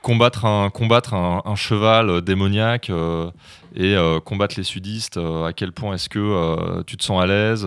[0.03, 3.31] combattre, un, combattre un, un cheval démoniaque euh,
[3.75, 7.27] et euh, combattre les sudistes, euh, à quel point est-ce que tu te sens à
[7.27, 7.67] l'aise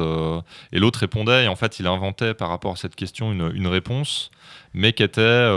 [0.71, 3.67] Et l'autre répondait, et en fait, il inventait par rapport à cette question une, une
[3.67, 4.31] réponse,
[4.73, 5.49] mais qui était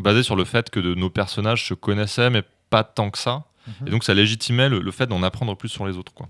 [0.00, 3.44] basée sur le fait que de, nos personnages se connaissaient, mais pas tant que ça.
[3.66, 3.88] Mhm.
[3.88, 6.14] Et donc, ça légitimait le, le fait d'en apprendre plus sur les autres.
[6.14, 6.28] Quoi.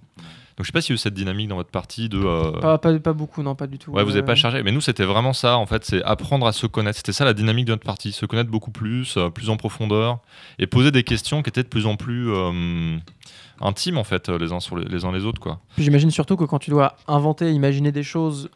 [0.59, 2.19] Donc, je sais pas si y a eu cette dynamique dans votre partie de.
[2.19, 3.93] euh, Pas, pas, pas beaucoup, non, pas du tout.
[3.93, 4.63] Ouais, vous n'avez Euh, pas chargé.
[4.65, 6.97] Mais nous, c'était vraiment ça, en fait, c'est apprendre à se connaître.
[6.97, 10.19] C'était ça la dynamique de notre partie, se connaître beaucoup plus, euh, plus en profondeur,
[10.59, 12.97] et poser des questions qui étaient de plus en plus euh,
[13.61, 15.61] intimes, en fait, euh, les uns sur les, les uns les autres, quoi.
[15.79, 18.51] J'imagine surtout que quand tu dois inventer, imaginer des choses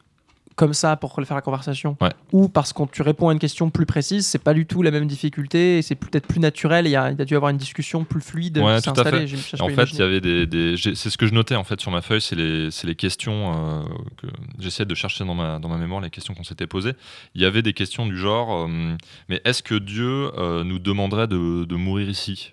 [0.56, 2.10] comme ça pour faire la conversation, Ouais.
[2.32, 4.90] ou parce que tu réponds à une question plus précise, c'est pas du tout la
[4.90, 7.50] même difficulté, et c'est peut-être plus naturel, il y, a il y a dû avoir
[7.50, 9.24] une discussion plus fluide Ouais, qui tout à fait.
[9.60, 12.02] en fait, il y avait des, c'est ce que je notais en fait sur ma
[12.02, 13.82] feuille, c'est les, les questions euh,
[14.18, 14.26] que
[14.58, 16.92] j'essaie de chercher dans ma, dans ma mémoire, les questions qu'on s'était posées.
[17.34, 18.96] Il y avait des questions du genre, euh,
[19.28, 22.52] mais est-ce que Dieu euh, nous demanderait de, de mourir ici?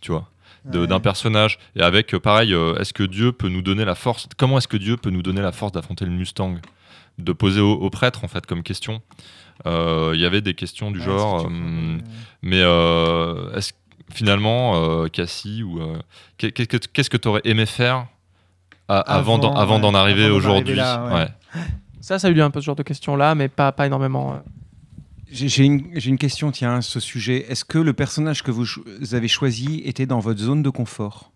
[0.00, 0.28] Tu vois?
[0.76, 0.86] Ouais.
[0.86, 4.28] d'un personnage et avec euh, pareil euh, est-ce que Dieu peut nous donner la force
[4.36, 6.56] comment est-ce que Dieu peut nous donner la force d'affronter le Mustang?
[7.18, 9.00] De poser au, au prêtre en fait comme question
[9.66, 11.48] Euh, il y avait des questions du Ouais, genre
[12.42, 12.60] mais
[13.56, 13.72] est-ce
[14.14, 15.80] finalement Cassie ou
[16.38, 16.52] qu'est-
[16.92, 18.06] qu'est-ce que tu aurais aimé faire
[18.88, 20.74] à- avant Avant, d'en ouais, arriver aujourd'hui?
[20.76, 21.28] là, ouais.
[22.00, 24.40] Ça, ça a eu lieu un peu ce genre de questions-là, mais pas, pas énormément.
[25.30, 27.44] J'ai une, j'ai une question, tiens, à ce sujet.
[27.50, 31.32] Est-ce que le personnage que vous, cho- avez choisi était dans votre zone de confort?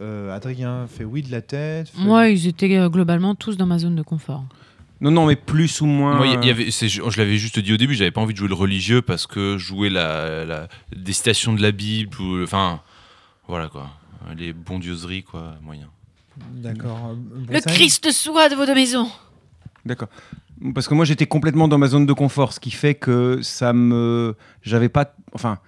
[0.00, 1.88] Euh, Adrien fait oui de la tête.
[1.88, 4.44] fait- Moi, ils étaient euh, globalement tous dans ma zone de confort.
[5.00, 6.16] Non, non, mais plus ou moins.
[6.16, 8.48] Moi, y- euh, avait, je, l'avais juste dit au début, j'avais pas envie de jouer
[8.48, 12.80] le religieux parce que jouer la, la- des citations de la Bible, ou, enfin,
[13.48, 13.90] voilà quoi,
[14.36, 15.88] les bondieuseries quoi, moyen.
[16.52, 17.12] D'accord.
[17.14, 19.10] Euh, Le Christ soit de votre maison
[19.86, 20.08] D'accord.
[20.74, 23.72] Parce que moi, j'étais complètement dans ma zone de confort, ce qui fait que ça
[23.72, 24.34] me.
[24.62, 25.14] J'avais pas.
[25.32, 25.58] Enfin.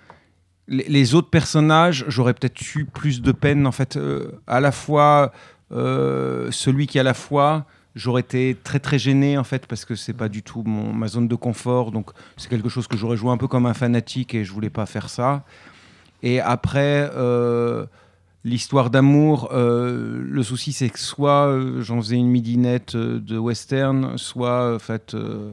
[0.70, 3.96] Les, autres personnages, j'aurais peut-être eu plus de peine, en fait.
[3.96, 5.32] euh, à la fois.
[5.72, 7.64] euh, celui qui a la foi,
[7.94, 11.08] j'aurais été très très gêné, en fait, parce que c'est pas du tout mon, ma
[11.08, 11.90] zone de confort.
[11.90, 14.70] Donc, c'est quelque chose que j'aurais joué un peu comme un fanatique et je voulais
[14.70, 15.44] pas faire ça.
[16.22, 17.86] Et après, euh,
[18.48, 23.38] l'histoire d'amour, euh, le souci c'est que soit euh, j'en faisais une midinette euh, de
[23.38, 25.50] western, soit en fait, euh,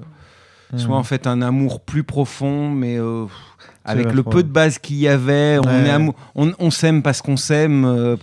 [0.77, 2.97] soit en fait un amour plus profond, mais
[3.85, 5.87] avec le peu de base qu'il y avait, on Ouais.
[5.87, 8.17] est amou- on, on s'aime parce qu'on s'aime.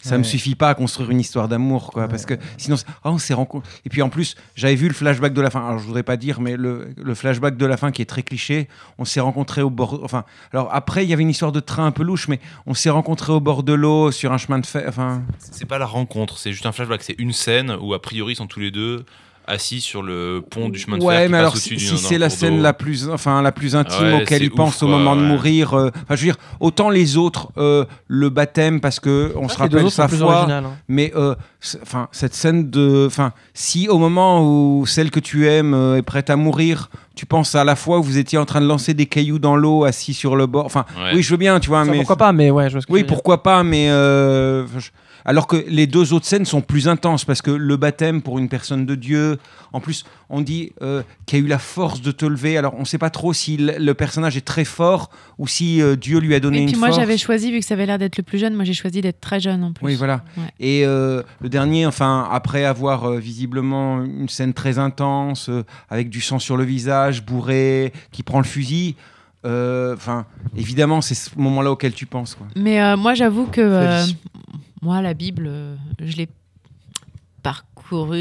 [0.00, 0.18] Ça Ouais.
[0.18, 2.08] me suffit pas à construire une histoire d'amour, quoi, Ouais.
[2.08, 3.68] parce que sinon, oh, on s'est rencontrés.
[3.84, 5.66] Et puis en plus, j'avais vu le flashback de la fin.
[5.66, 8.22] Alors je voudrais pas dire, mais le, le flashback de la fin qui est très
[8.22, 8.68] cliché.
[8.98, 10.00] On s'est rencontrés au bord.
[10.02, 12.74] Enfin, alors après, il y avait une histoire de train un peu louche, mais on
[12.74, 14.84] s'est rencontrés au bord de l'eau sur un chemin de fer.
[14.88, 17.02] Enfin, C'est pas la rencontre, c'est juste un flashback.
[17.02, 19.04] C'est une scène où a priori ils sont tous les deux
[19.48, 21.08] assis sur le pont du chemin de fer.
[21.08, 24.42] ouais, mais alors si, c'est la scène la plus, enfin la plus intime Ouais, auquel
[24.42, 25.26] il pense ouf, au moment de ouais.
[25.26, 25.74] mourir.
[25.74, 29.60] euh, Enfin, je veux dire, autant les autres, euh, le baptême parce que on se
[29.62, 30.46] Les deux rappelle sa plus foi.
[30.52, 30.62] hein.
[30.86, 31.34] Mais euh,
[31.82, 36.02] enfin, cette scène de, enfin, si au moment où celle que tu aimes euh, est
[36.02, 38.92] prête à mourir, tu penses à la fois où vous étiez en train de lancer
[38.94, 40.66] des cailloux dans l'eau, assis sur le bord.
[40.66, 41.12] Enfin, Ouais.
[41.14, 42.86] oui, je veux bien, tu vois, Ça, mais pourquoi pas, mais ouais, je vois ce
[42.86, 43.14] que oui, tu veux dire.
[43.16, 44.90] pourquoi pas, mais euh, je-
[45.28, 48.48] alors que les deux autres scènes sont plus intenses parce que le baptême pour une
[48.48, 49.36] personne de Dieu,
[49.74, 52.56] en plus, on dit euh, qu'il a eu la force de te lever.
[52.56, 55.96] Alors, on ne sait pas trop si le, personnage est très fort ou si euh,
[55.96, 56.98] Dieu lui a donné Et une puis moi force.
[56.98, 59.20] j'avais choisi, vu que ça avait l'air d'être le plus jeune, moi j'ai choisi d'être
[59.20, 59.84] très jeune en plus.
[59.84, 60.24] Oui, voilà.
[60.38, 60.44] Ouais.
[60.60, 66.08] Et euh, le dernier, enfin, après avoir euh, visiblement une scène très intense, euh, avec
[66.08, 68.96] du sang sur le visage, bourré, qui prend le fusil,
[69.44, 70.26] euh, enfin,
[70.56, 72.34] évidemment, c'est ce moment-là auquel tu penses.
[72.34, 72.46] Quoi.
[72.56, 74.04] Mais euh, moi, j'avoue que euh.
[74.82, 76.28] Moi, la Bible, euh, je l'ai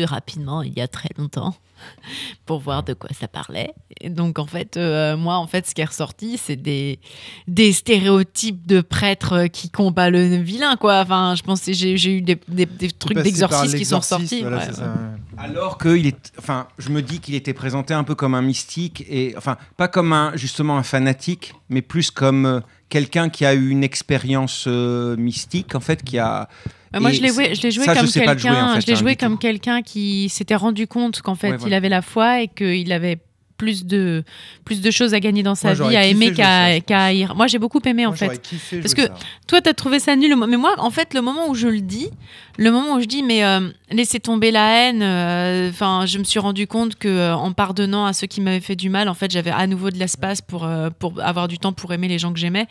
[0.06, 1.56] rapidement il y a très longtemps
[2.46, 3.74] pour voir de quoi ça parlait.
[4.02, 7.00] Et donc, en fait, euh, moi, en fait, ce qui est ressorti, c'est des,
[7.48, 11.02] des stéréotypes de prêtres qui combattent le vilain, quoi.
[11.02, 14.42] Enfin, je pense que j'ai eu des, des- des trucs d'exorcisme qui sont ressortis.
[14.42, 15.18] voilà, ouais, ouais.
[15.38, 18.42] Alors que il est, enfin, je me dis qu'il était présenté un peu comme un
[18.42, 22.60] mystique et, enfin, pas comme un justement un fanatique, mais plus comme euh,
[22.90, 26.50] quelqu'un qui a eu une expérience euh, mystique, en fait, qui a.
[26.98, 28.72] Euh, moi, je l'ai joué, je l'ai joué ça, je comme quelqu'un.
[28.72, 31.58] en fait, je l'ai hein, joué comme quelqu'un qui s'était rendu compte qu'en fait, Ouais,
[31.66, 33.18] il avait la foi et qu'il avait
[33.58, 34.24] plus de
[34.66, 36.92] plus de choses à gagner dans sa Moi, vie, à aimer qu'à pense.
[36.98, 37.36] haïr.
[37.36, 38.42] Moi, j'ai beaucoup aimé en fait.
[38.42, 39.14] kiffé Parce que ça.
[39.48, 42.10] Toi, t'as trouvé ça nul, mais moi, en fait, le moment où je le dis,
[42.58, 46.24] le moment où je dis, mais euh, laissez tomber la haine, euh, enfin, je me
[46.24, 49.14] suis rendu compte que euh, en pardonnant à ceux qui m'avaient fait du mal, en
[49.14, 52.20] fait, j'avais à nouveau de l'espace pour euh, pour avoir du temps pour aimer les
[52.20, 52.68] gens que j'aimais.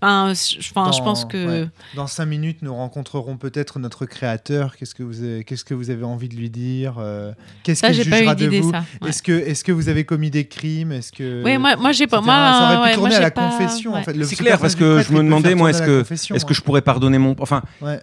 [0.00, 1.68] Enfin, je enfin, je Dans- pense que ouais.
[1.96, 4.76] Dans cinq minutes, nous rencontrerons peut-être notre créateur.
[4.76, 6.94] Qu'est-ce que vous avez, qu'est-ce que vous avez envie de lui dire
[7.62, 8.70] Qu'est-ce qu'il j'ai pas jugera eu de vous.
[8.70, 9.08] Ouais.
[9.08, 12.06] Est-ce que, est-ce que vous avez commis des crimes Est-ce que Oui, moi, moi, j'ai
[12.06, 12.20] pas.
[12.20, 13.98] Moi, ça aurait pu ouais, tourner moi, à j'ai la pas- confession ouais.
[13.98, 14.14] en fait.
[14.24, 16.56] C'est ce clair parce que je me demandais moi est-ce que confession, est-ce que hein.
[16.56, 18.00] je pourrais pardonner mon enfin Ouais.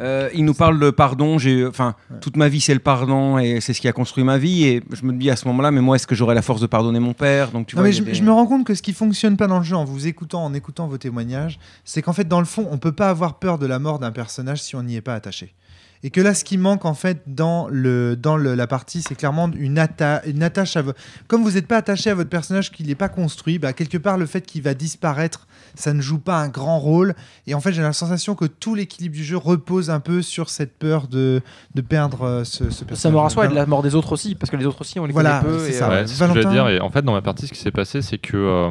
[0.00, 2.16] euh, il nous parle de pardon j'ai enfin Ouais.
[2.20, 4.82] toute ma vie c'est le pardon et c'est ce qui a construit ma vie et
[4.92, 7.00] je me dis à ce moment-là mais moi est-ce que j'aurais la force de pardonner
[7.00, 7.50] mon père?
[7.50, 9.36] Donc tu Non, vois mais je, des- je me rends compte que ce qui fonctionne
[9.36, 12.40] pas dans le jeu en vous écoutant, en écoutant vos témoignages, c'est qu'en fait, dans
[12.40, 14.96] le fond, on peut pas avoir peur de la mort d'un personnage si on n'y
[14.96, 15.54] est pas attaché.
[16.02, 19.14] Et que là, ce qui manque en fait dans, le, dans le- la partie, c'est
[19.14, 20.82] clairement une, atta- une attache à
[21.28, 24.16] Comme vous n'êtes pas attaché à votre personnage, qu'il n'est pas construit, bah, quelque part,
[24.16, 27.14] le fait qu'il va disparaître, ça ne joue pas un grand rôle.
[27.46, 30.48] Et en fait, j'ai la sensation que tout l'équilibre du jeu repose un peu sur
[30.48, 31.42] cette peur de,
[31.74, 32.98] de perdre euh, ce, ce personnage.
[32.98, 34.98] Ça me rassoit et de la mort des autres aussi, parce que les autres aussi,
[35.00, 35.66] on les Voilà, connaît peu.
[35.66, 35.90] c'est ça.
[35.90, 36.68] euh, Ouais, ce que je dire.
[36.68, 38.70] Et en fait, dans ma partie, ce qui s'est passé, c'est que euh,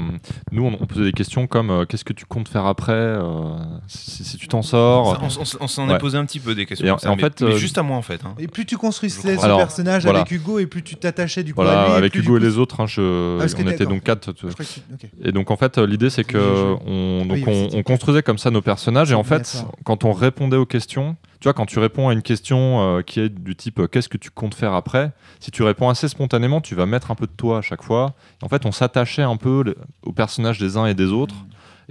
[0.51, 3.53] nous, on, on posait des questions comme euh, qu'est-ce que tu comptes faire après euh,
[3.87, 5.15] si, si tu t'en sors?
[5.15, 5.95] Ça, on, on- on s'en Ouais.
[5.95, 6.85] est posé un petit peu des questions.
[6.85, 8.21] Et et en mais, fait, mais euh, juste à moi en fait.
[8.25, 8.33] hein.
[8.39, 9.43] Et plus tu construisais ce.
[9.43, 10.19] Alors, personnage voilà.
[10.19, 11.71] avec Hugo, et plus tu t'attachais du coup à lui.
[11.71, 14.33] Voilà, avec plus, Hugo et les autres, hein, je- Ah, on était donc quatre.
[15.23, 18.23] Et donc en fait, l'idée c'est que on, donc Oui, on, oui, c'est on construisait
[18.23, 21.65] comme ça nos personnages et en fait, quand on répondait aux questions, tu vois, quand
[21.65, 24.55] tu réponds à une question euh, qui est du type euh, qu'est-ce que tu comptes
[24.55, 27.61] faire après, si tu réponds assez spontanément, tu vas mettre un peu de toi à
[27.61, 28.13] chaque fois.
[28.41, 31.35] Et en fait, on s'attachait un peu le- aux personnages des uns et des autres.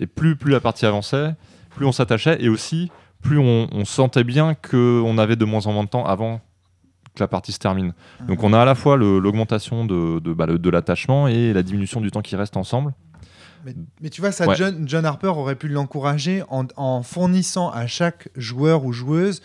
[0.00, 1.30] Et plus plus la partie avançait,
[1.74, 2.90] plus on s'attachait et aussi
[3.22, 6.40] plus on, on sentait bien qu'on avait de moins en moins de temps avant
[7.14, 7.92] que la partie se termine.
[8.26, 12.00] Donc on a à la fois l'augmentation de, de, bah, de l'attachement et la diminution
[12.00, 12.94] du temps qui reste ensemble.
[13.64, 14.54] Mais, mais tu vois, ça, Ouais.
[14.54, 19.42] John, John Harper aurait pu l'encourager en, en fournissant à chaque joueur ou joueuse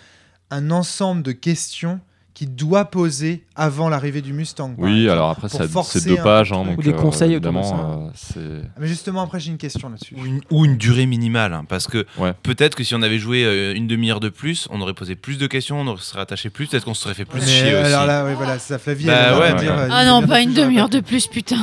[0.51, 1.99] un ensemble de questions
[2.33, 4.73] qu'il doit poser avant l'arrivée du Mustang.
[4.79, 5.11] Oui, exemple.
[5.11, 6.51] alors après, pour ça- forcer c'est deux pages.
[6.51, 6.79] hein, donc.
[6.79, 9.87] Ou des conseils autour de évidemment, euh, c'est- Ah, Mais justement, après, j'ai une question
[9.89, 10.15] là-dessus.
[10.19, 12.33] Ou une, ou une durée minimale, hein, parce que Ouais.
[12.41, 15.37] peut-être que si on avait joué euh, une demi-heure de plus, on aurait posé plus
[15.37, 18.01] de questions, on serait attaché plus, peut-être qu'on se serait fait plus Mais chier alors
[18.01, 18.07] aussi.
[18.07, 19.05] là, oui, voilà, ça, Flavie.
[19.05, 21.57] Bah ouais, dire, euh, Ah non, pas une demi-heure de plus, putain.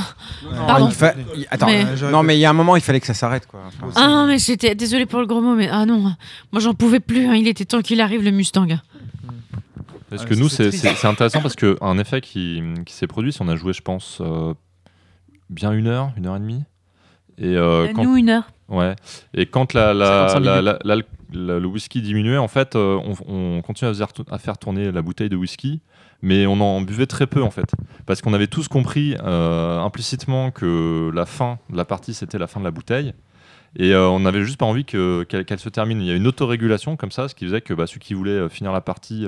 [0.69, 0.87] Pardon.
[0.89, 3.07] il fa- il- attends Mais- non mais il y a un moment il fallait que
[3.07, 4.75] ça s'arrête quoi Enfin, Ah non, mais c'était.
[4.75, 5.99] Désolé pour le gros mot, mais ah non,
[6.53, 7.27] moi j'en pouvais plus.
[7.27, 8.67] hein, Il était temps qu'il arrive le Mustang.
[10.11, 13.49] Parce Ah, que nous, c'est intéressant parce qu'un effet qui, qui s'est produit, si on
[13.49, 14.53] a joué, je pense, euh,
[15.49, 16.65] bien une heure, une heure et demie.
[17.39, 18.51] Et euh, Euh, quand, Nous, une heure.
[18.69, 18.95] Ouais.
[19.35, 20.79] Et quand la, la- 55 la- minutes.
[20.85, 21.03] la- la-
[21.55, 23.15] la- le whisky diminuait, en fait, euh, on,
[23.59, 25.81] on continuait à faire, à faire tourner la bouteille de whisky,
[26.23, 27.73] mais on en buvait très peu, en fait.
[28.07, 32.47] Parce qu'on avait tous compris euh, implicitement que la fin de la partie, c'était la
[32.49, 33.15] fin de la bouteille.
[33.77, 36.01] Et euh, on n'avait juste pas envie que- qu'elle se termine.
[36.03, 38.49] Il y a une autorégulation comme ça, ce qui faisait que bah, celui qui voulait
[38.49, 39.27] finir la partie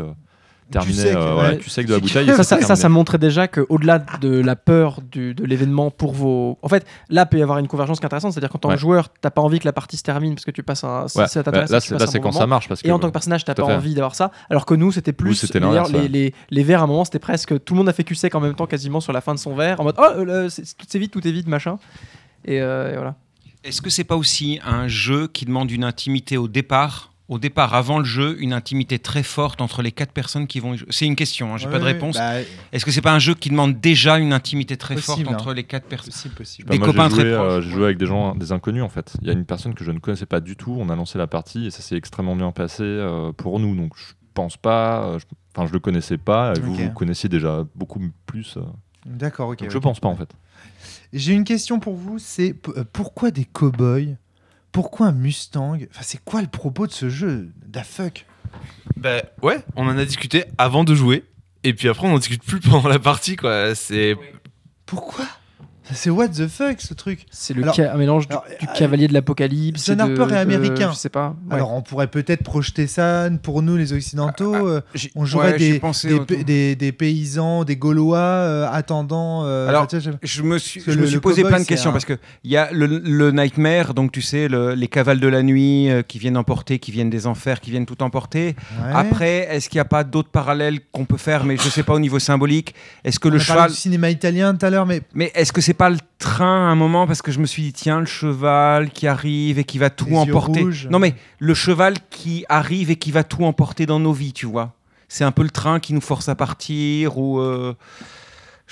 [0.77, 1.33] euh, terminait sec, euh, ouais.
[1.35, 2.25] voilà, cul sec de la Ça, bouteille.
[2.25, 2.99] et Ça, ça, c'était ça, ça terminé.
[2.99, 6.59] montrait déjà qu'au-delà de la peur du- de l'événement pour vos.
[6.63, 8.33] En fait, là, peut y avoir une convergence qui est intéressante.
[8.33, 8.75] C'est-à-dire qu'en tant Ouais.
[8.77, 11.03] que joueur, t'as pas envie que la partie se termine parce que tu passes un.
[11.03, 12.41] Ouais, ça bah, t'intéresse, là, tu c'est bon quand moment.
[12.41, 12.69] ça marche.
[12.69, 13.73] Parce que, Et en tant que personnage, t'as pas fait.
[13.75, 14.31] envie d'avoir ça.
[14.51, 15.35] Alors que nous, c'était plus.
[15.35, 17.63] c'était les, les, les verres, à un moment, c'était presque.
[17.65, 19.55] Tout le monde a fait sec en même temps, quasiment sur la fin de son
[19.55, 19.81] verre.
[19.81, 21.79] En mode Oh, euh, c'est- tout est vide, tout est vide, machin.
[22.45, 23.15] Et, euh, et voilà.
[23.65, 27.75] Est-ce que c'est pas aussi un jeu qui demande une intimité au départ au départ,
[27.75, 30.89] avant le jeu, une intimité très forte entre les quatre personnes qui vont y jouer
[30.91, 32.17] C'est une question, hein, j'ai pas de réponse.
[32.17, 32.35] bah,
[32.73, 35.51] Est-ce que c'est pas un jeu qui demande déjà une intimité très Possible, forte entre
[35.51, 35.55] hein.
[35.55, 36.13] les quatre personnes?
[36.13, 36.69] Possible, possible.
[36.71, 37.75] Des Bah, moi, copains j'ai très euh, proches, J'ai ouais.
[37.77, 39.15] joué avec des gens, des inconnus en fait.
[39.23, 40.77] Il y a une personne que je ne connaissais pas du tout.
[40.79, 43.75] On a lancé la partie et ça s'est extrêmement bien passé euh, pour nous.
[43.75, 45.05] Donc je pense pas.
[45.07, 45.25] euh, je-
[45.55, 46.55] Enfin, je le connaissais pas.
[46.57, 48.57] Et vous, connaissiez déjà beaucoup plus.
[48.57, 48.61] euh,
[49.05, 49.59] D'accord, ok.
[49.59, 49.73] donc ok.
[49.73, 50.31] je pense pas en fait.
[51.13, 54.17] J'ai une question pour vous, c'est p- euh, pourquoi des cow-boys?
[54.73, 55.79] Pourquoi un Mustang?
[55.91, 57.53] Enfin, c'est quoi le propos de ce jeu?
[57.67, 58.25] Da fuck
[58.97, 61.25] Ben ouais, on en a discuté avant de jouer.
[61.63, 63.75] Et puis après, on en discute plus pendant la partie, quoi.
[63.75, 64.17] C'est.
[64.87, 65.27] Pourquoi?
[65.95, 68.67] C'est what the fuck ce truc C'est le Alors- ca- un mélange du, alors, du
[68.67, 69.85] euh, cavalier de l'apocalypse.
[69.87, 70.91] John Harper est américain.
[70.93, 71.35] Je sais pas.
[71.49, 71.55] ouais.
[71.57, 74.55] Alors, on pourrait peut-être projeter ça pour nous, les Occidentaux.
[74.55, 79.45] euh, J'ai- on jouerait ouais, des, paysans, des Gaulois euh, attendant.
[79.45, 81.61] euh, Alors, sais, Je me suis, Parce que je le- me suis le posé plein
[81.61, 84.75] de questions un- parce que il y a le, le Nightmare, donc tu sais, le-
[84.75, 87.87] les cavales de la nuit euh, qui viennent emporter, qui viennent des enfers, qui viennent
[87.87, 88.55] tout emporter.
[88.79, 88.93] ouais.
[88.95, 91.95] Après, est-ce qu'il n'y a pas d'autres parallèles qu'on peut faire, mais je sais pas
[91.95, 92.75] au niveau symbolique
[93.05, 95.31] Est-ce que on le a parlé cheval, du cinéma italien tout à l'heure, mais mais
[95.35, 97.73] est-ce que c'est pas le train à un moment parce que je me suis dit
[97.73, 100.65] tiens le cheval qui arrive et qui va tout Les emporter.
[100.89, 104.47] Non mais le cheval qui arrive et qui va tout emporter dans nos vies, tu
[104.47, 104.75] vois.
[105.09, 107.75] C'est un peu le train qui nous force à partir ou euh,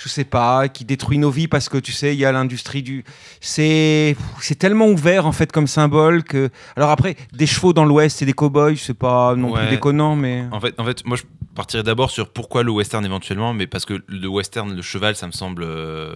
[0.03, 2.83] je sais pas, qui détruit nos vies parce que tu sais, il y a l'industrie
[2.83, 3.05] du.
[3.41, 6.49] C'est c'est tellement ouvert en fait comme symbole que.
[6.77, 10.45] Alors après, des chevaux dans l'Ouest et des cow-boys, c'est pas non plus déconnant, mais.
[10.53, 13.85] En fait, en fait, moi, je partirais d'abord sur pourquoi le western éventuellement, mais parce
[13.85, 16.15] que le western, le cheval, ça me semble euh,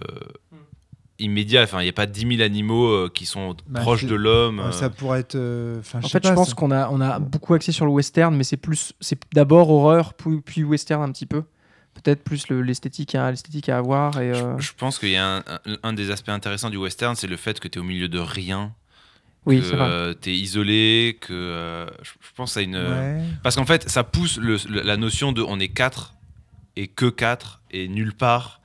[1.19, 1.63] immédiat.
[1.63, 4.59] Enfin, il n'y a pas 10 000 animaux euh, qui sont Bah, proches de l'homme.
[4.59, 4.71] euh, euh.
[4.71, 5.35] ça pourrait être.
[5.35, 7.85] euh, Enfin, En fait, pas, je pense ça- qu'on a, on a beaucoup axé sur
[7.85, 11.43] le western, mais c'est plus, c'est d'abord horreur, puis, puis western un petit peu.
[11.93, 14.19] Peut-être plus le- l'esthétique à, l'esthétique à avoir.
[14.21, 17.15] Et, euh, Je pense qu'il y a un, un- un des aspects intéressants du western,
[17.15, 18.73] c'est le fait que tu es au milieu de rien,
[19.45, 20.15] oui, que c'est vrai.
[20.21, 22.75] tu es isolé, que euh, je, je pense à une.
[22.75, 23.21] Ouais.
[23.43, 26.15] Parce qu'en fait, ça pousse le- le- la notion de on est quatre
[26.75, 28.59] et que quatre et nulle part.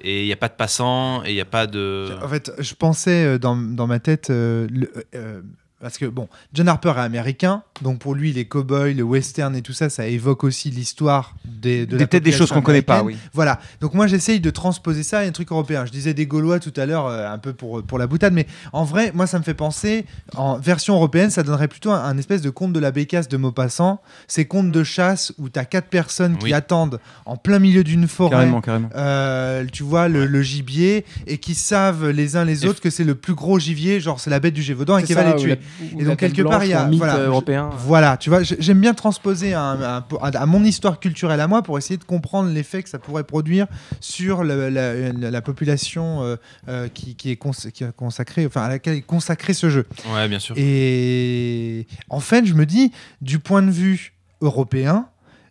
[0.00, 2.10] Et il n'y a pas de passant et il n'y a pas de.
[2.22, 4.30] En fait, je pensais euh, dans, dans ma tête.
[4.30, 4.68] euh,
[5.14, 5.40] euh,
[5.80, 9.62] parce que, bon, John Harper est américain, donc pour lui, les cowboys, le western et
[9.62, 13.16] tout ça, ça évoque aussi l'histoire des, de peut-être des choses qu'on connaît pas, oui.
[13.34, 13.60] Voilà.
[13.80, 15.84] Donc moi, j'essaye de transposer ça à un truc européen.
[15.84, 18.46] Je disais des Gaulois tout à l'heure, euh, un peu pour, pour la boutade, mais
[18.72, 22.16] en vrai, moi, ça me fait penser, en version européenne, ça donnerait plutôt un, un
[22.16, 24.00] espèce de conte de la bécasse de Maupassant.
[24.28, 28.08] Ces contes de chasse où tu as quatre personnes qui attendent en plein milieu d'une
[28.08, 28.30] forêt.
[28.30, 28.88] Carrément, carrément.
[28.96, 32.90] Euh, tu vois le, le gibier et qui savent les uns les Et autres que
[32.90, 35.36] c'est le plus gros gibier, genre c'est la bête du Gévaudan et qui va les
[35.36, 35.58] tuer.
[35.98, 37.70] Et donc, quelque part, il y a- voilà, européen.
[37.78, 41.78] Voilà, tu vois, j'ai- j'aime bien transposer à, à mon histoire culturelle à moi pour
[41.78, 43.66] essayer de comprendre l'effet que ça pourrait produire
[44.00, 46.36] sur le- la, la- la population euh,
[46.68, 49.86] euh, qui, qui est cons- qui est consacrée, enfin à laquelle est consacré ce jeu.
[50.14, 50.54] Ouais, bien sûr.
[50.58, 55.06] Et en fait, je me dis, du point de vue européen,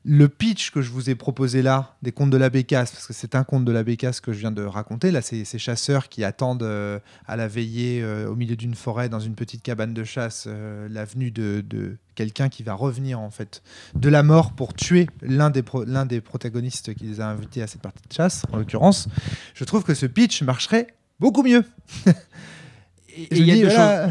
[0.07, 3.13] le pitch que je vous ai proposé là, des contes de la Bécasse, parce que
[3.13, 6.09] c'est un conte de la Bécasse que je viens de raconter, là, c'est ces chasseurs
[6.09, 9.95] qui attendent euh, à la veillée euh, au milieu d'une forêt, dans une petite cabane
[9.95, 13.63] de chasse, euh, la venue de, de quelqu'un qui va revenir, en fait,
[13.95, 15.63] de la mort pour tuer l'un des,
[16.07, 19.09] des protagonistes qui les a invités à cette partie de chasse, en l'occurrence.
[19.55, 21.63] Je trouve que ce pitch marcherait beaucoup mieux.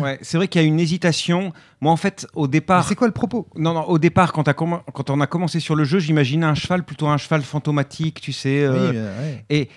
[0.01, 1.53] ouais, c'est vrai qu'il y a une hésitation.
[1.81, 3.49] Moi, en fait, au départ, C'est quoi le propos?
[3.57, 4.49] Non, non, au départ, quand,
[5.11, 8.63] on a commencé sur le jeu, j'imaginais un cheval plutôt un cheval fantomatique, tu sais,
[8.65, 9.45] euh, Oui, euh, ouais.
[9.51, 9.69] et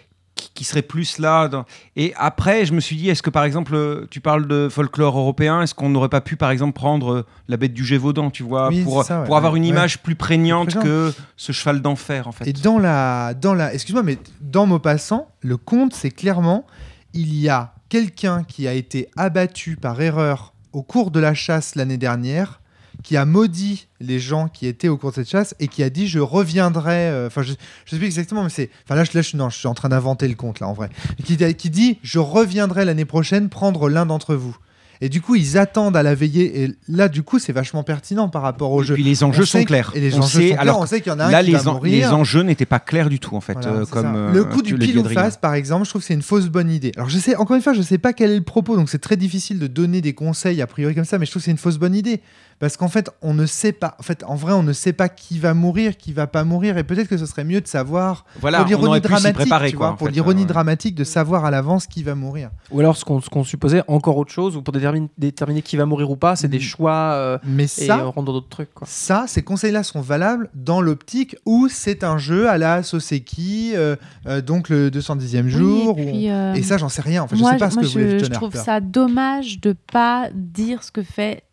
[0.54, 1.48] qui, serait plus là.
[1.48, 1.66] dans-
[1.96, 5.18] Et après, je me suis dit, est-ce que par exemple, euh, tu parles de folklore
[5.18, 8.44] européen, est-ce qu'on n'aurait pas pu, par exemple, prendre euh, la bête du Gévaudan, tu
[8.44, 9.70] vois, Oui, pour, c'est ça, ouais, pour avoir une ouais.
[9.70, 12.48] image plus prégnante Plus que ce cheval d'enfer, en fait.
[12.48, 16.66] Et dans la, dans la, excuse-moi, mais dans Maupassant, le conte, c'est clairement,
[17.14, 21.76] il y a quelqu'un qui a été abattu par erreur au cours de la chasse
[21.76, 22.62] l'année dernière,
[23.04, 25.90] qui a maudit les gens qui étaient au cours de cette chasse et qui a
[25.90, 27.10] dit je reviendrai.
[27.10, 27.54] euh, Enfin, je,
[27.86, 28.70] je sais plus exactement, mais c'est.
[28.86, 30.90] Enfin là, je, je, non, je suis en train d'inventer le conte là en vrai.
[31.24, 34.58] Qui dit je reviendrai l'année prochaine prendre l'un d'entre vous.
[35.02, 36.64] Et du coup, ils attendent à la veillée.
[36.64, 38.94] Et là, du coup, c'est vachement pertinent par rapport au Et jeu.
[38.96, 39.92] puis les enjeux sont clairs.
[39.96, 40.62] Et les On enjeux sait- sont clairs.
[40.62, 42.08] alors on sait qu'il y en a un qui les, va en- mourir.
[42.08, 43.54] les enjeux n'étaient pas clairs du tout en fait.
[43.54, 46.08] Voilà, euh, comme euh, le coup du pile ou face, par exemple, je trouve que
[46.08, 46.92] c'est une fausse bonne idée.
[46.98, 48.98] Alors, je sais, encore une fois, je sais pas quel est le propos, donc c'est
[49.00, 51.52] très difficile de donner des conseils a priori comme ça, mais je trouve que c'est
[51.52, 52.22] une fausse bonne idée.
[52.60, 53.96] Parce qu'en fait, on ne sait pas.
[54.00, 56.78] En fait, en vrai, on ne sait pas qui va mourir, qui va pas mourir,
[56.78, 59.76] et peut-être que ce serait mieux de savoir Voilà, pour on l'ironie dramatique, préparer, tu
[59.78, 62.50] vois, pour l'ironie euh, dramatique de savoir à l'avance qui va mourir.
[62.72, 65.86] Ou alors, ce qu'on qu'on supposait, encore autre chose, ou pour déterminer, déterminer qui va
[65.86, 66.62] mourir ou pas, c'est des Mm.
[66.62, 68.74] choix euh, Mais et ça, euh, rendre d'autres trucs.
[68.74, 68.88] Quoi.
[68.90, 73.96] ça, ces conseils-là sont valables dans l'optique où c'est un jeu à la Soseki, euh,
[74.28, 75.96] euh, donc le 210e Oui, jour.
[76.00, 77.24] et, on- puis, euh, Et ça, j'en sais rien.
[77.24, 79.76] En fait, moi, je sais pas ce que je, John je trouve ça dommage de
[79.92, 81.44] pas dire ce que fait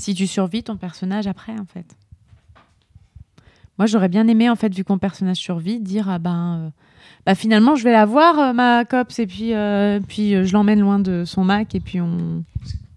[0.00, 1.96] si tu survis ton personnage après, en fait.
[3.78, 6.70] Moi, j'aurais bien aimé, en fait, vu que mon personnage survit, dire ah ben, euh,
[7.26, 10.52] bah, finalement, je vais la voir, euh, ma copse, et puis, euh, puis euh, je
[10.52, 12.44] l'emmène loin de son Mac, et puis on.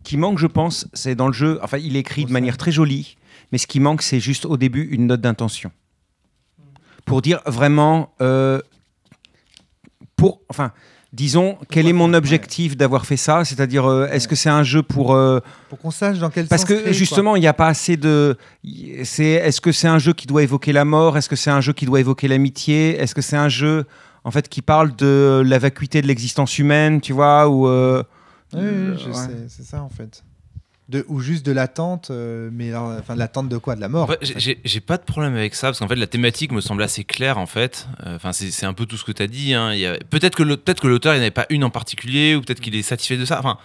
[0.04, 1.60] qui manque, je pense, c'est dans le jeu.
[1.62, 3.18] Enfin, il est écrit de manière très jolie,
[3.52, 5.72] mais ce qui manque, c'est juste au début une note d'intention.
[7.06, 8.14] Pour dire vraiment.
[8.22, 8.62] euh,
[10.16, 10.72] pour, enfin,
[11.14, 13.46] disons, quel est mon objectif d'avoir fait ça?
[13.46, 15.14] C'est-à-dire, euh, est-ce que c'est un jeu pour.
[15.14, 17.96] euh, Pour qu'on sache dans quel parce sens que justement, il n'y a pas assez
[17.96, 18.36] de.
[19.04, 21.18] C'est, est-ce que c'est un jeu qui doit évoquer la mort?
[21.18, 23.00] Est-ce que c'est un jeu qui doit évoquer l'amitié?
[23.00, 23.86] Est-ce que c'est un jeu,
[24.24, 28.04] en fait, qui parle de la vacuité de l'existence humaine, tu vois ou, euh,
[28.54, 29.14] Oui, oui, je ouais.
[29.14, 30.24] sais, c'est ça en fait.
[30.90, 33.76] De, ou juste de l'attente, euh, mais alors, enfin de l'attente de quoi?
[33.76, 36.60] De la mort j'ai- pas de problème avec ça parce qu'en fait la thématique me
[36.60, 37.88] semble assez claire en fait.
[38.06, 39.54] Euh, Enfin c'est c'est un peu tout ce que tu as dit.
[39.54, 39.72] hein.
[40.10, 42.76] Peut-être que le- peut-être que l'auteur il n'avait pas une en particulier ou peut-être qu'il
[42.76, 43.40] est satisfait de ça.
[43.40, 43.58] Enfin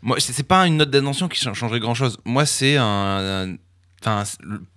[0.00, 2.16] moi c'est pas une note d'intention qui cha- changerait grand chose.
[2.24, 3.54] Moi c'est un,
[4.00, 4.22] enfin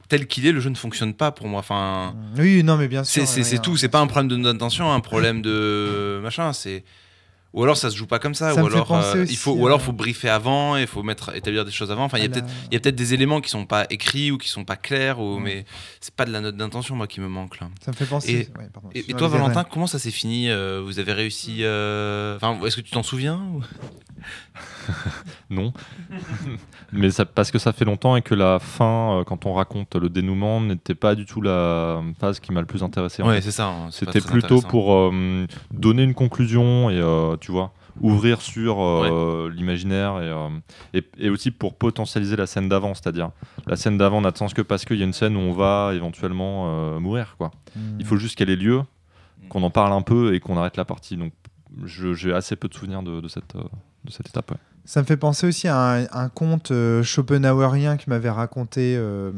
[0.10, 1.62] tel qu'il est le jeu ne fonctionne pas pour moi.
[1.62, 3.26] Enfin Oui, non, mais bien sûr.
[3.26, 3.78] c'est tout.
[3.78, 6.52] C'est pas un problème de note d'intention, un problème de machin.
[6.52, 6.84] C'est
[7.56, 9.24] ou alors ça se joue pas comme ça, Ça ou me fait alors penser euh,
[9.24, 12.04] aussi il faut ou alors faut briefer avant, il faut mettre établir des choses avant.
[12.04, 13.86] Enfin il y a À peut-être il y a peut-être des éléments qui sont pas
[13.90, 15.42] écrits ou qui sont pas clairs, ou, Ouais.
[15.42, 15.66] mais
[16.02, 17.70] c'est pas de la note d'intention moi qui me manque là.
[17.84, 18.32] Ça me fait penser.
[18.32, 21.14] Et- ouais, pardon, Et, et excuse-moi, toi Valentin, comment ça s'est fini Euh, Vous avez
[21.14, 23.64] réussi euh, Enfin, est-ce que tu t'en souviens ou-
[25.50, 25.74] Non.
[26.92, 29.96] Mais ça, parce que ça fait longtemps et que la fin, euh, quand on raconte
[29.96, 33.24] le dénouement, n'était pas du tout la phase qui m'a le plus intéressé.
[33.24, 33.68] Ouais, c'est ça.
[33.68, 39.50] hein, C'était plutôt pour euh, donner une conclusion et, euh, tu vois, ouvrir sur euh,
[39.54, 40.50] l'imaginaire et, euh,
[40.94, 42.94] et, et aussi pour potentialiser la scène d'avant.
[42.96, 43.30] C'est-à-dire,
[43.68, 45.54] la scène d'avant n'a de sens que parce qu'il y a une scène où on
[45.54, 47.36] va éventuellement euh, mourir.
[47.38, 47.52] Quoi.
[47.76, 47.98] Hmm.
[48.00, 48.82] Il faut juste qu'elle ait lieu,
[49.50, 51.18] qu'on en parle un peu et qu'on arrête la partie.
[51.18, 51.34] Donc,
[51.84, 54.52] je- j'ai assez peu de souvenirs de, de cette, de cette étape.
[54.52, 54.58] ouais.
[54.88, 59.32] Ça me fait penser aussi à un, un conte euh, schopenhauerien que m'avait raconté euh,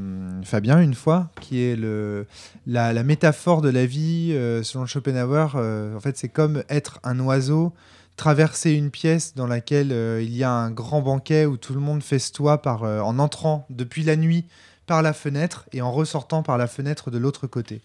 [0.43, 2.27] Fabien une fois, qui est le,
[2.65, 5.53] la, la métaphore de la vie euh, selon Schopenhauer.
[5.55, 7.71] euh, en fait, c'est comme être un oiseau,
[8.17, 11.79] traverser une pièce dans laquelle euh, il y a un grand banquet où tout le
[11.79, 14.45] monde festoie par, euh, en entrant depuis la nuit
[14.87, 17.81] par la fenêtre et en ressortant par la fenêtre de l'autre côté.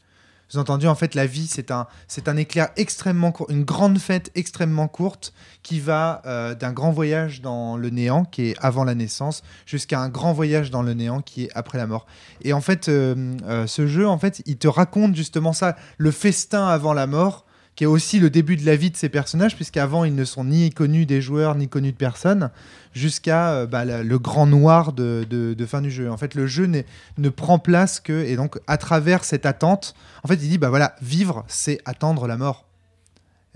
[0.51, 3.99] Vous entendu, en fait, la vie, c'est un, c'est un éclair extrêmement court, une grande
[3.99, 5.33] fête extrêmement courte
[5.63, 10.01] qui va euh, d'un grand voyage dans le néant, qui est avant la naissance, jusqu'à
[10.01, 12.07] un grand voyage dans le néant, qui est après la mort.
[12.43, 16.93] Et en fait, ce jeu, en fait, il te raconte justement ça, le festin avant
[16.93, 20.15] la mort, qui est aussi le début de la vie de ces personnages, puisqu'avant, ils
[20.15, 22.51] ne sont ni connus des joueurs, ni connus de personne,
[22.93, 26.11] jusqu'à euh, bah, le grand noir de, de- de fin du jeu.
[26.11, 26.66] En fait, le jeu
[27.19, 30.69] ne prend place que, et donc, à travers cette attente, en fait, il dit, bah
[30.69, 32.66] voilà, vivre, c'est attendre la mort.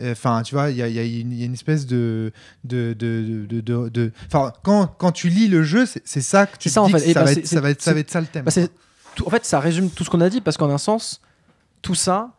[0.02, 2.30] Enfin, tu vois, il y a, y une il y a une espèce de.
[2.64, 6.80] de, de, Enfin, quand, quand tu lis le jeu, c'est ça que tu ça, te
[6.80, 6.98] en dis fait.
[7.00, 8.26] que Et ça, bah, va être, ça, va être, ça c'est- va être ça le
[8.26, 8.44] thème.
[8.44, 8.52] Bah,
[9.26, 11.22] en fait, ça résume tout ce qu'on a dit parce qu'en un sens,
[11.80, 12.32] tout ça,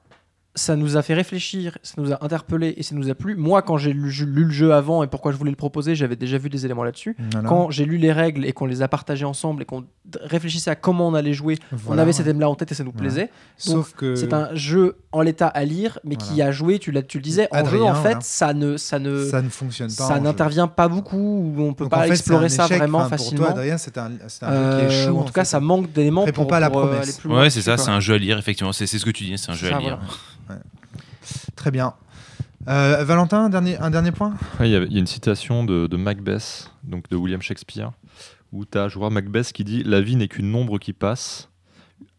[0.57, 3.35] ça nous a fait réfléchir, ça nous a interpellé et ça nous a plu.
[3.35, 6.15] Moi, quand j'ai lu, lu le jeu avant et pourquoi je voulais le proposer, j'avais
[6.17, 7.15] déjà vu des éléments là-dessus.
[7.31, 7.47] Voilà.
[7.47, 9.85] Quand j'ai lu les règles et qu'on les a partagées ensemble et qu'on
[10.21, 11.57] réfléchissait à comment on allait jouer,
[11.87, 12.11] on avait ouais.
[12.13, 13.07] ces thèmes-là en tête et ça nous Voilà.
[13.09, 13.29] plaisait.
[13.57, 14.15] Sauf que.
[14.15, 17.57] C'est un jeu en l'état à lire, mais qui a joué, tu, le disais, en
[17.59, 18.19] jeu, Adrien, en fait, voilà.
[18.21, 20.07] ça ne, ça ne, Ça ne fonctionne pas.
[20.07, 20.21] ça jeu.
[20.21, 22.77] n'intervient pas beaucoup, ou on peut Donc, pas en fait, c'est explorer ça échec.
[22.77, 23.45] vraiment facilement.
[23.45, 25.17] Pour toi, Adrien, c'est un, c'est un jeu Euh, qui échoue.
[25.17, 27.01] en tout cas, ça manque d'éléments Répond pour, pas à la euh, promesse.
[27.03, 28.73] aller plus loin Ouais, c'est ça, c'est un jeu à lire, effectivement.
[28.73, 29.99] C'est ce que tu dis, c'est un jeu à lire.
[31.55, 31.93] Très bien.
[32.67, 34.35] Euh, Valentin, un dernier, un dernier point?
[34.59, 37.91] Ouais, Il y, a une citation de, de Macbeth, donc de William Shakespeare,
[38.51, 41.49] où tu as, je vois Macbeth qui dit La vie n'est qu'une ombre qui passe.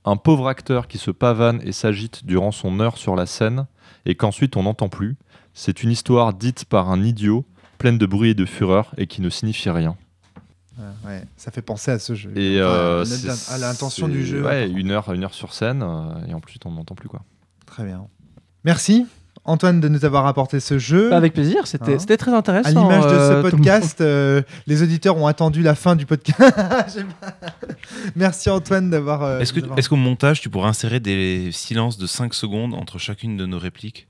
[0.04, 3.66] Un pauvre acteur qui se pavane et s'agite durant son heure sur la scène
[4.06, 5.16] et qu'ensuite on n'entend plus.
[5.52, 7.44] C'est une histoire dite par un idiot,
[7.76, 9.96] pleine de bruit et de fureur et qui ne signifie rien.
[11.04, 12.30] Ouais, ça fait penser à ce jeu.
[12.36, 13.04] Et euh,
[13.50, 14.44] à l'intention du jeu.
[14.44, 17.24] Ouais, une heure, une heure sur scène euh, et ensuite on n'entend plus quoi.
[17.66, 18.06] Très bien.
[18.68, 19.06] Merci.
[19.44, 21.08] Antoine de nous avoir apporté ce jeu.
[21.08, 21.98] Bah, Avec plaisir, c'était Hein.
[21.98, 22.68] c'était très intéressant.
[22.68, 26.04] À l'image de euh, ce tout- podcast, euh, les auditeurs ont attendu la fin du
[26.04, 26.52] podcast.
[28.16, 29.22] Merci Antoine d'avoir.
[29.22, 32.98] euh, Est-ce d'avoir- est-ce qu'au montage, tu pourrais insérer des silences de 5 secondes entre
[32.98, 34.08] chacune de nos répliques?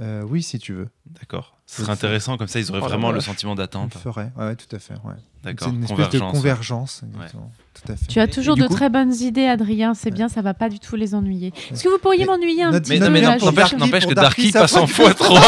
[0.00, 0.88] Euh, oui, si tu veux.
[1.20, 1.55] D'accord.
[1.68, 3.94] Ce serait intéressant, comme ça ils auraient Oh vraiment le sentiment On d'attente.
[3.94, 4.30] le ferait.
[4.36, 4.94] Ouais, ouais, tout à fait.
[5.04, 5.14] Ouais.
[5.42, 5.68] D'accord.
[5.68, 7.02] C'est une espèce de convergence.
[7.12, 7.50] exactement.
[7.74, 8.06] Tout à fait.
[8.06, 9.94] Tu as toujours de coup- très bonnes idées, Adrien.
[9.94, 11.52] C'est bien, ça va pas du tout les ennuyer.
[11.72, 14.74] Est-ce que vous pourriez m'ennuyer un petit Mais, Non, peu mais n'empêche que Darky, passe
[14.76, 14.98] en passe.
[14.98, 15.40] x3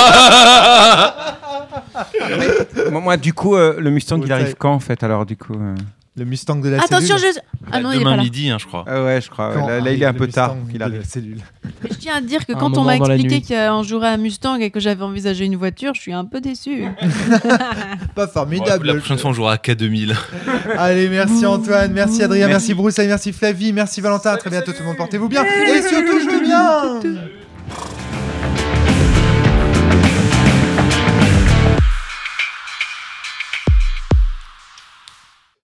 [2.91, 5.55] Moi, du coup, euh, le Mustang, il arrive quand en fait Alors, du coup.
[6.19, 7.35] Le Mustang de la Attention, cellule.
[7.37, 7.41] je.
[7.71, 8.23] Ah non, il est Demain pas là.
[8.23, 8.85] midi, hein, je crois.
[8.89, 9.53] Ah ouais, je crois.
[9.55, 10.99] Quand Là, là, il est un le peu tard Mustang qu'il de arrive.
[10.99, 11.39] la cellule.
[11.83, 13.83] Mais je tiens à dire que Un quand on moment m'a dans la expliqué qu'on
[13.83, 16.85] jouerait à Mustang et que j'avais envisagé une voiture, je suis un peu déçu.
[18.15, 18.87] Pas Bon, formidable.
[18.87, 20.15] la prochaine fois, on jouera à K2000.
[20.79, 24.31] Allez, merci Antoine, merci Adrien, merci, Bruce, merci Flavie, merci Valentin.
[24.33, 25.45] À très bientôt tout le monde, portez-vous bien.
[25.45, 27.01] Et surtout, jouez bien.